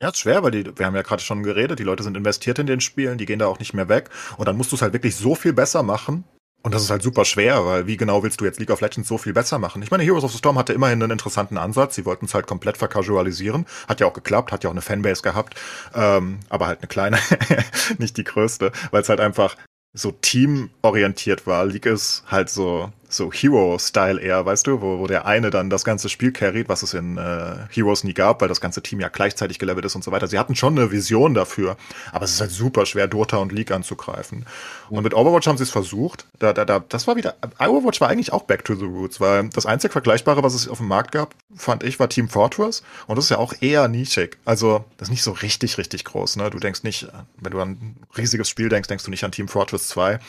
[0.02, 2.58] Ja, ist schwer, weil die, wir haben ja gerade schon geredet, die Leute sind investiert
[2.60, 4.10] in den Spielen, die gehen da auch nicht mehr weg.
[4.38, 6.24] Und dann musst du es halt wirklich so viel besser machen.
[6.64, 9.10] Und das ist halt super schwer, weil wie genau willst du jetzt League of Legends
[9.10, 9.82] so viel besser machen?
[9.82, 11.96] Ich meine, Heroes of the Storm hatte immerhin einen interessanten Ansatz.
[11.96, 13.66] Sie wollten es halt komplett vercasualisieren.
[13.88, 15.56] Hat ja auch geklappt, hat ja auch eine Fanbase gehabt.
[15.96, 17.18] Ähm, aber halt eine kleine,
[17.98, 19.56] nicht die größte, weil es halt einfach
[19.94, 21.66] so teamorientiert war.
[21.66, 25.84] League ist halt so, so Hero-Style eher, weißt du, wo, wo der eine dann das
[25.84, 29.10] ganze Spiel carried, was es in äh, Heroes nie gab, weil das ganze Team ja
[29.10, 30.28] gleichzeitig gelevelt ist und so weiter.
[30.28, 31.78] Sie hatten schon eine Vision dafür,
[32.12, 34.46] aber es ist halt super schwer, Dota und League anzugreifen.
[34.90, 36.26] Und mit Overwatch haben sie es versucht.
[36.40, 39.50] Da, da, da, das war wieder, Overwatch war eigentlich auch back to the roots, weil
[39.50, 42.84] das einzig Vergleichbare, was es auf dem Markt gab, fand ich, war Team Fortress.
[43.08, 44.38] Und das ist ja auch eher nischig.
[44.46, 46.50] Also, das ist nicht so richtig, richtig groß, ne?
[46.50, 47.08] Du denkst nicht,
[47.40, 50.20] wenn du an ein riesiges Spiel denkst, denkst du nicht an Team Fortress 2.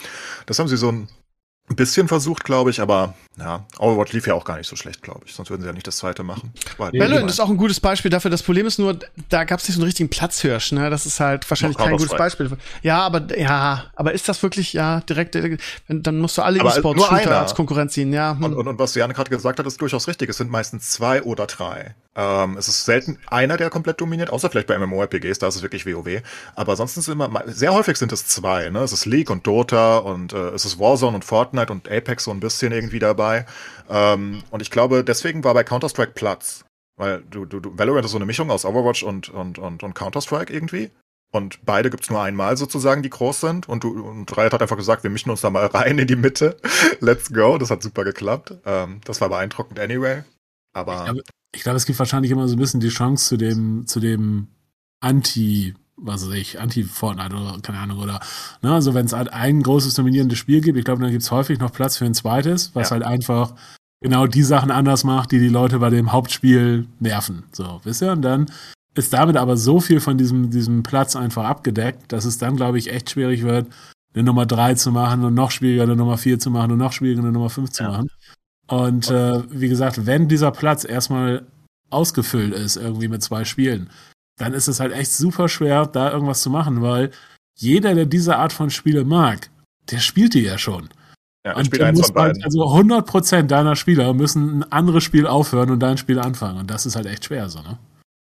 [0.46, 1.08] Das haben sie so ein
[1.68, 5.22] bisschen versucht, glaube ich, aber ja, Overwatch lief ja auch gar nicht so schlecht, glaube
[5.26, 5.32] ich.
[5.34, 6.52] Sonst würden sie ja nicht das zweite machen.
[6.78, 8.30] Halt Valorant ist auch ein gutes Beispiel dafür.
[8.30, 8.98] Das Problem ist nur,
[9.30, 10.72] da gab es nicht so einen richtigen Platzhirsch.
[10.72, 10.90] Ne?
[10.90, 12.48] Das ist halt wahrscheinlich kein gutes Counter-Strike.
[12.48, 12.58] Beispiel.
[12.82, 15.34] Ja, aber ja, aber ist das wirklich ja direkt?
[15.36, 15.56] äh,
[15.88, 18.12] Dann musst du alle E-Sports-Shooter als Konkurrenz ziehen.
[18.12, 20.28] Ja, Und, und, und was Jan gerade gesagt hat, ist durchaus richtig.
[20.28, 21.94] Es sind meistens zwei oder drei.
[22.14, 25.62] Ähm, es ist selten einer, der komplett dominiert, außer vielleicht bei MMORPGs, da ist es
[25.62, 26.22] wirklich WoW.
[26.54, 28.80] Aber sonst sind es immer, sehr häufig sind es zwei, ne?
[28.80, 32.30] Es ist League und Dota und äh, es ist Warzone und Fortnite und Apex so
[32.30, 33.46] ein bisschen irgendwie dabei.
[33.88, 36.64] Ähm, und ich glaube, deswegen war bei Counter-Strike Platz.
[36.96, 39.94] Weil du, du, du, Valorant ist so eine Mischung aus Overwatch und, und, und, und
[39.94, 40.90] Counter-Strike irgendwie.
[41.32, 43.68] Und beide gibt's nur einmal sozusagen, die groß sind.
[43.68, 46.16] Und, du, und Riot hat einfach gesagt, wir mischen uns da mal rein in die
[46.16, 46.58] Mitte.
[47.00, 47.56] Let's go.
[47.56, 48.54] Das hat super geklappt.
[48.66, 50.24] Ähm, das war beeindruckend anyway.
[50.74, 51.04] Aber.
[51.04, 51.22] Glaube,
[51.54, 54.48] ich glaube, es gibt wahrscheinlich immer so ein bisschen die Chance zu dem, zu dem
[55.00, 58.20] Anti, was weiß ich, Anti-Fortnite oder keine Ahnung, oder,
[58.62, 61.58] ne, also wenn es halt ein großes dominierendes Spiel gibt, ich glaube, dann gibt's häufig
[61.58, 62.94] noch Platz für ein zweites, was ja.
[62.94, 63.54] halt einfach
[64.00, 67.44] genau die Sachen anders macht, die die Leute bei dem Hauptspiel nerven.
[67.52, 68.12] So, wisst ihr?
[68.12, 68.46] Und dann
[68.94, 72.78] ist damit aber so viel von diesem, diesem Platz einfach abgedeckt, dass es dann, glaube
[72.78, 73.68] ich, echt schwierig wird,
[74.14, 76.92] eine Nummer 3 zu machen und noch schwieriger eine Nummer 4 zu machen und noch
[76.92, 77.90] schwieriger eine Nummer 5 zu ja.
[77.90, 78.10] machen.
[78.72, 81.46] Und äh, wie gesagt, wenn dieser Platz erstmal
[81.90, 83.90] ausgefüllt ist, irgendwie mit zwei Spielen,
[84.38, 87.10] dann ist es halt echt super schwer, da irgendwas zu machen, weil
[87.54, 89.50] jeder, der diese Art von Spiele mag,
[89.90, 90.88] der spielt die ja schon.
[91.44, 95.80] Ja, und du musst halt, also 100% deiner Spieler müssen ein anderes Spiel aufhören und
[95.80, 96.60] dein Spiel anfangen.
[96.60, 97.78] Und das ist halt echt schwer so, ne?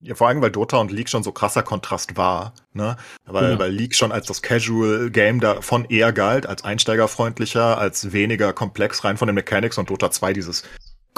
[0.02, 2.96] Ja, vor allem, weil Dota und League schon so krasser Kontrast war, ne?
[3.26, 3.58] Weil, ja.
[3.58, 9.18] weil League schon als das Casual-Game davon eher galt, als einsteigerfreundlicher, als weniger komplex rein
[9.18, 10.62] von den Mechanics und Dota 2 dieses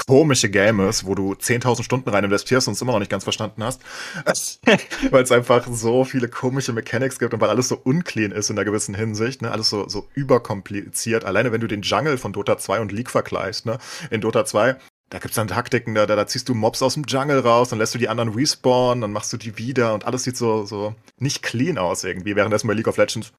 [0.07, 3.24] komische Game ist, wo du 10.000 Stunden rein investierst und es immer noch nicht ganz
[3.24, 3.83] verstanden hast.
[5.11, 8.59] weil es einfach so viele komische Mechanics gibt und weil alles so unclean ist in
[8.59, 9.51] einer gewissen Hinsicht, ne?
[9.53, 11.24] Alles so, so überkompliziert.
[11.24, 13.78] Alleine wenn du den Jungle von Dota 2 und League vergleichst, ne?
[14.11, 14.76] In Dota 2
[15.12, 17.78] da gibt's dann Taktiken, da, da, da ziehst du Mobs aus dem Jungle raus, dann
[17.78, 20.94] lässt du die anderen respawnen, dann machst du die wieder und alles sieht so, so
[21.18, 22.34] nicht clean aus irgendwie.
[22.34, 23.30] Währenddessen bei League of Legends,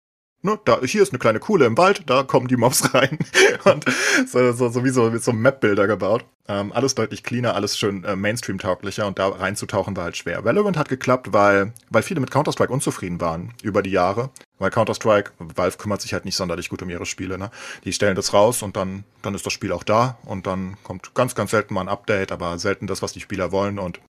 [0.43, 3.17] ne, da, hier ist eine kleine Kuhle im Wald, da kommen die Mobs rein.
[3.65, 3.85] und
[4.27, 6.25] so, so, so wie so, so Map-Bilder gebaut.
[6.47, 10.43] Ähm, alles deutlich cleaner, alles schön äh, Mainstream-tauglicher und da reinzutauchen war halt schwer.
[10.43, 14.29] Valorant hat geklappt, weil, weil viele mit Counter-Strike unzufrieden waren über die Jahre
[14.63, 17.37] weil Counter-Strike, Valve kümmert sich halt nicht sonderlich gut um ihre Spiele.
[17.37, 17.51] Ne?
[17.83, 21.13] Die stellen das raus und dann, dann ist das Spiel auch da und dann kommt
[21.13, 23.99] ganz, ganz selten mal ein Update, aber selten das, was die Spieler wollen und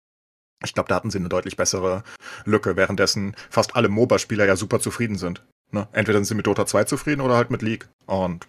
[0.65, 2.05] ich glaube, da hatten sie eine deutlich bessere
[2.45, 5.43] Lücke, währenddessen fast alle MOBA-Spieler ja super zufrieden sind.
[5.75, 5.89] Ne?
[5.93, 7.89] Entweder sind sie mit Dota 2 zufrieden oder halt mit League.
[8.07, 8.47] Und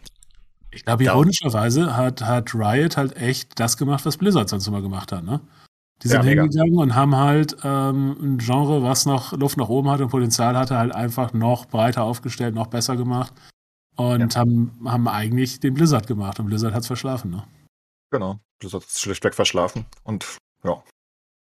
[0.69, 5.11] ich glaube, ironischerweise hat, hat Riot halt echt das gemacht, was Blizzard sonst immer gemacht
[5.11, 5.41] hat, ne?
[6.03, 9.89] Die sind ja, hingegangen und haben halt ähm, ein Genre, was noch Luft nach oben
[9.89, 13.33] hat und Potenzial hatte, halt einfach noch breiter aufgestellt, noch besser gemacht.
[13.95, 14.39] Und ja.
[14.41, 17.43] haben, haben eigentlich den Blizzard gemacht und Blizzard hat es verschlafen, ne?
[18.11, 19.85] Genau, Blizzard hat es schlichtweg verschlafen.
[20.03, 20.83] Und ja.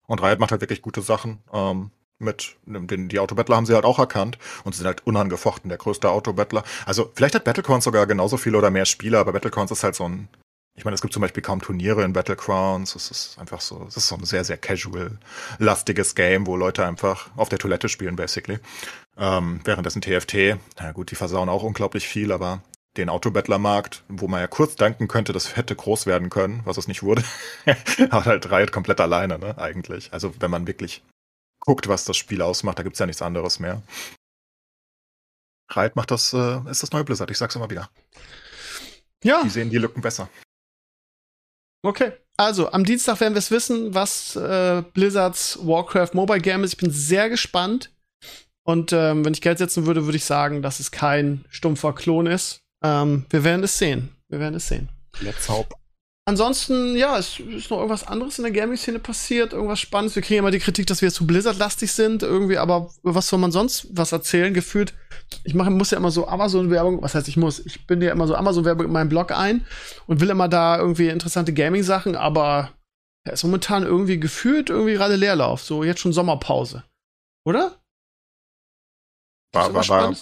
[0.06, 1.38] Und Riot macht halt wirklich gute Sachen.
[1.52, 1.90] Ähm,
[2.22, 6.10] mit den, die Autobattler haben sie halt auch erkannt und sind halt unangefochten der größte
[6.10, 6.64] Autobattler.
[6.86, 10.08] Also vielleicht hat Battlecorns sogar genauso viele oder mehr Spieler, aber Battlecorns ist halt so
[10.08, 10.28] ein
[10.74, 12.94] ich meine, es gibt zum Beispiel kaum Turniere in Battlegrounds.
[12.94, 17.30] Es ist einfach so, es ist so ein sehr, sehr casual-lastiges Game, wo Leute einfach
[17.36, 18.58] auf der Toilette spielen, basically.
[19.18, 22.62] Ähm, währenddessen TFT, na gut, die versauen auch unglaublich viel, aber
[22.96, 26.88] den Autobattler-Markt, wo man ja kurz denken könnte, das hätte groß werden können, was es
[26.88, 27.22] nicht wurde,
[27.66, 30.12] hat halt Riot komplett alleine, ne, eigentlich.
[30.12, 31.02] Also, wenn man wirklich
[31.64, 33.82] guckt, was das Spiel ausmacht, da gibt's ja nichts anderes mehr.
[35.74, 37.88] Riot macht das, äh, ist das neue Blizzard, ich sag's immer wieder.
[39.24, 39.42] Ja.
[39.42, 40.28] Die sehen die Lücken besser.
[41.82, 42.12] Okay.
[42.36, 46.72] Also, am Dienstag werden wir es wissen, was äh, Blizzards Warcraft Mobile Game ist.
[46.72, 47.92] Ich bin sehr gespannt.
[48.64, 52.26] Und ähm, wenn ich Geld setzen würde, würde ich sagen, dass es kein stumpfer Klon
[52.26, 52.60] ist.
[52.82, 54.16] Ähm, wir werden es sehen.
[54.28, 54.88] Wir werden es sehen.
[55.20, 55.74] Let's hope.
[56.24, 60.14] Ansonsten, ja, es ist noch irgendwas anderes in der Gaming-Szene passiert, irgendwas Spannendes.
[60.14, 63.50] Wir kriegen immer die Kritik, dass wir zu Blizzard-lastig sind, irgendwie, aber was soll man
[63.50, 64.54] sonst was erzählen?
[64.54, 64.94] Gefühlt,
[65.42, 67.58] ich mache, muss ja immer so Amazon-Werbung, was heißt ich muss?
[67.66, 69.66] Ich bin ja immer so Amazon-Werbung in meinem Blog ein
[70.06, 72.72] und will immer da irgendwie interessante Gaming-Sachen, aber
[73.24, 76.84] er ist momentan irgendwie gefühlt irgendwie gerade Leerlauf, so jetzt schon Sommerpause.
[77.44, 77.82] Oder?
[79.52, 80.16] War, war, war,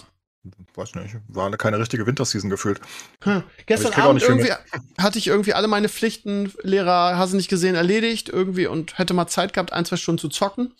[0.75, 2.81] weiß nicht, war keine richtige Winterseason gefühlt.
[3.23, 3.43] Hm.
[3.65, 4.51] Gestern Abend irgendwie
[4.97, 9.13] hatte ich irgendwie alle meine Pflichten, Lehrer, hast du nicht gesehen, erledigt irgendwie und hätte
[9.13, 10.73] mal Zeit gehabt, ein, zwei Stunden zu zocken.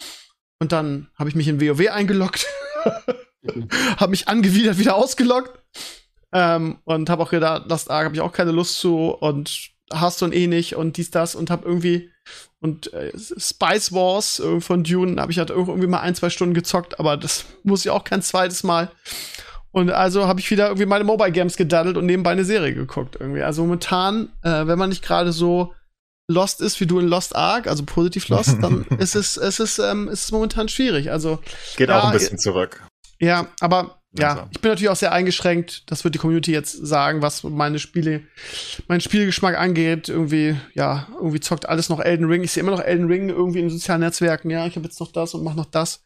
[0.60, 2.46] Und dann habe ich mich in WoW eingeloggt,
[3.98, 5.52] habe mich angewidert wieder ausgeloggt
[6.32, 10.22] ähm, und habe auch gedacht, das da habe ich auch keine Lust zu und hast
[10.22, 12.12] du und eh nicht und dies, das und habe irgendwie
[12.60, 16.54] und äh, Spice Wars äh, von Dune habe ich halt irgendwie mal ein, zwei Stunden
[16.54, 18.92] gezockt, aber das muss ich auch kein zweites Mal.
[19.72, 23.18] Und also habe ich wieder irgendwie meine Mobile Games gedaddelt und nebenbei eine Serie geguckt
[23.20, 23.42] irgendwie.
[23.42, 25.74] Also momentan, äh, wenn man nicht gerade so
[26.28, 29.80] lost ist wie du in Lost Ark, also positiv lost, dann ist es, es ist,
[29.80, 31.12] ähm, ist es momentan schwierig.
[31.12, 31.40] Also
[31.78, 32.82] geht ja, auch ein bisschen zurück.
[33.20, 34.50] Ja, aber ja, langsam.
[34.52, 35.90] ich bin natürlich auch sehr eingeschränkt.
[35.90, 38.24] Das wird die Community jetzt sagen, was meine Spiele,
[38.88, 40.10] meinen Spielgeschmack angeht.
[40.10, 42.44] Irgendwie, ja, irgendwie zockt alles noch Elden Ring.
[42.44, 44.50] Ich sehe immer noch Elden Ring irgendwie in den sozialen Netzwerken.
[44.50, 46.04] Ja, ich habe jetzt noch das und mach noch das.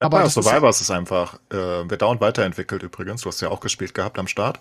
[0.00, 1.56] Aber das ist- Survivors ist, einfach, äh,
[1.88, 3.22] wird dauernd weiterentwickelt übrigens.
[3.22, 4.60] Du hast ja auch gespielt gehabt am Start.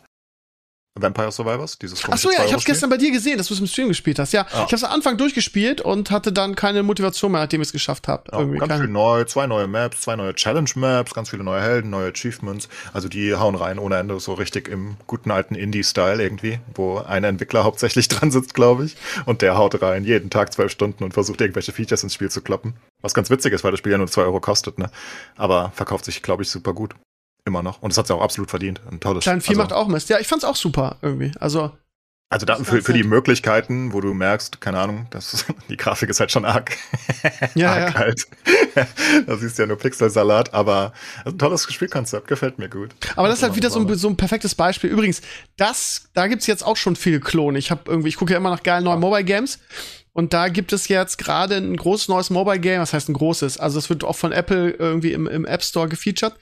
[0.99, 2.71] Vampire Survivors, dieses Ach so, ja, ich habe 2-Euro-Spiel.
[2.73, 4.31] gestern bei dir gesehen, dass du es im Stream gespielt hast.
[4.31, 4.65] Ja, Ah.
[4.67, 8.07] ich habe am Anfang durchgespielt und hatte dann keine Motivation mehr, nachdem ich es geschafft
[8.07, 8.25] habe.
[8.31, 11.61] Ja, irgendwie ganz keine- viel neu, zwei neue Maps, zwei neue Challenge-Maps, ganz viele neue
[11.61, 12.69] Helden, neue Achievements.
[12.93, 17.23] Also die hauen rein ohne Ende, so richtig im guten alten Indie-Style irgendwie, wo ein
[17.23, 18.95] Entwickler hauptsächlich dran sitzt, glaube ich.
[19.25, 22.41] Und der haut rein, jeden Tag zwölf Stunden und versucht irgendwelche Features ins Spiel zu
[22.41, 22.75] kloppen.
[23.01, 24.91] Was ganz witzig ist, weil das Spiel ja nur zwei Euro kostet, ne?
[25.37, 26.93] Aber verkauft sich, glaube ich, super gut.
[27.45, 27.81] Immer noch.
[27.81, 28.81] Und es hat ja auch absolut verdient.
[28.89, 30.09] Ein tolles Klein Vieh also, macht auch Mist.
[30.09, 31.31] Ja, ich fand's auch super irgendwie.
[31.39, 31.71] Also,
[32.29, 33.09] Also da, Das für, für die nett.
[33.09, 36.71] Möglichkeiten, wo du merkst, keine Ahnung, das, die Grafik ist halt schon arg,
[37.55, 37.99] Ja, arg ja.
[37.99, 38.21] halt.
[39.27, 40.93] da siehst du ja nur Pixelsalat, aber
[41.25, 42.91] das ist ein tolles Spielkonzept, gefällt mir gut.
[43.17, 44.89] aber das ist halt wieder so ein, so ein perfektes Beispiel.
[44.89, 45.21] Übrigens,
[45.57, 47.59] das, da gibt's jetzt auch schon viele Klone.
[47.59, 49.59] Ich habe irgendwie, ich gucke ja immer nach geilen neuen Mobile Games.
[50.13, 53.57] Und da gibt es jetzt gerade ein großes neues Mobile Game, was heißt ein großes?
[53.57, 56.35] Also es wird auch von Apple irgendwie im, im App Store gefeatured,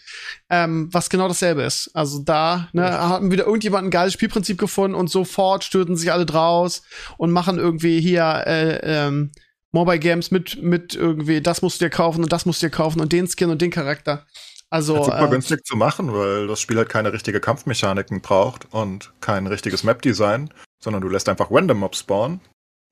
[0.50, 1.90] ähm, was genau dasselbe ist.
[1.94, 6.26] Also da ne, haben wieder irgendjemand ein geiles Spielprinzip gefunden und sofort stürzen sich alle
[6.26, 6.84] draus
[7.18, 9.32] und machen irgendwie hier äh, ähm,
[9.72, 12.72] Mobile Games mit mit irgendwie, das musst du dir kaufen und das musst du dir
[12.72, 14.28] kaufen und den Skin und den Charakter.
[14.70, 18.20] Also Das ist super äh, günstig zu machen, weil das Spiel halt keine richtige Kampfmechaniken
[18.20, 22.42] braucht und kein richtiges Map-Design, sondern du lässt einfach Random Mobs spawnen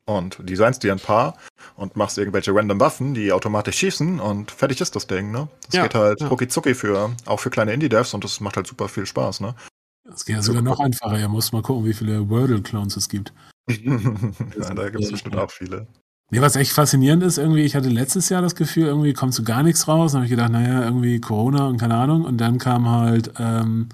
[0.05, 1.37] und designst dir ein paar
[1.75, 5.47] und machst irgendwelche random Waffen, die automatisch schießen und fertig ist das Ding, ne?
[5.65, 6.27] Das Ja, geht halt ja.
[6.27, 9.55] rucki zucki für, auch für kleine Indie-Devs und das macht halt super viel Spaß, ne?
[10.03, 11.19] Das geht ja sogar noch einfacher.
[11.19, 13.31] Ihr müsst mal gucken, wie viele Wordle-Clones es gibt.
[13.69, 15.87] ja, da gibt es bestimmt auch viele.
[16.31, 19.43] Nee, was echt faszinierend ist, irgendwie, ich hatte letztes Jahr das Gefühl, irgendwie kommt so
[19.43, 20.11] gar nichts raus.
[20.11, 22.23] Dann habe ich gedacht, naja, irgendwie Corona und keine Ahnung.
[22.23, 23.89] Und dann kam halt ähm,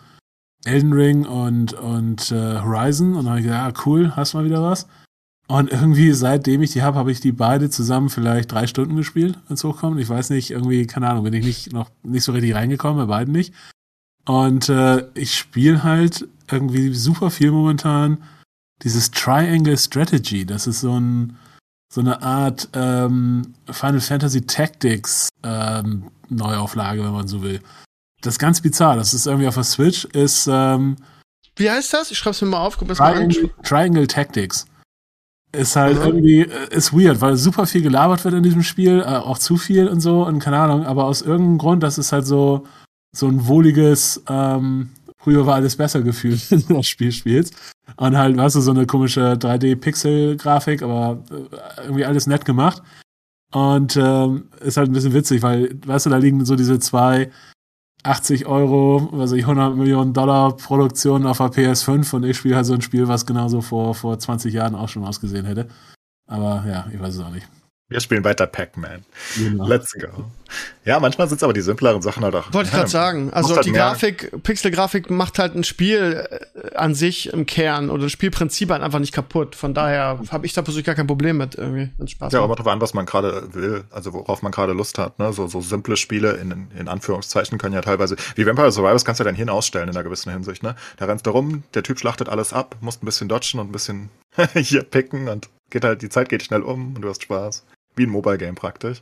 [0.66, 3.16] Elden Ring und, und äh, Horizon.
[3.16, 4.88] Und dann habe ich gedacht, ah, cool, hast mal wieder was.
[5.48, 9.38] Und irgendwie, seitdem ich die habe, habe ich die beide zusammen vielleicht drei Stunden gespielt,
[9.48, 10.00] wenn es hochkommt.
[10.00, 13.18] Ich weiß nicht, irgendwie, keine Ahnung, bin ich nicht noch nicht so richtig reingekommen, bei
[13.18, 13.54] beiden nicht.
[14.26, 18.24] Und äh, ich spiele halt irgendwie super viel momentan
[18.82, 20.46] dieses Triangle Strategy.
[20.46, 21.38] Das ist so ein
[21.94, 27.62] so eine Art ähm, Final Fantasy Tactics ähm, Neuauflage, wenn man so will.
[28.22, 28.98] Das ist ganz bizarre.
[28.98, 30.98] Das ist irgendwie auf der Switch, ist ähm,
[31.56, 32.12] wie heißt das?
[32.12, 33.30] Ich schreib's mir mal auf, guck mal an.
[33.30, 34.66] Triangle, Triangle Tactics.
[35.58, 36.06] Ist halt Mhm.
[36.06, 39.58] irgendwie, äh, ist weird, weil super viel gelabert wird in diesem Spiel, äh, auch zu
[39.58, 42.66] viel und so und keine Ahnung, aber aus irgendeinem Grund, das ist halt so,
[43.16, 47.54] so ein wohliges, ähm, früher war alles besser Gefühl, wenn du das Spiel spielst.
[47.98, 52.82] Und halt, weißt du, so eine komische 3D-Pixel-Grafik, aber äh, irgendwie alles nett gemacht.
[53.54, 57.30] Und ähm, ist halt ein bisschen witzig, weil, weißt du, da liegen so diese zwei
[58.06, 62.74] 80 Euro, also 100 Millionen Dollar Produktionen auf der PS5 und ich spiele halt so
[62.74, 65.68] ein Spiel, was genauso vor, vor 20 Jahren auch schon ausgesehen hätte.
[66.28, 67.48] Aber ja, ich weiß es auch nicht.
[67.88, 69.06] Wir spielen weiter Pac-Man.
[69.38, 69.68] Genau.
[69.68, 70.08] Let's go.
[70.86, 72.52] Ja, manchmal sind es aber die simpleren Sachen halt auch.
[72.52, 73.32] Wollte ich gerade sagen.
[73.32, 78.04] Also halt die Grafik, Pixel-Grafik macht halt ein Spiel äh, an sich im Kern oder
[78.04, 79.56] das Spielprinzip halt einfach nicht kaputt.
[79.56, 82.48] Von daher habe ich da persönlich gar kein Problem mit irgendwie, wenn Spaß Ja, aber
[82.48, 82.60] macht.
[82.60, 85.20] drauf an, was man gerade will, also worauf man gerade Lust hat.
[85.20, 85.32] Ne?
[85.32, 89.24] So, so simple Spiele in, in Anführungszeichen können ja teilweise, wie Vampire Survivors kannst du
[89.24, 90.64] dein Hirn ausstellen in einer gewissen Hinsicht.
[90.64, 90.76] Ne?
[90.98, 93.72] Da rennst du rum, der Typ schlachtet alles ab, musst ein bisschen dodgen und ein
[93.72, 94.10] bisschen
[94.56, 97.64] hier picken und geht halt, die Zeit geht schnell um und du hast Spaß.
[97.96, 99.02] Wie ein Mobile Game praktisch.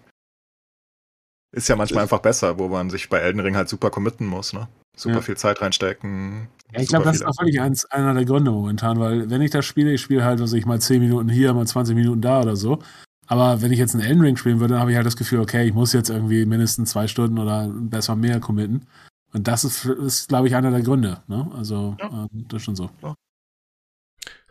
[1.52, 4.54] Ist ja manchmal einfach besser, wo man sich bei Elden Ring halt super committen muss,
[4.54, 4.68] ne?
[4.96, 5.22] Super Ja.
[5.22, 6.48] viel Zeit reinstecken.
[6.72, 9.52] Ja, ich glaube, das ist auch wirklich eins, einer der Gründe momentan, weil wenn ich
[9.52, 12.42] das spiele, ich spiele halt, weiß ich mal 10 Minuten hier, mal 20 Minuten da
[12.42, 12.80] oder so.
[13.28, 15.40] Aber wenn ich jetzt einen Elden Ring spielen würde, dann habe ich halt das Gefühl,
[15.40, 18.88] okay, ich muss jetzt irgendwie mindestens zwei Stunden oder besser mehr committen.
[19.32, 21.22] Und das ist, ist glaube ich, einer der Gründe.
[21.28, 21.50] Ne?
[21.56, 22.08] Also, Ja.
[22.10, 22.90] ähm, das ist schon so.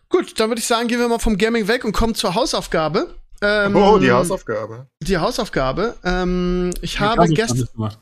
[0.08, 3.14] Gut, dann würde ich sagen, gehen wir mal vom Gaming weg und kommen zur Hausaufgabe.
[3.42, 4.86] Ähm, Oh, die Hausaufgabe.
[5.02, 5.96] Die Hausaufgabe.
[6.04, 7.58] Ähm, ich Die habe gestern.
[7.58, 7.98] nicht gemacht.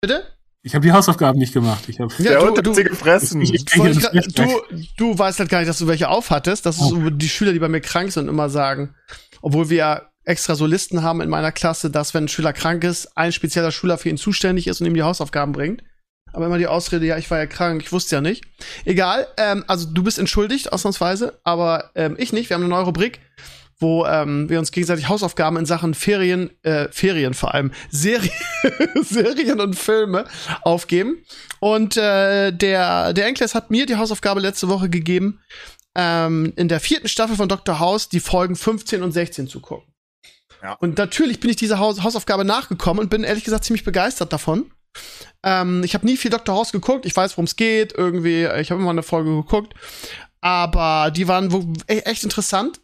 [0.00, 0.24] Bitte?
[0.62, 1.84] Ich habe die Hausaufgaben nicht gemacht.
[1.88, 3.40] Ich habe Ja, du- du- sie gefressen.
[3.40, 4.24] Ich- ich- ich weg.
[4.34, 4.60] du,
[4.96, 6.66] du weißt halt gar nicht, dass du welche aufhattest.
[6.66, 6.88] Das ist Oh.
[6.90, 8.94] so die Schüler, die bei mir krank sind, immer sagen.
[9.42, 12.82] Obwohl wir ja extra so Listen haben in meiner Klasse, dass wenn ein Schüler krank
[12.82, 15.82] ist, ein spezieller Schüler für ihn zuständig ist und ihm die Hausaufgaben bringt.
[16.32, 18.44] Aber immer die Ausrede, ja, ich war ja krank, ich wusste ja nicht.
[18.84, 22.50] Egal, ähm, also du bist entschuldigt, ausnahmsweise, aber ähm, ich nicht.
[22.50, 23.20] Wir haben eine neue Rubrik,
[23.78, 28.30] wo ähm, wir uns gegenseitig Hausaufgaben in Sachen Ferien, äh, Ferien vor allem, Serien,
[29.02, 30.24] Serien und Filme
[30.62, 31.24] aufgeben.
[31.60, 35.40] Und äh, der, der Enkles hat mir die Hausaufgabe letzte Woche gegeben,
[35.94, 37.78] ähm, in der vierten Staffel von Dr.
[37.78, 39.92] House die Folgen 15 und 16 zu gucken.
[40.62, 40.72] Ja.
[40.74, 44.70] Und natürlich bin ich dieser Haus Hausaufgabe nachgekommen und bin ehrlich gesagt ziemlich begeistert davon.
[45.42, 46.54] Ähm, ich habe nie viel Dr.
[46.54, 47.06] House geguckt.
[47.06, 47.92] Ich weiß, worum es geht.
[47.92, 49.74] Irgendwie, ich habe immer eine Folge geguckt.
[50.40, 52.80] Aber die waren e echt interessant.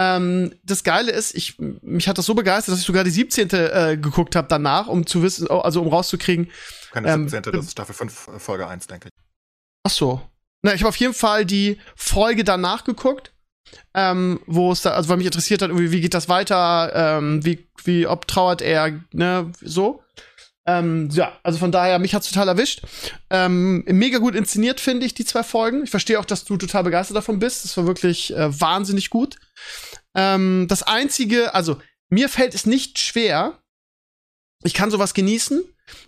[0.00, 3.50] Ähm, das Geile ist, ich, mich hat das so begeistert, dass ich sogar die 17.
[3.50, 6.50] Äh, geguckt habe danach, um zu wissen, also um rauszukriegen.
[6.92, 7.52] Keine Ähm, 17.
[7.52, 9.14] das ist Staffel 5, äh, Folge 1, denke ich.
[9.84, 10.22] Ach so.
[10.62, 13.32] Na, ich habe auf jeden Fall die Folge danach geguckt,
[13.94, 17.44] ähm, wo es da, also weil mich interessiert hat, irgendwie, wie geht das weiter, ähm,
[17.44, 20.02] wie, wie, ob trauert er, ne, so.
[20.66, 22.82] Ähm, ja, also von daher, mich hat's total erwischt.
[23.30, 25.82] Ähm, mega gut inszeniert, finde ich, die zwei Folgen.
[25.84, 27.64] Ich verstehe auch, dass du total begeistert davon bist.
[27.64, 29.36] Das war wirklich äh, wahnsinnig gut.
[30.14, 31.78] Ähm, das einzige, also,
[32.08, 33.58] mir fällt es nicht schwer.
[34.64, 35.62] Ich kann sowas genießen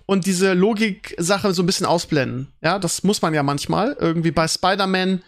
[0.07, 2.53] und diese Logik-Sache so ein bisschen ausblenden.
[2.62, 3.96] Ja, das muss man ja manchmal.
[3.98, 5.22] Irgendwie bei Spider-Man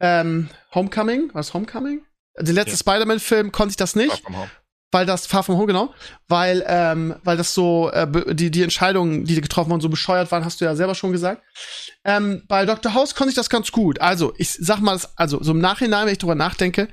[0.00, 2.02] ähm, Homecoming, was Homecoming?
[2.38, 2.76] Den letzten Ja.
[2.78, 4.22] Spider-Man-Film konnte ich das nicht,
[4.92, 5.92] weil das Far From Home, genau,
[6.28, 10.44] weil, ähm, weil das so, äh, die, die Entscheidungen, die getroffen wurden, so bescheuert waren,
[10.44, 11.42] hast du ja selber schon gesagt.
[12.04, 12.94] Ähm, bei Dr.
[12.94, 14.00] House konnte ich das ganz gut.
[14.00, 16.88] Also, ich sag mal, also so im Nachhinein, wenn ich drüber nachdenke,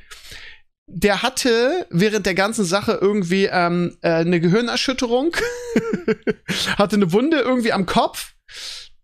[0.88, 5.36] der hatte während der ganzen Sache irgendwie ähm, äh, eine Gehirnerschütterung,
[6.78, 8.34] hatte eine Wunde irgendwie am Kopf.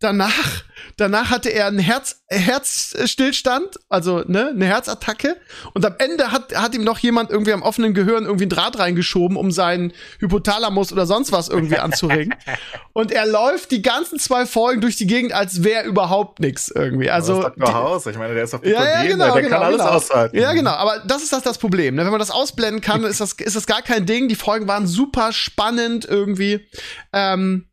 [0.03, 0.63] Danach,
[0.97, 5.37] danach hatte er einen Herz, Herzstillstand, also ne, eine Herzattacke.
[5.73, 8.77] Und am Ende hat, hat ihm noch jemand irgendwie am offenen Gehirn irgendwie einen Draht
[8.77, 12.35] reingeschoben, um seinen Hypothalamus oder sonst was irgendwie anzuregen.
[12.91, 17.09] Und er läuft die ganzen zwei Folgen durch die Gegend, als wäre überhaupt nichts irgendwie.
[17.09, 17.73] Also das ist Dr.
[17.73, 18.05] House.
[18.07, 19.89] Ich meine, der ist auf ja, ja, genau, der genau, kann alles genau.
[19.91, 20.37] aushalten.
[20.37, 21.95] Ja, genau, aber das ist das, das Problem.
[21.95, 22.03] Ne?
[22.03, 24.27] Wenn man das ausblenden kann, ist das, ist das gar kein Ding.
[24.27, 26.67] Die Folgen waren super spannend irgendwie.
[27.13, 27.69] Ähm,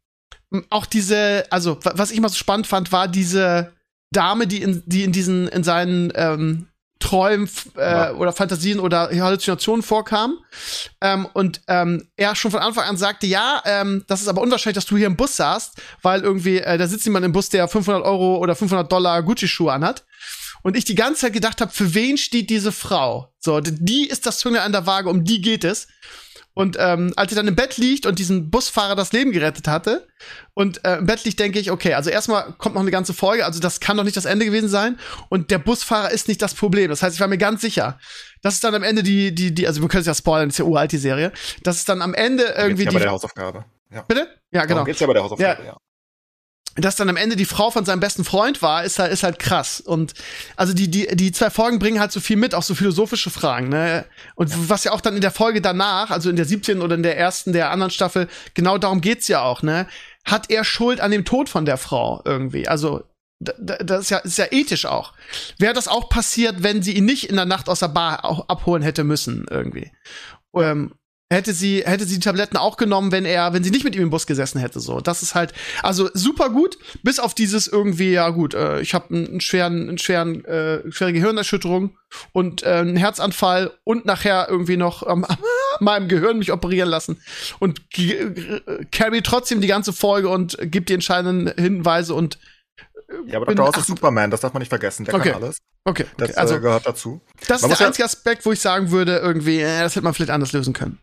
[0.70, 3.72] auch diese, also wa- was ich immer so spannend fand, war diese
[4.12, 6.66] Dame, die in, die in diesen, in seinen ähm,
[6.98, 8.12] Träumen äh, Ja.
[8.14, 10.38] oder Fantasien oder Halluzinationen vorkam.
[11.01, 14.74] Ähm, und ähm, er schon von Anfang an sagte, ja, ähm, das ist aber unwahrscheinlich,
[14.74, 17.68] dass du hier im Bus saßt, weil irgendwie, äh, da sitzt jemand im Bus, der
[17.68, 20.05] 500 Euro oder 500 Dollar Gucci-Schuhe anhat.
[20.62, 23.32] Und ich die ganze Zeit gedacht habe, für wen steht diese Frau?
[23.38, 25.88] So, die ist das Zunge an der Waage, um die geht es.
[26.53, 30.09] Und ähm, als sie dann im Bett liegt und diesen Busfahrer das Leben gerettet hatte
[30.53, 33.44] und äh, im Bett liegt, denke ich, okay, also erstmal kommt noch eine ganze Folge,
[33.44, 34.98] also das kann doch nicht das Ende gewesen sein.
[35.28, 36.90] Und der Busfahrer ist nicht das Problem.
[36.90, 37.98] Das heißt, ich war mir ganz sicher,
[38.42, 40.55] das ist dann am Ende die, die, die, also wir können es ja spoilern, das
[40.55, 41.32] ist ja uralt, die Serie.
[41.62, 43.12] Das ist dann am Ende irgendwie ja bei der die.
[43.12, 43.64] Hausaufgabe.
[43.90, 44.03] Ja.
[44.03, 44.28] Bitte?
[44.51, 45.76] Ja, genau Darum geht's ja bei der Hausaufgabe, ja.
[46.77, 49.39] Dass dann am Ende die Frau von seinem besten Freund war, ist halt, ist halt
[49.39, 49.81] krass.
[49.81, 50.14] Und
[50.57, 53.68] also die, die, die zwei Folgen bringen halt so viel mit, auch so philosophische Fragen,
[53.68, 54.05] ne?
[54.37, 56.81] Und was ja auch dann in der Folge danach, also in der 17.
[56.81, 59.87] oder in der ersten der anderen Staffel, genau darum geht's ja auch, ne?
[60.25, 62.68] Hat er Schuld an dem Tod von der Frau irgendwie?
[62.68, 63.03] Also,
[63.41, 65.12] da- da- das ist ja, ist ja ethisch auch.
[65.59, 68.49] Wäre das auch passiert, wenn sie ihn nicht in der Nacht aus der Bar auch
[68.49, 69.91] abholen hätte müssen, irgendwie?
[70.55, 70.93] Ähm,
[71.33, 74.03] hätte sie hätte sie die Tabletten auch genommen, wenn er wenn sie nicht mit ihm
[74.03, 75.01] im Bus gesessen hätte so.
[75.01, 75.53] Das ist halt
[75.83, 79.99] also super gut, bis auf dieses irgendwie ja gut, äh, ich habe einen schweren einen
[79.99, 81.97] schweren äh, schwere Gehirnerschütterung
[82.33, 85.24] und äh, einen Herzanfall und nachher irgendwie noch ähm,
[85.81, 87.20] meinem Gehirn mich operieren lassen
[87.61, 92.39] und äh, carry trotzdem die ganze Folge und gibt die entscheidenden Hinweise und
[93.26, 93.66] Ja, aber Dr.
[93.68, 95.05] House ist Superman, das darf man nicht vergessen.
[95.05, 95.31] Der Okay.
[95.31, 95.59] kann alles.
[95.85, 97.20] okay, Das okay also äh, gehört dazu.
[97.47, 100.03] das man ist der ja- einzige Aspekt, wo ich sagen würde irgendwie äh, das hätte
[100.05, 100.99] man vielleicht anders lösen können.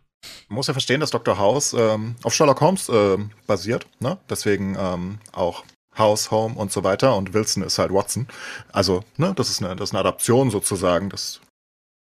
[0.49, 1.37] Man muss ja verstehen, dass Dr.
[1.37, 3.85] House ähm, auf Sherlock Holmes ähm, basiert.
[3.99, 4.17] Ne?
[4.29, 5.63] Deswegen ähm, auch
[5.97, 7.15] House, Home und so weiter.
[7.15, 8.27] Und Wilson ist halt Watson.
[8.71, 11.41] Also, ne, das ist eine, das ist eine Adaption sozusagen das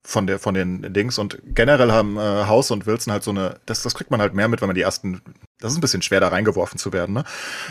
[0.07, 1.19] von der von den Dings.
[1.19, 4.35] Und generell haben äh, House und Wilson halt so eine, das, das kriegt man halt
[4.35, 5.23] mehr mit, wenn man die ersten.
[5.61, 7.25] Das ist ein bisschen schwer, da reingeworfen zu werden, ne?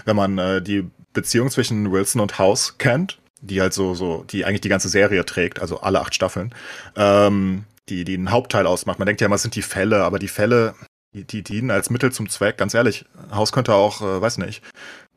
[0.05, 4.45] Wenn man äh, die Beziehung zwischen Wilson und House kennt, die halt so, so, die
[4.45, 6.55] eigentlich die ganze Serie trägt, also alle acht Staffeln.
[6.95, 8.99] Ähm, die, die einen Hauptteil ausmacht.
[8.99, 10.75] Man denkt ja immer, es sind die Fälle, aber die Fälle,
[11.13, 12.57] die, die dienen als Mittel zum Zweck.
[12.57, 14.63] Ganz ehrlich, Haus könnte auch, äh, weiß nicht,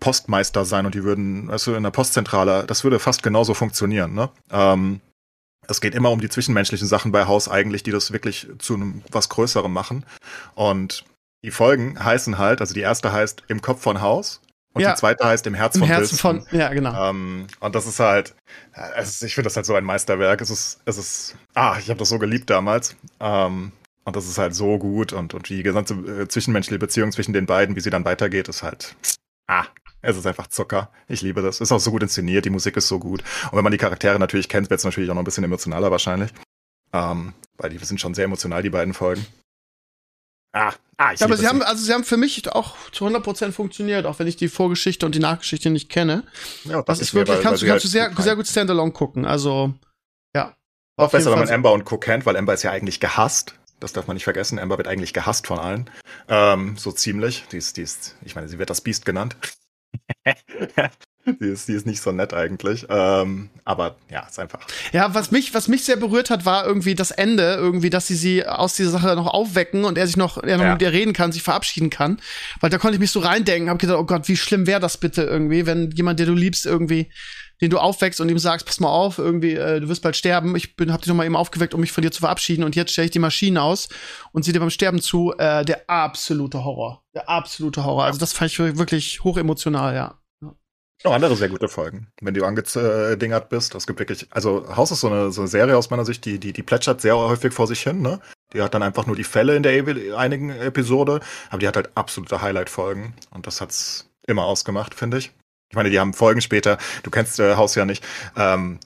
[0.00, 4.14] Postmeister sein und die würden, weißt du, in der Postzentrale, das würde fast genauso funktionieren,
[4.14, 4.30] ne?
[4.50, 5.00] Ähm,
[5.68, 9.02] es geht immer um die zwischenmenschlichen Sachen bei Haus eigentlich, die das wirklich zu einem
[9.10, 10.04] was Größerem machen.
[10.54, 11.04] Und
[11.42, 14.40] die Folgen heißen halt, also die erste heißt Im Kopf von Haus
[14.76, 14.92] und Ja.
[14.92, 16.46] die zweite heißt Im Herz Im von Herzen Wilson.
[16.46, 17.10] von ja, genau.
[17.10, 18.34] Ähm, und das ist halt,
[18.74, 20.40] äh, ist, ich finde das halt so ein Meisterwerk.
[20.40, 22.94] Es ist, es ist, ah, ich habe das so geliebt damals.
[23.20, 23.72] Ähm,
[24.04, 27.46] und das ist halt so gut und, und die gesamte äh, zwischenmenschliche Beziehung zwischen den
[27.46, 28.94] beiden, wie sie dann weitergeht, ist halt,
[29.48, 29.64] ah,
[30.02, 30.90] es ist einfach Zucker.
[31.08, 31.60] Ich liebe das.
[31.60, 33.24] Ist auch so gut inszeniert, die Musik ist so gut.
[33.50, 35.90] Und wenn man die Charaktere natürlich kennt, wird es natürlich auch noch ein bisschen emotionaler
[35.90, 36.30] wahrscheinlich.
[36.92, 39.26] Ähm, weil die sind schon sehr emotional, die beiden Folgen.
[40.58, 43.52] Ah, ah, ich Ja, aber sie haben, also sie haben für mich auch zu 100%
[43.52, 46.22] funktioniert, auch wenn ich die Vorgeschichte und die Nachgeschichte nicht kenne.
[46.64, 48.24] Ja, Das dachte ist mir, wirklich, weil- kannst, weil kannst sie du sehr, halt gut
[48.24, 49.26] sehr gut Standalone gucken.
[49.26, 49.74] Also,
[50.34, 50.56] ja.
[50.96, 51.50] Auch besser, wenn man.
[51.50, 51.98] Amber und Co.
[51.98, 53.54] kennt, weil Amber ist ja eigentlich gehasst.
[53.80, 54.58] Das darf man nicht vergessen.
[54.58, 55.90] Amber wird eigentlich gehasst von allen.
[56.28, 57.44] Ähm, so ziemlich.
[57.52, 59.36] Die ist, die ist, ich meine, sie wird das Biest genannt.
[61.40, 62.86] Die ist, die ist nicht so nett eigentlich.
[62.88, 64.60] Ähm, aber ja, ist einfach.
[64.92, 68.14] Ja, was mich, was mich sehr berührt hat, war irgendwie das Ende, irgendwie, dass sie
[68.14, 70.72] sie aus dieser Sache noch aufwecken und er sich noch, er noch Ja.
[70.72, 72.20] mit ihr reden kann, sich verabschieden kann.
[72.60, 74.98] Weil da konnte ich mich so reindenken, hab gedacht, oh Gott, wie schlimm wäre das
[74.98, 77.10] bitte irgendwie, wenn jemand, der du liebst, irgendwie,
[77.60, 80.54] den du aufweckst und ihm sagst, pass mal auf, irgendwie, äh, du wirst bald sterben.
[80.56, 82.76] Ich bin, hab dich noch mal eben aufgeweckt, um mich von dir zu verabschieden und
[82.76, 83.88] jetzt stelle ich die Maschine aus
[84.32, 85.32] und sieh dir beim Sterben zu.
[85.38, 87.02] Äh, der absolute Horror.
[87.14, 88.04] Der absolute Horror.
[88.04, 90.14] Also das fand ich wirklich hochemotional, ja.
[91.04, 93.74] Noch andere sehr gute Folgen, wenn du angedingert bist.
[93.74, 96.38] Es gibt wirklich, also Haus ist so eine, so eine Serie aus meiner Sicht, die,
[96.38, 98.20] die, die plätschert sehr häufig vor sich hin, ne?
[98.52, 99.72] Die hat dann einfach nur die Fälle in der
[100.16, 101.20] einigen Episode,
[101.50, 103.14] aber die hat halt absolute Highlight-Folgen.
[103.30, 105.32] Und das hat's immer ausgemacht, finde ich.
[105.68, 108.04] Ich meine, die haben Folgen später, du kennst äh, Haus ja nicht.
[108.36, 108.78] Ähm,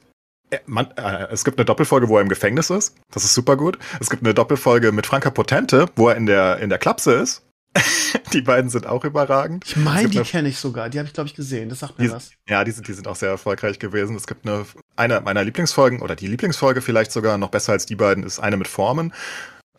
[0.50, 2.96] äh, man, äh, es gibt eine Doppelfolge, wo er im Gefängnis ist.
[3.12, 3.78] Das ist super gut.
[4.00, 7.42] Es gibt eine Doppelfolge mit Franka Potente, wo er in der, in der Klapse ist.
[8.32, 9.64] die beiden sind auch überragend.
[9.66, 10.88] Ich meine, die kenne ich sogar.
[10.90, 11.68] Die habe ich, glaube ich, gesehen.
[11.68, 12.30] Das sagt mir Die- was.
[12.48, 14.16] Ja, die sind, die sind auch sehr erfolgreich gewesen.
[14.16, 14.66] Es gibt eine,
[14.96, 18.56] eine meiner Lieblingsfolgen, oder die Lieblingsfolge vielleicht sogar noch besser als die beiden, ist eine
[18.56, 19.12] mit Formen,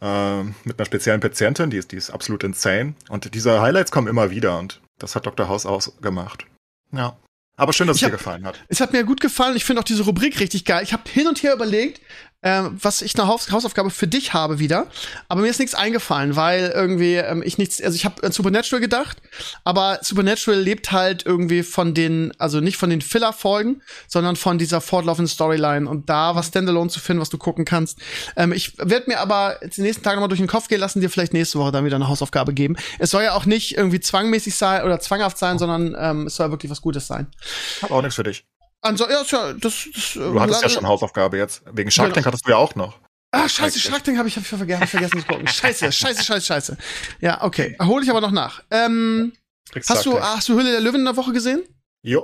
[0.01, 2.93] ähm, mit einer speziellen Patientin, die ist, die ist absolut insane.
[3.09, 5.47] Und diese Highlights kommen immer wieder und das hat Dr.
[5.47, 6.45] House ausgemacht.
[6.91, 7.17] Ja.
[7.57, 8.59] Aber schön, dass Ich es dir hab- gefallen hat.
[8.69, 9.55] Es hat mir gut gefallen.
[9.55, 10.81] Ich finde auch diese Rubrik richtig geil.
[10.83, 12.01] Ich habe hin und her überlegt,
[12.43, 14.87] ähm, was ich eine Haus Hausaufgabe für dich habe wieder.
[15.27, 18.81] Aber mir ist nichts eingefallen, weil irgendwie ähm, ich nichts, also ich habe an Supernatural
[18.81, 19.17] gedacht,
[19.63, 24.81] aber Supernatural lebt halt irgendwie von den, also nicht von den Filler-Folgen, sondern von dieser
[24.81, 27.99] fortlaufenden Storyline und da was Standalone zu finden, was du gucken kannst.
[28.35, 31.01] Ähm, ich werde mir aber die nächsten Tage noch mal durch den Kopf gehen lassen,
[31.01, 32.75] dir vielleicht nächste Woche dann wieder eine Hausaufgabe geben.
[32.99, 36.49] Es soll ja auch nicht irgendwie zwangmäßig sein oder zwanghaft sein, sondern ähm, es soll
[36.51, 37.27] wirklich was Gutes sein.
[37.81, 38.45] Hab auch nichts für dich.
[38.81, 41.61] Also, ja, ist ja, das, das Du hattest ja schon Hausaufgabe jetzt.
[41.71, 42.99] Wegen Shark Tank hattest du ja auch noch.
[43.31, 43.79] Ah, scheiße.
[43.79, 45.47] Shark Tank habe ich, hab ich vergessen, hab ich vergessen zu gucken.
[45.47, 46.77] Scheiße, scheiße, scheiße, scheiße.
[47.21, 47.77] Ja, okay.
[47.81, 48.63] Hole ich aber noch nach.
[48.71, 49.33] Ähm,
[49.87, 50.23] hast, du, Tank.
[50.23, 51.63] hast du Hülle der Löwen in der Woche gesehen?
[52.01, 52.23] Jo.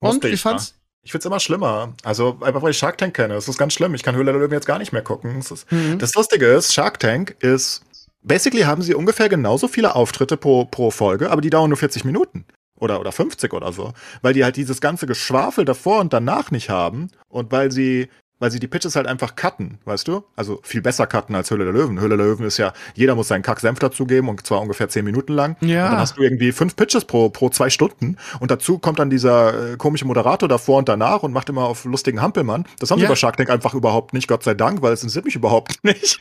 [0.00, 0.70] Und, Musste wie ich, fand's?
[0.70, 0.76] ja.
[1.02, 1.94] Ich find's immer schlimmer.
[2.02, 3.34] Also, einfach weil ich Shark Tank kenne.
[3.34, 3.94] Das ist ganz schlimm.
[3.94, 5.38] Ich kann Höhle der Löwen jetzt gar nicht mehr gucken.
[5.38, 5.98] Es ist, Mhm.
[6.00, 7.84] Das Lustige ist, Shark Tank ist,
[8.22, 12.04] basically haben sie ungefähr genauso viele Auftritte pro, pro Folge, aber die dauern nur 40
[12.04, 12.44] Minuten.
[12.78, 13.92] Oder, oder 50 oder so.
[14.22, 18.08] Weil die halt dieses ganze Geschwafel davor und danach nicht haben und weil sie,
[18.38, 20.24] weil sie die Pitches halt einfach cutten, weißt du?
[20.36, 21.98] Also viel besser cutten als Höhle der Löwen.
[21.98, 25.32] Höhle der Löwen ist ja, jeder muss seinen Kack-Senf dazugeben und zwar ungefähr 10 Minuten
[25.32, 25.56] lang.
[25.62, 25.86] Ja.
[25.86, 29.08] Und dann hast du irgendwie fünf Pitches pro, pro zwei Stunden und dazu kommt dann
[29.08, 32.66] dieser äh, komische Moderator davor und danach und macht immer auf lustigen Hampelmann.
[32.78, 33.06] Das haben Ja.
[33.06, 35.78] sie bei Shark Tank einfach überhaupt nicht, Gott sei Dank, weil es interessiert mich überhaupt
[35.82, 36.20] nicht.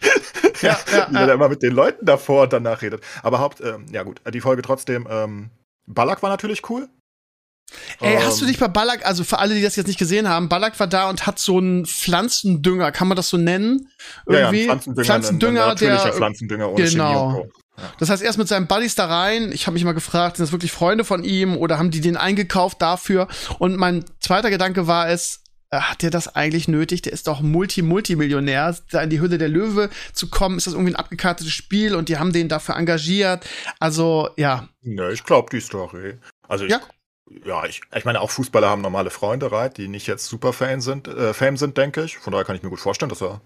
[0.61, 1.25] Ja, ja, Wie ja.
[1.25, 3.01] der immer mit den Leuten davor und danach redet.
[3.23, 5.49] Aber Haupt, ähm, ja gut, die Folge trotzdem, ähm,
[5.87, 6.89] Ballack war natürlich cool.
[7.99, 10.29] Ey, hast du Ähm, dich bei Ballack, also für alle, die das jetzt nicht gesehen
[10.29, 13.89] haben, Ballack war da und hat so einen Pflanzendünger, kann man das so nennen?
[14.27, 14.65] ja, ja, Irgendwie?
[14.65, 17.31] Pflanzendünger, Pflanzendünger, ein, der, Pflanzendünger ohne genau.
[17.31, 17.59] Chemie und Co.
[17.99, 19.51] Das heißt, erst mit seinen Buddies da rein.
[19.51, 22.15] Ich habe mich mal gefragt, sind das wirklich Freunde von ihm oder haben die den
[22.15, 23.27] eingekauft dafür?
[23.59, 25.41] Und mein zweiter Gedanke war es,
[25.81, 27.01] hat der das eigentlich nötig?
[27.03, 28.75] Der ist doch Multi-Multimillionär.
[28.91, 32.09] Da in die Hülle der Löwe zu kommen, ist das irgendwie ein abgekartetes Spiel und
[32.09, 33.45] die haben den dafür engagiert.
[33.79, 34.67] Also, ja.
[34.81, 36.15] Ne, ich glaube die Story.
[36.47, 36.81] Also ich, Ja.
[37.45, 40.81] ja, ich, ich meine, auch Fußballer haben normale Freunde, right, die nicht jetzt super Fan
[40.81, 42.17] sind, äh, Fame sind, denke ich.
[42.17, 43.41] Von daher kann ich mir gut vorstellen, dass er,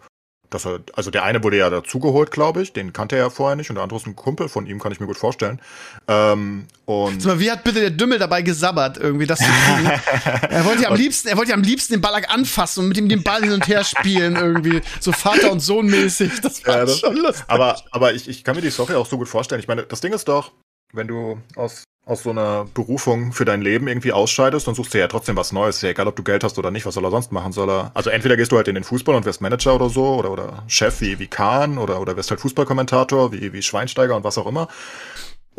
[0.49, 3.55] dass er, also der eine wurde ja dazugeholt, glaube ich, den kannte er ja vorher
[3.55, 5.59] nicht und der andere ist ein Kumpel von ihm, kann ich mir gut vorstellen.
[6.07, 9.87] Ähm, und mal, wie hat bitte der Dümmel dabei gesabbert, irgendwie das zu kriegen?
[10.49, 12.97] er wollte ja am liebsten, er wollte ja am liebsten den Ballack anfassen und mit
[12.97, 14.81] ihm den Ball hin und her spielen, irgendwie.
[14.99, 16.41] So Vater und Sohn mäßig.
[16.41, 17.43] Das war Ja, das- schon lustig.
[17.47, 19.61] Aber, aber ich, ich kann mir die Story auch so gut vorstellen.
[19.61, 20.51] Ich meine, das Ding ist doch,
[20.93, 24.97] wenn du aus, aus so einer Berufung für dein Leben irgendwie ausscheidest, dann suchst du
[24.97, 25.81] ja trotzdem was Neues.
[25.81, 27.51] Ja egal, ob du Geld hast oder nicht, was soll er sonst machen?
[27.51, 30.15] Soll er, also entweder gehst du halt in den Fußball und wirst Manager oder so,
[30.15, 34.23] oder, oder Chef wie, wie Kahn, oder, oder wirst halt Fußballkommentator wie, wie Schweinsteiger und
[34.23, 34.67] was auch immer.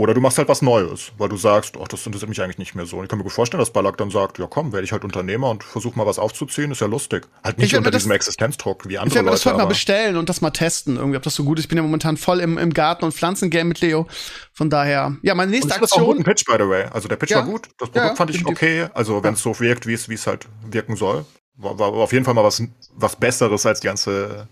[0.00, 2.74] Oder du machst halt was Neues, weil du sagst, ach, das interessiert mich eigentlich nicht
[2.74, 2.96] mehr so.
[2.96, 5.04] Und ich kann mir gut vorstellen, dass Ballack dann sagt, ja komm, werde ich halt
[5.04, 7.28] Unternehmer und versuch mal was aufzuziehen, ist ja lustig.
[7.44, 9.66] Halt Ich nicht unter das- diesem Existenzdruck wie Ich andere werde mir das heute mal
[9.66, 11.66] bestellen und das mal testen, irgendwie, ob das so gut ist.
[11.66, 14.06] Ich bin ja momentan voll im, im Garten- und Pflanzengame mit Leo.
[14.54, 16.34] Von daher, ja, meine Und nächste ich fand das auch einen guten Aktion.
[16.56, 16.84] Pitch, by the way.
[16.90, 17.36] Also der Pitch Ja.
[17.40, 18.88] war gut, das Produkt ja, fand ich okay.
[18.94, 22.32] Also wenn es so wirkt, wie es halt wirken soll, war, war auf jeden Fall
[22.32, 22.62] mal was,
[22.94, 24.48] was Besseres als die ganze.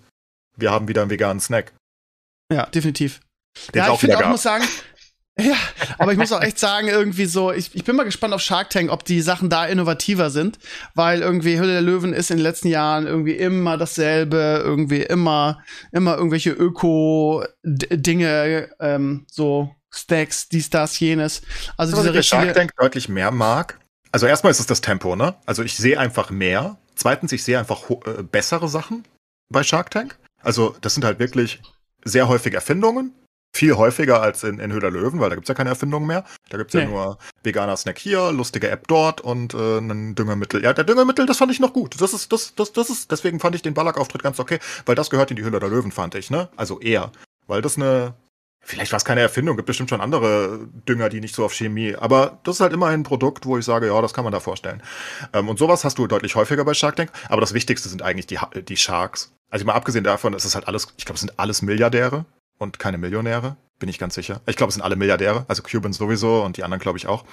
[0.59, 1.73] Wir haben wieder einen veganen Snack.
[2.53, 3.21] Ja, definitiv.
[3.75, 4.65] Den ja, auch ich finde auch, muss sagen,
[5.41, 5.57] ja,
[5.99, 8.71] aber ich muss auch echt sagen, irgendwie so, ich, ich bin mal gespannt auf Shark
[8.71, 10.59] Tank, ob die Sachen da innovativer sind,
[10.95, 15.63] weil irgendwie Hülle der Löwen ist in den letzten Jahren irgendwie immer dasselbe, irgendwie immer,
[15.93, 17.51] immer irgendwelche Öko-Dinge,
[18.81, 21.43] ähm, so Stacks, dies, das, jenes.
[21.77, 23.79] Also diese bei Shark richtige, Tank deutlich mehr mag.
[24.11, 25.35] Also erstmal ist es das Tempo, ne?
[25.47, 26.79] Also ich sehe einfach mehr.
[26.95, 29.05] Zweitens, ich sehe einfach äh, bessere Sachen
[29.51, 30.19] bei Shark Tank.
[30.43, 31.61] Also das sind halt wirklich
[32.05, 33.15] sehr häufig Erfindungen.
[33.55, 36.25] Viel häufiger als in, in Höhler Löwen, weil da gibt's ja keine Erfindung mehr.
[36.51, 36.87] Da gibt's ja Nee.
[36.89, 40.63] nur veganer Snack hier, lustige App dort und äh, ein Düngemittel.
[40.63, 42.01] Ja, der Düngemittel, das fand ich noch gut.
[42.01, 45.11] Das ist, das, das, das ist, deswegen fand ich den Ballack-Auftritt ganz okay, weil das
[45.11, 46.49] gehört in die Höhle der Löwen, fand ich, ne?
[46.57, 47.11] Also eher.
[47.47, 48.15] Weil das eine,
[48.61, 51.97] vielleicht war es keine Erfindung, gibt bestimmt schon andere Dünger, die nicht so auf Chemie,
[51.97, 54.41] aber das ist halt immerhin ein Produkt, wo ich sage, ja, das kann man da
[54.41, 54.83] vorstellen.
[55.33, 58.27] Ähm, und sowas hast du deutlich häufiger bei Shark Tank, aber das Wichtigste sind eigentlich
[58.27, 59.33] die, die Sharks.
[59.51, 62.27] Also mal abgesehen davon, es ist halt alles, ich glaube, es sind alles Milliardäre
[62.59, 64.41] und keine Millionäre, bin ich ganz sicher.
[64.47, 67.25] Ich glaube, es sind alle Milliardäre, also Cuban sowieso und die anderen glaube ich auch.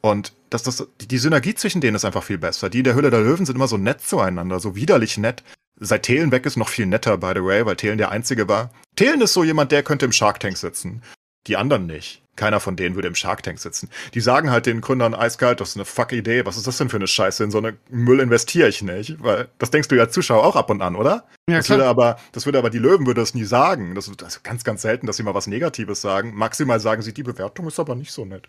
[0.00, 2.70] Und dass das, die, Synergie zwischen denen ist einfach viel besser.
[2.70, 5.42] Die in der Höhle der Löwen sind immer so nett zueinander, so widerlich nett.
[5.80, 8.70] Seit Thelen weg ist noch viel netter, by the way, weil Thelen der Einzige war.
[8.96, 11.02] Thelen ist so jemand, der könnte im Shark Tank sitzen.
[11.46, 12.22] Die anderen nicht.
[12.38, 13.90] Keiner von denen würde im Shark Tank sitzen.
[14.14, 16.46] Die sagen halt den Gründern eiskalt, das ist eine fuck Idee.
[16.46, 17.44] Was ist das denn für eine Scheiße?
[17.44, 19.22] In so eine Müll investiere ich nicht.
[19.22, 21.24] Weil das denkst du ja als Zuschauer auch ab und an, oder?
[21.50, 23.94] Ja, das würde aber, das würde aber die Löwen würde das nie sagen.
[23.94, 26.32] Das ist also ganz, ganz selten, dass sie mal was Negatives sagen.
[26.34, 28.46] Maximal sagen sie, die Bewertung ist aber nicht so nett.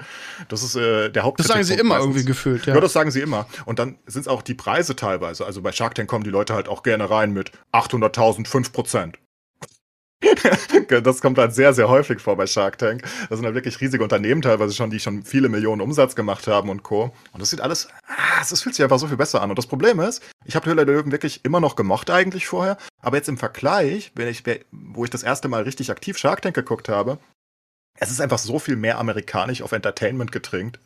[0.48, 1.40] Das ist äh, der Haupt.
[1.40, 2.76] Das sagen sie immer irgendwie gefühlt, Ja.
[2.76, 2.82] ja.
[2.82, 3.48] das sagen sie immer.
[3.66, 5.46] Und dann sind es auch die Preise teilweise.
[5.46, 9.18] Also bei Shark Tank kommen die Leute halt auch gerne rein mit 800.000, 5 Prozent.
[11.04, 13.04] Das kommt halt sehr, sehr häufig vor bei Shark Tank.
[13.30, 16.70] Das sind halt wirklich riesige Unternehmen teilweise schon, die schon viele Millionen Umsatz gemacht haben
[16.70, 17.14] und Co.
[17.32, 19.50] Und das sieht alles, ah, es fühlt sich einfach so viel besser an.
[19.50, 22.78] Und das Problem ist, ich habe Höhle der Löwen wirklich immer noch gemocht eigentlich vorher,
[23.02, 26.56] aber jetzt im Vergleich, wenn ich, wo ich das erste Mal richtig aktiv Shark Tank
[26.56, 27.20] geguckt habe,
[28.00, 30.80] es ist einfach so viel mehr amerikanisch auf Entertainment getrimmt.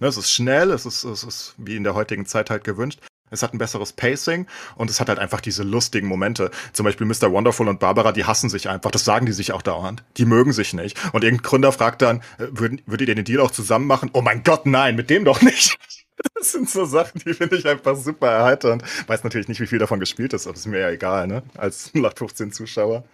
[0.00, 3.00] Ne, es ist schnell, es ist, es ist wie in der heutigen Zeit halt gewünscht.
[3.30, 4.46] Es hat ein besseres Pacing
[4.76, 6.50] und es hat halt einfach diese lustigen Momente.
[6.72, 7.32] Zum Beispiel Mr.
[7.32, 8.90] Wonderful und Barbara, die hassen sich einfach.
[8.90, 10.02] Das sagen die sich auch dauernd.
[10.16, 10.98] Die mögen sich nicht.
[11.12, 14.10] Und irgendein Gründer fragt dann, äh, würden, würdet ihr den Deal auch zusammen machen?
[14.12, 15.78] Oh mein Gott, nein, mit dem doch nicht.
[16.34, 18.82] Das sind so Sachen, die finde ich einfach super erheiternd.
[19.06, 21.42] Weiß natürlich nicht, wie viel davon gespielt ist, aber ist mir ja egal, ne?
[21.56, 23.04] Als 0815 Zuschauer.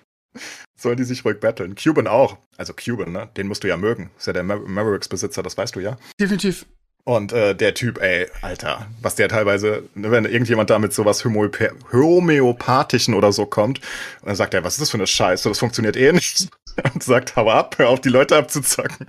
[0.76, 1.76] Sollen die sich ruhig battlen.
[1.76, 2.36] Cuban auch.
[2.56, 3.30] Also Cuban, ne?
[3.36, 4.10] Den musst du ja mögen.
[4.18, 5.98] Ist ja der Ma Mavericks-Besitzer, das weißt du ja.
[6.20, 6.66] Definitiv.
[7.08, 11.24] Und äh, der Typ, ey, Alter, was der teilweise, ne, wenn irgendjemand da mit sowas
[11.24, 13.78] Homöopa Homöopathischen oder so kommt,
[14.22, 16.48] und dann sagt er, was ist das für eine Scheiße, das funktioniert eh nicht.
[16.92, 19.06] Und sagt, hau ab, hör auf, die Leute abzuzocken.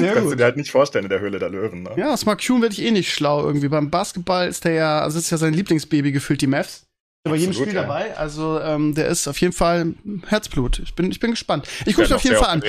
[0.00, 1.90] Ja, Kannst du dir halt nicht vorstellen in der Höhle der Löwen, ne?
[1.96, 3.68] Ja, Smart Kuhn werde ich eh nicht schlau irgendwie.
[3.68, 6.86] Beim Basketball ist der ja, also ist ja sein Lieblingsbaby gefühlt, die Mavs.
[7.24, 7.82] Bei jedem Spiel ja.
[7.82, 8.16] dabei.
[8.16, 9.92] Also ähm, der ist auf jeden Fall
[10.26, 10.78] Herzblut.
[10.78, 11.68] Ich bin, ich bin gespannt.
[11.84, 12.62] Ich gucke Werden auf jeden Fall an.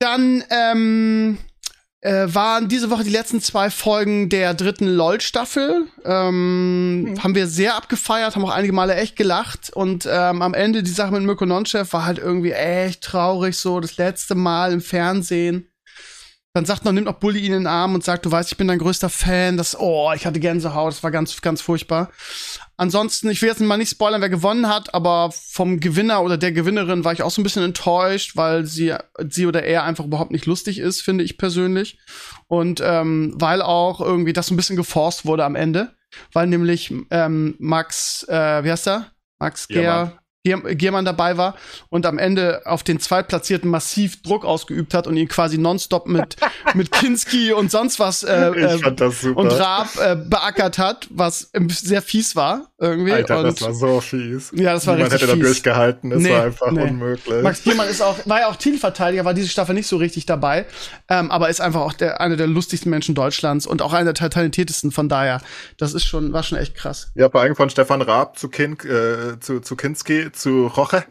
[0.00, 1.38] Dann ähm,
[2.04, 5.86] äh, waren diese Woche die letzten zwei Folgen der dritten LOL-Staffel.
[6.04, 9.70] Ähm, Haben wir sehr abgefeiert, haben auch einige Male echt gelacht.
[9.72, 13.80] Und ähm, am Ende die Sache mit Mirko Nonchef war halt irgendwie echt traurig, so
[13.80, 15.70] das letzte Mal im Fernsehen.
[16.52, 18.58] Dann sagt noch, nimmt noch Bully ihn in den Arm und sagt, du weißt, ich
[18.58, 19.56] bin dein größter Fan.
[19.56, 22.10] Das, oh, ich hatte Gänsehaut, das war ganz, ganz furchtbar.
[22.76, 26.50] Ansonsten, ich will jetzt mal nicht spoilern, wer gewonnen hat, aber vom Gewinner oder der
[26.52, 28.94] Gewinnerin war ich auch so ein bisschen enttäuscht, weil sie,
[29.28, 31.98] sie oder er einfach überhaupt nicht lustig ist, finde ich persönlich.
[32.48, 35.94] Und ähm, weil auch irgendwie das so ein bisschen geforst wurde am Ende,
[36.32, 39.12] weil nämlich ähm, Max, äh, wie heißt er?
[39.38, 39.68] Max.
[39.68, 41.56] Gehr, Gier- Giermann dabei war
[41.88, 46.36] und am Ende auf den Zweitplatzierten massiv Druck ausgeübt hat und ihn quasi nonstop mit,
[46.74, 52.36] mit Kinski und sonst was äh, äh, und Raab äh, beackert hat, was sehr fies
[52.36, 53.12] war irgendwie.
[53.12, 54.50] Alter, und das war so fies.
[54.54, 55.52] Ja, das war Niemand richtig hätte da fies.
[55.52, 56.82] durchgehalten, das Nee, war einfach nee.
[56.82, 57.42] unmöglich.
[57.42, 60.66] Max Giermann ist auch, war ja auch Titelverteidiger, war diese Staffel nicht so richtig dabei,
[61.08, 64.30] ähm, aber ist einfach auch der, einer der lustigsten Menschen Deutschlands und auch einer der
[64.30, 64.90] talentiertesten.
[64.90, 65.40] Von daher,
[65.76, 67.10] das ist schon, war schon echt krass.
[67.14, 71.04] Ja, vor allem von Stefan Raab zu, Kink, äh, zu, zu Kinski, zu Roche.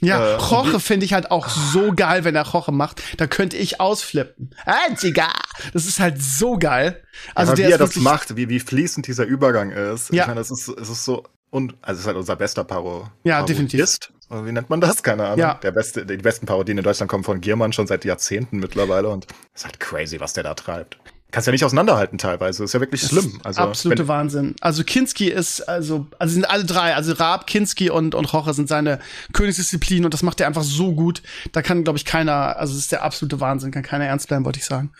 [0.00, 3.02] Ja, Äh, Roche finde ich halt auch so geil, wenn er Roche macht.
[3.18, 4.50] Da könnte ich ausflippen.
[4.66, 5.28] Einziger!
[5.72, 7.02] Das ist halt so geil.
[7.34, 10.12] Also Aber der wie er das macht, wie, wie fließend dieser Übergang ist.
[10.12, 10.22] Ja.
[10.22, 13.08] Ich meine, das ist, es ist so, und, also es ist halt unser bester Paro.
[13.22, 13.80] Ja, definitiv.
[13.80, 14.12] Ist.
[14.30, 15.02] Wie nennt man das?
[15.02, 15.38] Keine Ahnung.
[15.38, 15.54] Ja.
[15.62, 19.26] Der beste, die besten Parodien in Deutschland kommen von Giermann schon seit Jahrzehnten mittlerweile und
[19.54, 20.98] es ist halt crazy, was der da treibt.
[21.34, 22.62] Kannst ja nicht auseinanderhalten teilweise.
[22.62, 23.40] Ist ja wirklich Das schlimm.
[23.42, 24.54] Also, absolute Wahnsinn.
[24.60, 28.68] Also Kinski ist, also, also sind alle drei, also Raab, Kinski und, und Roche sind
[28.68, 29.00] seine
[29.32, 31.22] Königsdisziplin und das macht er einfach so gut.
[31.50, 34.44] Da kann, glaube ich, keiner, also es ist der absolute Wahnsinn, kann keiner ernst bleiben,
[34.44, 34.92] wollte ich sagen.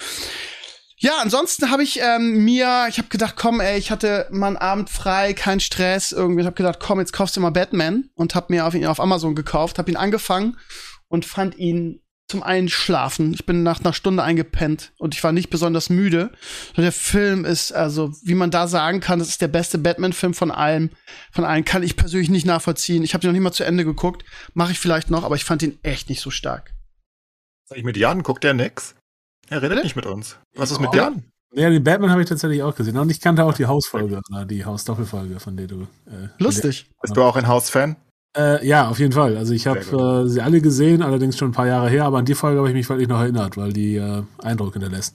[0.96, 4.56] Ja, ansonsten habe ich ähm, mir, ich habe gedacht, komm, ey, ich hatte mal einen
[4.56, 6.40] Abend frei, kein Stress irgendwie.
[6.40, 8.98] Ich habe gedacht, komm, jetzt kaufst du mal Batman und habe mir auf ihn auf
[8.98, 10.56] Amazon gekauft, habe ihn angefangen
[11.06, 13.34] und fand ihn zum Einschlafen.
[13.34, 16.32] Ich bin nach einer Stunde eingepennt und ich war nicht besonders müde.
[16.76, 20.50] Der Film ist, also, wie man da sagen kann, das ist der beste Batman-Film von
[20.50, 20.90] allem.
[21.32, 23.02] Von allen kann ich persönlich nicht nachvollziehen.
[23.04, 24.24] Ich habe den noch nicht mal zu Ende geguckt.
[24.54, 26.72] Mache ich vielleicht noch, aber ich fand ihn echt nicht so stark.
[27.68, 28.94] sag ich mit Jan, guckt der nix?
[29.48, 29.82] Er redet Bitte?
[29.82, 30.38] nicht mit uns.
[30.54, 30.96] Was ist mit Oh.
[30.96, 31.24] Jan?
[31.54, 32.96] Ja, den Batman habe ich tatsächlich auch gesehen.
[32.96, 35.82] Und ich kannte auch die Hausfolge, oder die Hausdoppelfolge, von der du.
[36.06, 36.86] Äh, Lustig.
[37.00, 37.96] Bist du auch ein Hausfan?
[38.36, 39.36] Äh, ja, auf jeden Fall.
[39.36, 42.24] Also ich habe äh, sie alle gesehen, allerdings schon ein paar Jahre her, aber an
[42.24, 45.14] die Folge habe ich mich wirklich noch erinnert, weil die äh, Eindruck hinterlässt.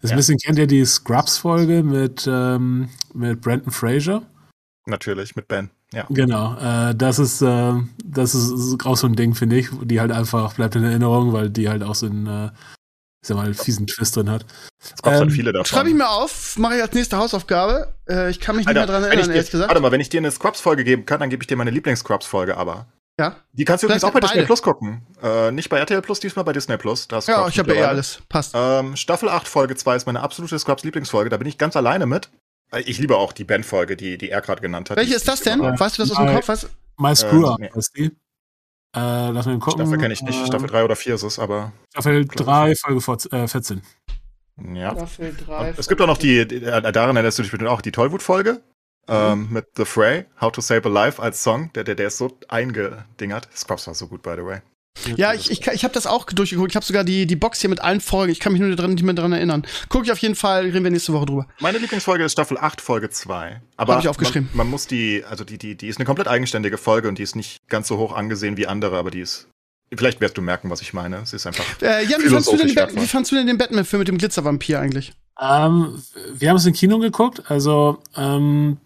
[0.00, 0.16] Das Ja.
[0.16, 4.22] ein bisschen kennt ihr die Scrubs-Folge mit, ähm, mit Brandon Fraser?
[4.86, 5.70] Natürlich, mit Ben.
[5.92, 6.06] Ja.
[6.10, 7.74] Genau, äh, das ist äh,
[8.04, 11.50] das ist auch so ein Ding, finde ich, die halt einfach bleibt in Erinnerung, weil
[11.50, 12.50] die halt auch so einen, äh,
[13.24, 14.44] ich sag mal, fiesen Twist drin hat.
[14.82, 15.64] Es kommt Ähm, halt viele davon.
[15.64, 17.94] Schreibe ich mir auf, mache ich als nächste Hausaufgabe.
[18.06, 19.70] Äh, ich kann mich nicht Alter, mehr dran wenn erinnern, dir, ehrlich gesagt.
[19.70, 22.54] Warte mal, wenn ich dir eine Scrubs-Folge geben kann, dann gebe ich dir meine Lieblings-Scrubs-Folge
[22.58, 22.86] aber.
[23.18, 24.32] Ja, Die kannst du übrigens auch bei beide.
[24.34, 25.06] Disney Plus gucken.
[25.22, 27.08] Äh, nicht bei RTL Plus, diesmal bei Disney Plus.
[27.08, 28.18] Da ist ja ich habe ja eh alles.
[28.28, 28.52] Passt.
[28.54, 31.30] Ähm, Staffel 8, Folge 2 ist meine absolute Scrubs-Lieblingsfolge.
[31.30, 32.28] Da bin ich ganz alleine mit.
[32.72, 34.98] Äh, Ich liebe auch die Ben-Folge, die, die er gerade genannt hat.
[34.98, 35.60] Welche ist das denn?
[35.60, 36.34] Weißt du das aus dem.
[36.34, 36.48] Kopf?
[36.48, 36.68] Was?
[36.98, 37.70] My Screw Up nee.
[38.94, 39.80] Äh, lass mal gucken.
[39.80, 40.40] Staffel kenne ich nicht.
[40.40, 43.82] Äh, Staffel 3 oder 4 ist es, aber Staffel 3, Folge 14, äh, 14.
[44.74, 44.92] ja.
[44.92, 45.74] Staffel drei.
[45.76, 48.62] Es gibt auch noch die, die äh, daran erinnerst du dich bestimmt auch, die Tollwut-Folge.
[49.06, 51.70] Ähm, mit The Fray, How to Save a Life als Song.
[51.74, 53.48] Der, der, der ist so eingedingert.
[53.54, 54.60] Scrubs war so gut, by the way.
[55.16, 56.72] Ja, ich, ich, ich habe das auch durchgeguckt.
[56.72, 58.32] Ich habe sogar die, die Box hier mit allen Folgen.
[58.32, 59.64] Ich kann mich nur dran, nicht mehr dran erinnern.
[59.88, 61.46] Guck ich auf jeden Fall, reden wir nächste Woche drüber.
[61.60, 63.60] Meine Lieblingsfolge ist Staffel 8, Folge 2.
[63.76, 64.48] Aber Hab ich aufgeschrieben.
[64.52, 67.22] Man, man muss die, also die, die, die ist eine komplett eigenständige Folge und die
[67.22, 69.48] ist nicht ganz so hoch angesehen wie andere, aber die ist.
[69.94, 71.18] Vielleicht wirst du merken, was ich meine.
[71.18, 71.64] Es ist einfach.
[71.82, 74.18] Äh, Jan, wie fandst, du denn den wie fandst du denn den Batman-Film mit dem
[74.18, 75.12] Glitzervampir eigentlich?
[75.40, 76.02] Ähm,
[76.32, 78.78] wir haben es im Kino geguckt, also ähm,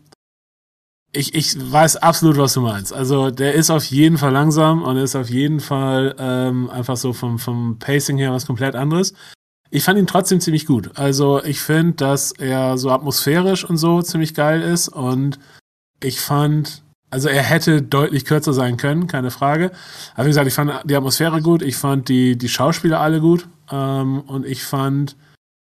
[1.12, 2.92] ich, ich weiß absolut, was du meinst.
[2.92, 7.12] Also der ist auf jeden Fall langsam und ist auf jeden Fall ähm, einfach so
[7.12, 9.14] vom, vom Pacing her was komplett anderes.
[9.70, 10.96] Ich fand ihn trotzdem ziemlich gut.
[10.98, 15.38] Also ich finde, dass er so atmosphärisch und so ziemlich geil ist und
[16.02, 19.72] ich fand, also er hätte deutlich kürzer sein können, keine Frage.
[20.14, 23.48] Aber wie gesagt, ich fand die Atmosphäre gut, ich fand die, die Schauspieler alle gut
[23.70, 25.16] ähm, und ich fand,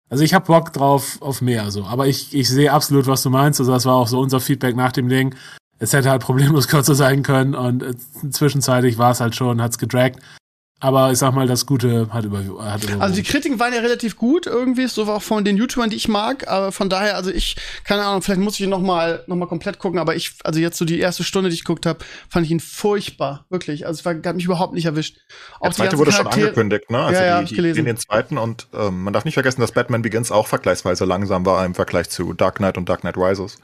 [0.09, 3.31] also ich habe Bock drauf auf mehr so, aber ich, ich sehe absolut, was du
[3.31, 3.61] meinst.
[3.61, 5.35] Also das war auch so unser Feedback nach dem Ding.
[5.79, 7.95] Es hätte halt problemlos kürzer sein können und äh,
[8.31, 10.21] zwischenzeitlich war es halt schon, hat's gedragt.
[10.79, 13.01] Aber ich sag mal, das Gute hat über hat überwogen.
[13.01, 16.07] Also die Kritiken waren ja relativ gut irgendwie, so auch von den YouTubern, die ich
[16.07, 16.49] mag.
[16.49, 19.47] Aber von daher, also ich, keine Ahnung, vielleicht muss ich ihn noch mal, noch mal
[19.47, 19.99] komplett gucken.
[19.99, 22.61] Aber ich, also jetzt so die erste Stunde, die ich geguckt habe, fand ich ihn
[22.61, 23.87] furchtbar, wirklich.
[23.87, 25.17] Also es war, hat mich überhaupt nicht erwischt.
[25.65, 26.99] Der zweite wurde schon angekündigt, ne?
[26.99, 27.79] Also Ja, ja, hab die, ich die gelesen.
[27.79, 31.47] in den zweiten und ähm, man darf nicht vergessen, dass Batman Begins auch vergleichsweise langsam
[31.47, 33.59] war im Vergleich zu Dark Knight und Dark Knight Rises.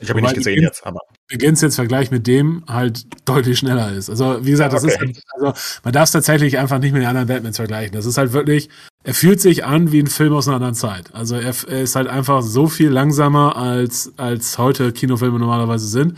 [0.00, 3.92] Ich habe ihn nicht gesehen jetzt, aber Begins jetzt Vergleich mit dem halt deutlich schneller
[3.92, 4.08] ist.
[4.08, 4.92] Also, wie gesagt, das Okay.
[4.92, 7.94] ist halt, also, man darf es tatsächlich einfach nicht mit den anderen Batmans vergleichen.
[7.94, 8.70] Das ist halt wirklich,
[9.04, 11.14] er fühlt sich an wie ein Film aus einer anderen Zeit.
[11.14, 16.16] Also, er, er ist halt einfach so viel langsamer als, als heute Kinofilme normalerweise sind,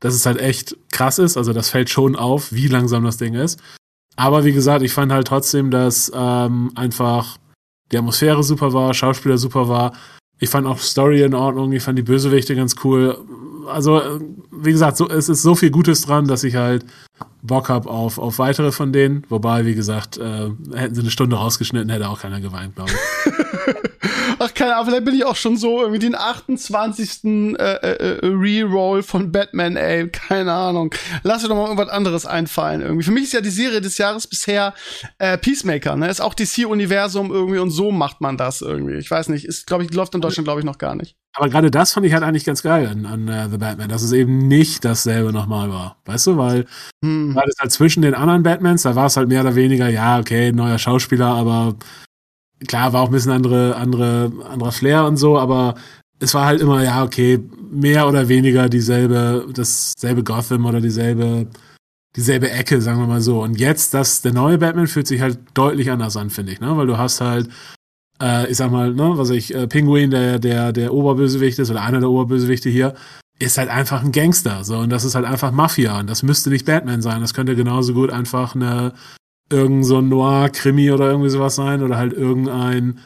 [0.00, 1.36] dass es halt echt krass ist.
[1.36, 3.60] Also, das fällt schon auf, wie langsam das Ding ist.
[4.16, 7.38] Aber wie gesagt, ich fand halt trotzdem, dass ähm, einfach
[7.92, 9.92] die Atmosphäre super war, Schauspieler super war.
[10.40, 13.18] Ich fand auch Story in Ordnung, ich fand die Bösewichte ganz cool.
[13.68, 14.00] Also,
[14.62, 16.84] wie gesagt, so, es ist so viel Gutes dran, dass ich halt
[17.42, 19.24] Bock hab auf, auf weitere von denen.
[19.28, 23.32] Wobei, wie gesagt, äh, hätten sie eine Stunde rausgeschnitten, hätte auch keiner geweint, glaube ich.
[24.42, 27.24] Ach, keine Ahnung, vielleicht bin ich auch schon so irgendwie den 28.
[27.24, 30.94] Äh, äh, äh, Reroll von Batman, ey, keine Ahnung.
[31.22, 33.04] Lass dir doch mal irgendwas anderes einfallen irgendwie.
[33.04, 34.72] Für mich ist ja die Serie des Jahres bisher
[35.18, 36.08] äh, Peacemaker, ne?
[36.08, 38.94] Ist auch DC-Universum irgendwie und so macht man das irgendwie.
[38.94, 41.16] Ich weiß nicht, ist, glaube ich, läuft in Deutschland, glaube ich, noch gar nicht.
[41.34, 44.02] Aber gerade das fand ich halt eigentlich ganz geil an, an äh, The Batman, dass
[44.02, 45.96] es eben nicht dasselbe nochmal war.
[46.04, 46.66] Weißt du, weil
[47.04, 47.34] Hm.
[47.34, 50.18] Weil es halt zwischen den anderen Batmans, da war es halt mehr oder weniger, ja,
[50.18, 51.76] okay, neuer Schauspieler, aber
[52.68, 55.76] klar, war auch ein bisschen andere, andere, anderer Flair und so, aber
[56.18, 57.40] es war halt immer, ja, okay,
[57.70, 61.46] mehr oder weniger dieselbe, dasselbe Gotham oder dieselbe,
[62.16, 63.42] dieselbe Ecke, sagen wir mal so.
[63.42, 66.76] Und jetzt, das, der neue Batman fühlt sich halt deutlich anders an, finde ich, ne?
[66.76, 67.48] Weil du hast halt,
[68.20, 71.82] äh, ich sag mal, ne, was ich, äh, Penguin, der, der, der Oberbösewicht ist, oder
[71.82, 72.94] einer der Oberbösewichte hier,
[73.40, 76.50] ist halt einfach ein Gangster, so, und das ist halt einfach Mafia, und das müsste
[76.50, 78.92] nicht Batman sein, das könnte genauso gut einfach eine,
[79.50, 82.98] irgend so ein Noir-Krimi oder irgendwie sowas sein, oder halt irgendein,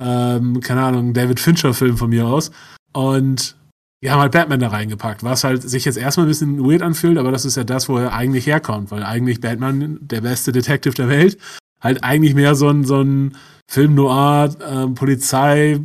[0.00, 2.50] ähm, keine Ahnung, David Fincher-Film von mir aus,
[2.94, 3.54] und
[4.02, 7.18] die haben halt Batman da reingepackt, was halt sich jetzt erstmal ein bisschen weird anfühlt,
[7.18, 10.94] aber das ist ja das, wo er eigentlich herkommt, weil eigentlich Batman, der beste Detective
[10.94, 11.38] der Welt,
[11.82, 13.36] halt eigentlich mehr so ein, so ein
[13.72, 15.80] Film Noir, ähm, Polizei,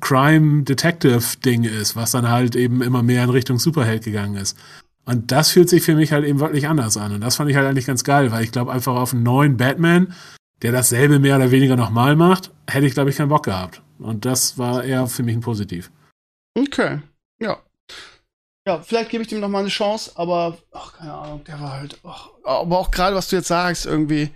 [0.00, 4.54] Crime, Detective Ding ist, was dann halt eben immer mehr in Richtung Superheld gegangen ist.
[5.06, 7.12] Und das fühlt sich für mich halt eben wirklich anders an.
[7.12, 9.56] Und das fand ich halt eigentlich ganz geil, weil ich glaube, einfach auf einen neuen
[9.56, 10.14] Batman,
[10.60, 13.80] der dasselbe mehr oder weniger nochmal macht, hätte ich, glaube ich, keinen Bock gehabt.
[13.98, 15.90] Und das war eher für mich ein Positiv.
[16.54, 16.98] Okay.
[17.40, 17.60] Ja.
[18.64, 21.72] Ja, vielleicht gebe ich dem noch mal eine Chance, aber ach, keine Ahnung, der war
[21.72, 24.30] halt, ach, aber auch gerade was du jetzt sagst irgendwie,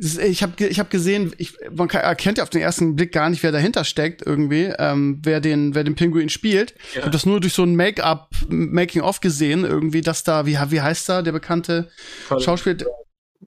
[0.00, 3.40] ich habe ich hab gesehen, ich, man erkennt ja auf den ersten Blick gar nicht,
[3.44, 6.72] wer dahinter steckt irgendwie, ähm, wer den wer den Pinguin spielt.
[6.72, 6.76] Ja.
[6.98, 10.58] Ich habe das nur durch so ein Make-up Making of gesehen irgendwie, dass da wie
[10.58, 11.88] wie heißt da der bekannte
[12.28, 12.42] Colin.
[12.42, 12.84] Schauspieler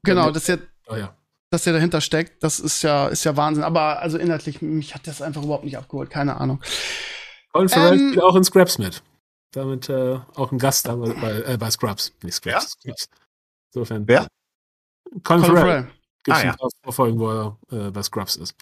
[0.04, 1.14] genau, dass der oh, ja.
[1.50, 5.08] dass der dahinter steckt, das ist ja ist ja Wahnsinn, aber also inhaltlich mich hat
[5.08, 6.62] das einfach überhaupt nicht abgeholt, keine Ahnung.
[7.52, 9.02] Colin Farrell ähm, spielt auch in Scraps mit
[9.52, 12.14] damit äh, auch ein Gast da bei, äh, bei Scrubs.
[12.22, 12.78] Nicht Scrubs.
[12.84, 12.94] Ja?
[12.94, 13.10] Scrubs.
[13.74, 14.08] Insofern.
[14.08, 14.28] Wer?
[15.24, 15.88] Colin, Colin Farrell.
[16.24, 16.56] Gibt ah, ja.
[16.84, 18.56] ein Folgen, wo er äh, bei Scrubs ist.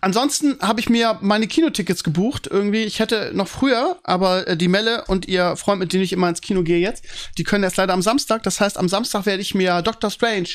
[0.00, 2.46] Ansonsten habe ich mir meine Kinotickets gebucht.
[2.46, 6.12] Irgendwie, ich hätte noch früher, aber äh, die Melle und ihr Freund, mit dem ich
[6.12, 7.04] immer ins Kino gehe jetzt,
[7.38, 8.42] die können erst leider am Samstag.
[8.42, 10.48] Das heißt, am Samstag werde ich mir Doctor Strange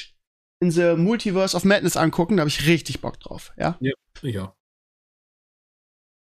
[0.61, 2.37] in the Multiverse of Madness angucken.
[2.37, 3.51] Da habe ich richtig Bock drauf.
[3.57, 4.53] Ja, ja ich auch.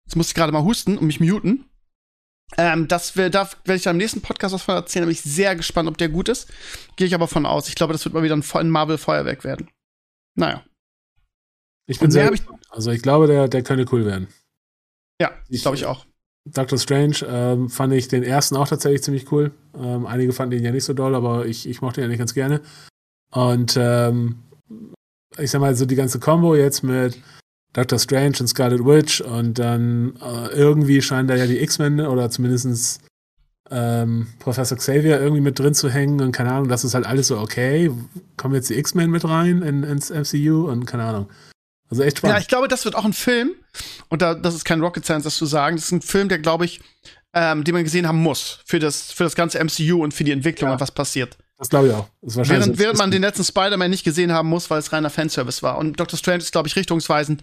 [0.06, 1.68] Jetzt muss ich gerade mal husten und mich muten.
[2.56, 5.02] Ähm, das wir, da werde ich dann im nächsten Podcast was von erzählen.
[5.02, 6.48] Da bin ich sehr gespannt, ob der gut ist.
[6.96, 7.68] Gehe ich aber von aus.
[7.68, 9.68] Ich glaube, das wird mal wieder ein Marvel-Feuerwerk werden.
[10.36, 10.64] Naja.
[11.88, 12.32] Ich bin sehr.
[12.32, 14.28] Ich also, ich glaube, der, der könnte cool werden.
[15.20, 16.04] Ja, ich glaube ich auch.
[16.44, 19.52] Doctor Strange ähm, fand ich den ersten auch tatsächlich ziemlich cool.
[19.76, 22.34] Ähm, einige fanden ihn ja nicht so doll, aber ich, ich mochte ihn eigentlich ganz
[22.34, 22.60] gerne.
[23.32, 24.42] Und ähm,
[25.38, 27.20] ich sag mal, so die ganze Combo jetzt mit
[27.76, 32.30] Doctor Strange und Scarlet Witch und dann äh, irgendwie scheinen da ja die X-Men oder
[32.30, 33.00] zumindest
[33.70, 37.26] ähm, Professor Xavier irgendwie mit drin zu hängen und keine Ahnung, das ist halt alles
[37.26, 37.90] so okay.
[38.38, 41.28] Kommen jetzt die X-Men mit rein in, ins MCU und keine Ahnung.
[41.90, 42.36] Also echt spannend.
[42.36, 43.52] Ja, ich glaube, das wird auch ein Film
[44.08, 45.76] und da, das ist kein Rocket Science, das zu sagen.
[45.76, 46.80] Das ist ein Film, der, glaube ich,
[47.34, 50.32] ähm, den man gesehen haben muss für das, für das ganze MCU und für die
[50.32, 50.80] Entwicklung ja.
[50.80, 51.36] was passiert.
[51.58, 52.08] Das glaube ich auch.
[52.20, 55.78] während, während man den letzten Spider-Man nicht gesehen haben muss, weil es reiner Fanservice war.
[55.78, 57.42] Und Doctor Strange ist, glaube ich, richtungsweisend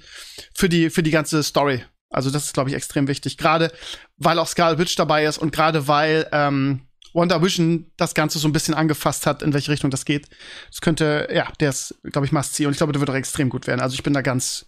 [0.54, 1.84] für die, für die ganze Story.
[2.10, 3.38] Also das ist, glaube ich, extrem wichtig.
[3.38, 3.72] Gerade
[4.18, 6.82] weil auch Scarlet Witch dabei ist und gerade weil ähm,
[7.14, 10.28] Wonder Vision das Ganze so ein bisschen angefasst hat, in welche Richtung das geht.
[10.70, 12.66] Das könnte, ja, der ist, glaube ich, must see.
[12.66, 13.82] Und ich glaube, der wird auch extrem gut werden.
[13.82, 14.66] Also ich bin da ganz,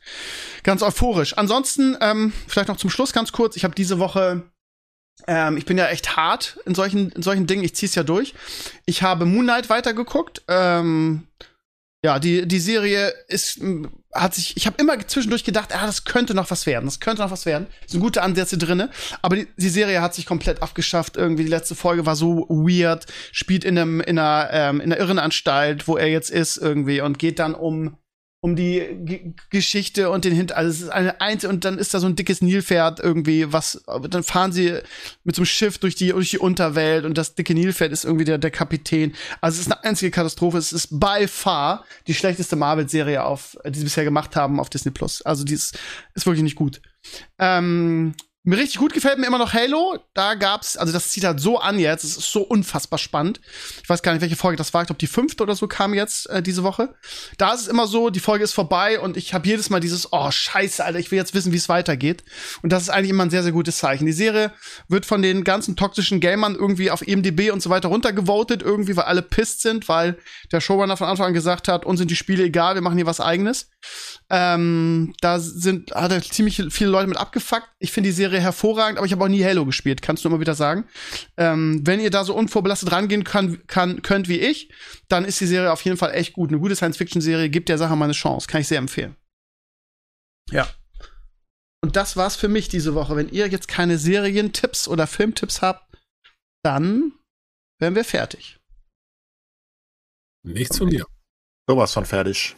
[0.63, 1.38] ganz euphorisch.
[1.38, 3.55] Ansonsten, ähm, vielleicht noch zum Schluss ganz kurz.
[3.55, 4.43] Ich habe diese Woche
[5.27, 7.63] ähm, ich bin ja echt hart in solchen, in solchen Dingen.
[7.63, 8.33] Ich zieh's ja durch.
[8.85, 10.43] Ich habe Moon Knight weitergeguckt.
[10.47, 11.27] Ähm,
[12.03, 13.59] ja, die, die Serie ist,
[14.13, 17.23] hat sich, ich habe immer zwischendurch gedacht, ah, das könnte noch was werden, das könnte
[17.23, 17.65] noch was werden.
[17.87, 18.91] Sind gute Ansätze drinne,
[19.23, 21.17] aber die, die Serie hat sich komplett abgeschafft.
[21.17, 25.01] Irgendwie die letzte Folge war so weird, spielt in einem, in einer, ähm, in einer
[25.01, 27.97] Irrenanstalt, wo er jetzt ist irgendwie und geht dann um
[28.45, 30.51] um die G Geschichte und den Hint.
[30.51, 33.84] Also es ist eine einzige und dann ist da so ein dickes Nilpferd irgendwie, was
[34.07, 34.81] dann fahren sie
[35.23, 38.23] mit so einem Schiff durch die durch die Unterwelt und das dicke Nilpferd ist irgendwie
[38.23, 39.15] der der Kapitän.
[39.41, 40.59] Also es ist eine einzige Katastrophe.
[40.59, 44.91] Es ist by far die schlechteste Marvel-Serie auf, die sie bisher gemacht haben auf Disney
[44.91, 45.23] Plus.
[45.23, 45.80] Also die ist,
[46.13, 46.81] ist wirklich nicht gut.
[47.39, 48.13] Ähm,
[48.45, 49.97] mir richtig gut gefällt mir immer noch Halo.
[50.13, 52.03] Da gab's, also das zieht halt so an jetzt.
[52.03, 53.41] Es ist so unfassbar spannend.
[53.81, 54.81] Ich weiß gar nicht, welche Folge das war.
[54.81, 56.95] Ich glaube, die fünfte oder so kam jetzt äh, diese Woche.
[57.38, 60.13] Da ist es immer so, die Folge ist vorbei und ich habe jedes Mal dieses,
[60.13, 62.23] oh Scheiße, Alter, ich will jetzt wissen, wie es weitergeht.
[62.61, 64.05] Und das ist eigentlich immer ein sehr, sehr gutes Zeichen.
[64.05, 64.51] Die Serie
[64.88, 69.05] wird von den ganzen toxischen Gamern irgendwie auf IMDb und so weiter runtergevotet, irgendwie, weil
[69.05, 70.17] alle pisst sind, weil
[70.51, 73.07] der Showrunner von Anfang an gesagt hat, uns sind die Spiele egal, wir machen hier
[73.07, 73.69] was eigenes.
[74.30, 77.67] Ähm, da sind, hat er ziemlich viele Leute mit abgefuckt.
[77.80, 80.39] Ich finde die Serie hervorragend, aber ich habe auch nie Halo gespielt, kannst du immer
[80.39, 80.85] wieder sagen.
[81.37, 84.69] Ähm, wenn ihr da so unvorbelastet rangehen kann, kann, könnt wie ich,
[85.07, 86.49] dann ist die Serie auf jeden Fall echt gut.
[86.49, 88.47] Eine gute Science-Fiction-Serie gibt der Sache mal eine Chance.
[88.47, 89.15] Kann ich sehr empfehlen.
[90.51, 90.67] Ja.
[91.83, 93.15] Und das war's für mich diese Woche.
[93.15, 95.95] Wenn ihr jetzt keine Serientipps oder Filmtipps habt,
[96.63, 97.13] dann
[97.79, 98.59] wären wir fertig.
[100.43, 101.05] Nichts von dir.
[101.67, 102.55] Sowas von fertig.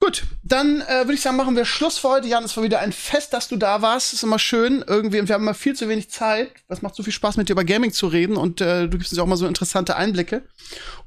[0.00, 2.28] Gut, dann äh, würde ich sagen, machen wir Schluss für heute.
[2.28, 4.12] Jan, es war wieder ein Fest, dass du da warst.
[4.12, 6.52] Ist immer schön irgendwie und wir haben immer viel zu wenig Zeit.
[6.68, 9.12] Das macht so viel Spaß, mit dir über Gaming zu reden und äh, du gibst
[9.12, 10.44] uns auch mal so interessante Einblicke.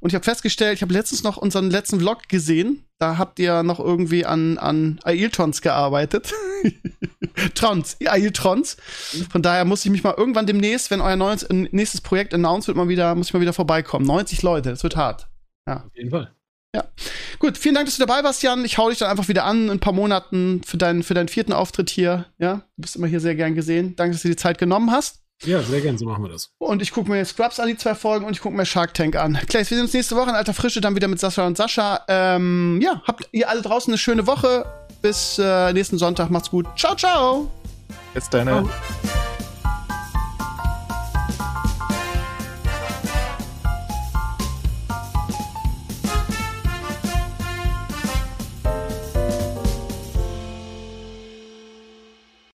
[0.02, 2.86] Und ich habe festgestellt, ich habe letztens noch unseren letzten Vlog gesehen.
[3.00, 6.34] Da habt ihr noch irgendwie an an Ailtons gearbeitet.
[7.56, 8.76] Trons, Ailtrons.
[9.32, 12.76] Von daher muss ich mich mal irgendwann demnächst, wenn euer neues, nächstes Projekt announced wird,
[12.76, 14.06] mal wieder muss ich mal wieder vorbeikommen.
[14.06, 15.30] 90 Leute, es wird hart.
[15.66, 15.86] Ja.
[15.86, 16.36] Auf jeden Fall.
[16.74, 16.86] Ja.
[17.40, 18.64] Gut, vielen Dank, dass du dabei warst, Jan.
[18.64, 21.28] Ich hau dich dann einfach wieder an in ein paar Monaten für deinen, für deinen
[21.28, 22.28] vierten Auftritt hier.
[22.38, 23.96] Ja, du bist immer hier sehr gern gesehen.
[23.96, 25.22] Danke, dass du die Zeit genommen hast.
[25.44, 26.52] Ja, sehr gern, so machen wir das.
[26.60, 29.16] Und ich gucke mir Scrubs an, die zwei Folgen, und ich gucke mir Shark Tank
[29.16, 29.40] an.
[29.48, 32.02] Clays, wir sehen uns nächste Woche in alter Frische, dann wieder mit Sascha und Sascha.
[32.08, 34.66] Ähm, ja, habt ihr alle draußen eine schöne Woche.
[35.02, 36.30] Bis äh, nächsten Sonntag.
[36.30, 36.68] Macht's gut.
[36.78, 37.50] Ciao, ciao.
[38.14, 38.48] Bis dann.
[38.48, 38.70] Ciao.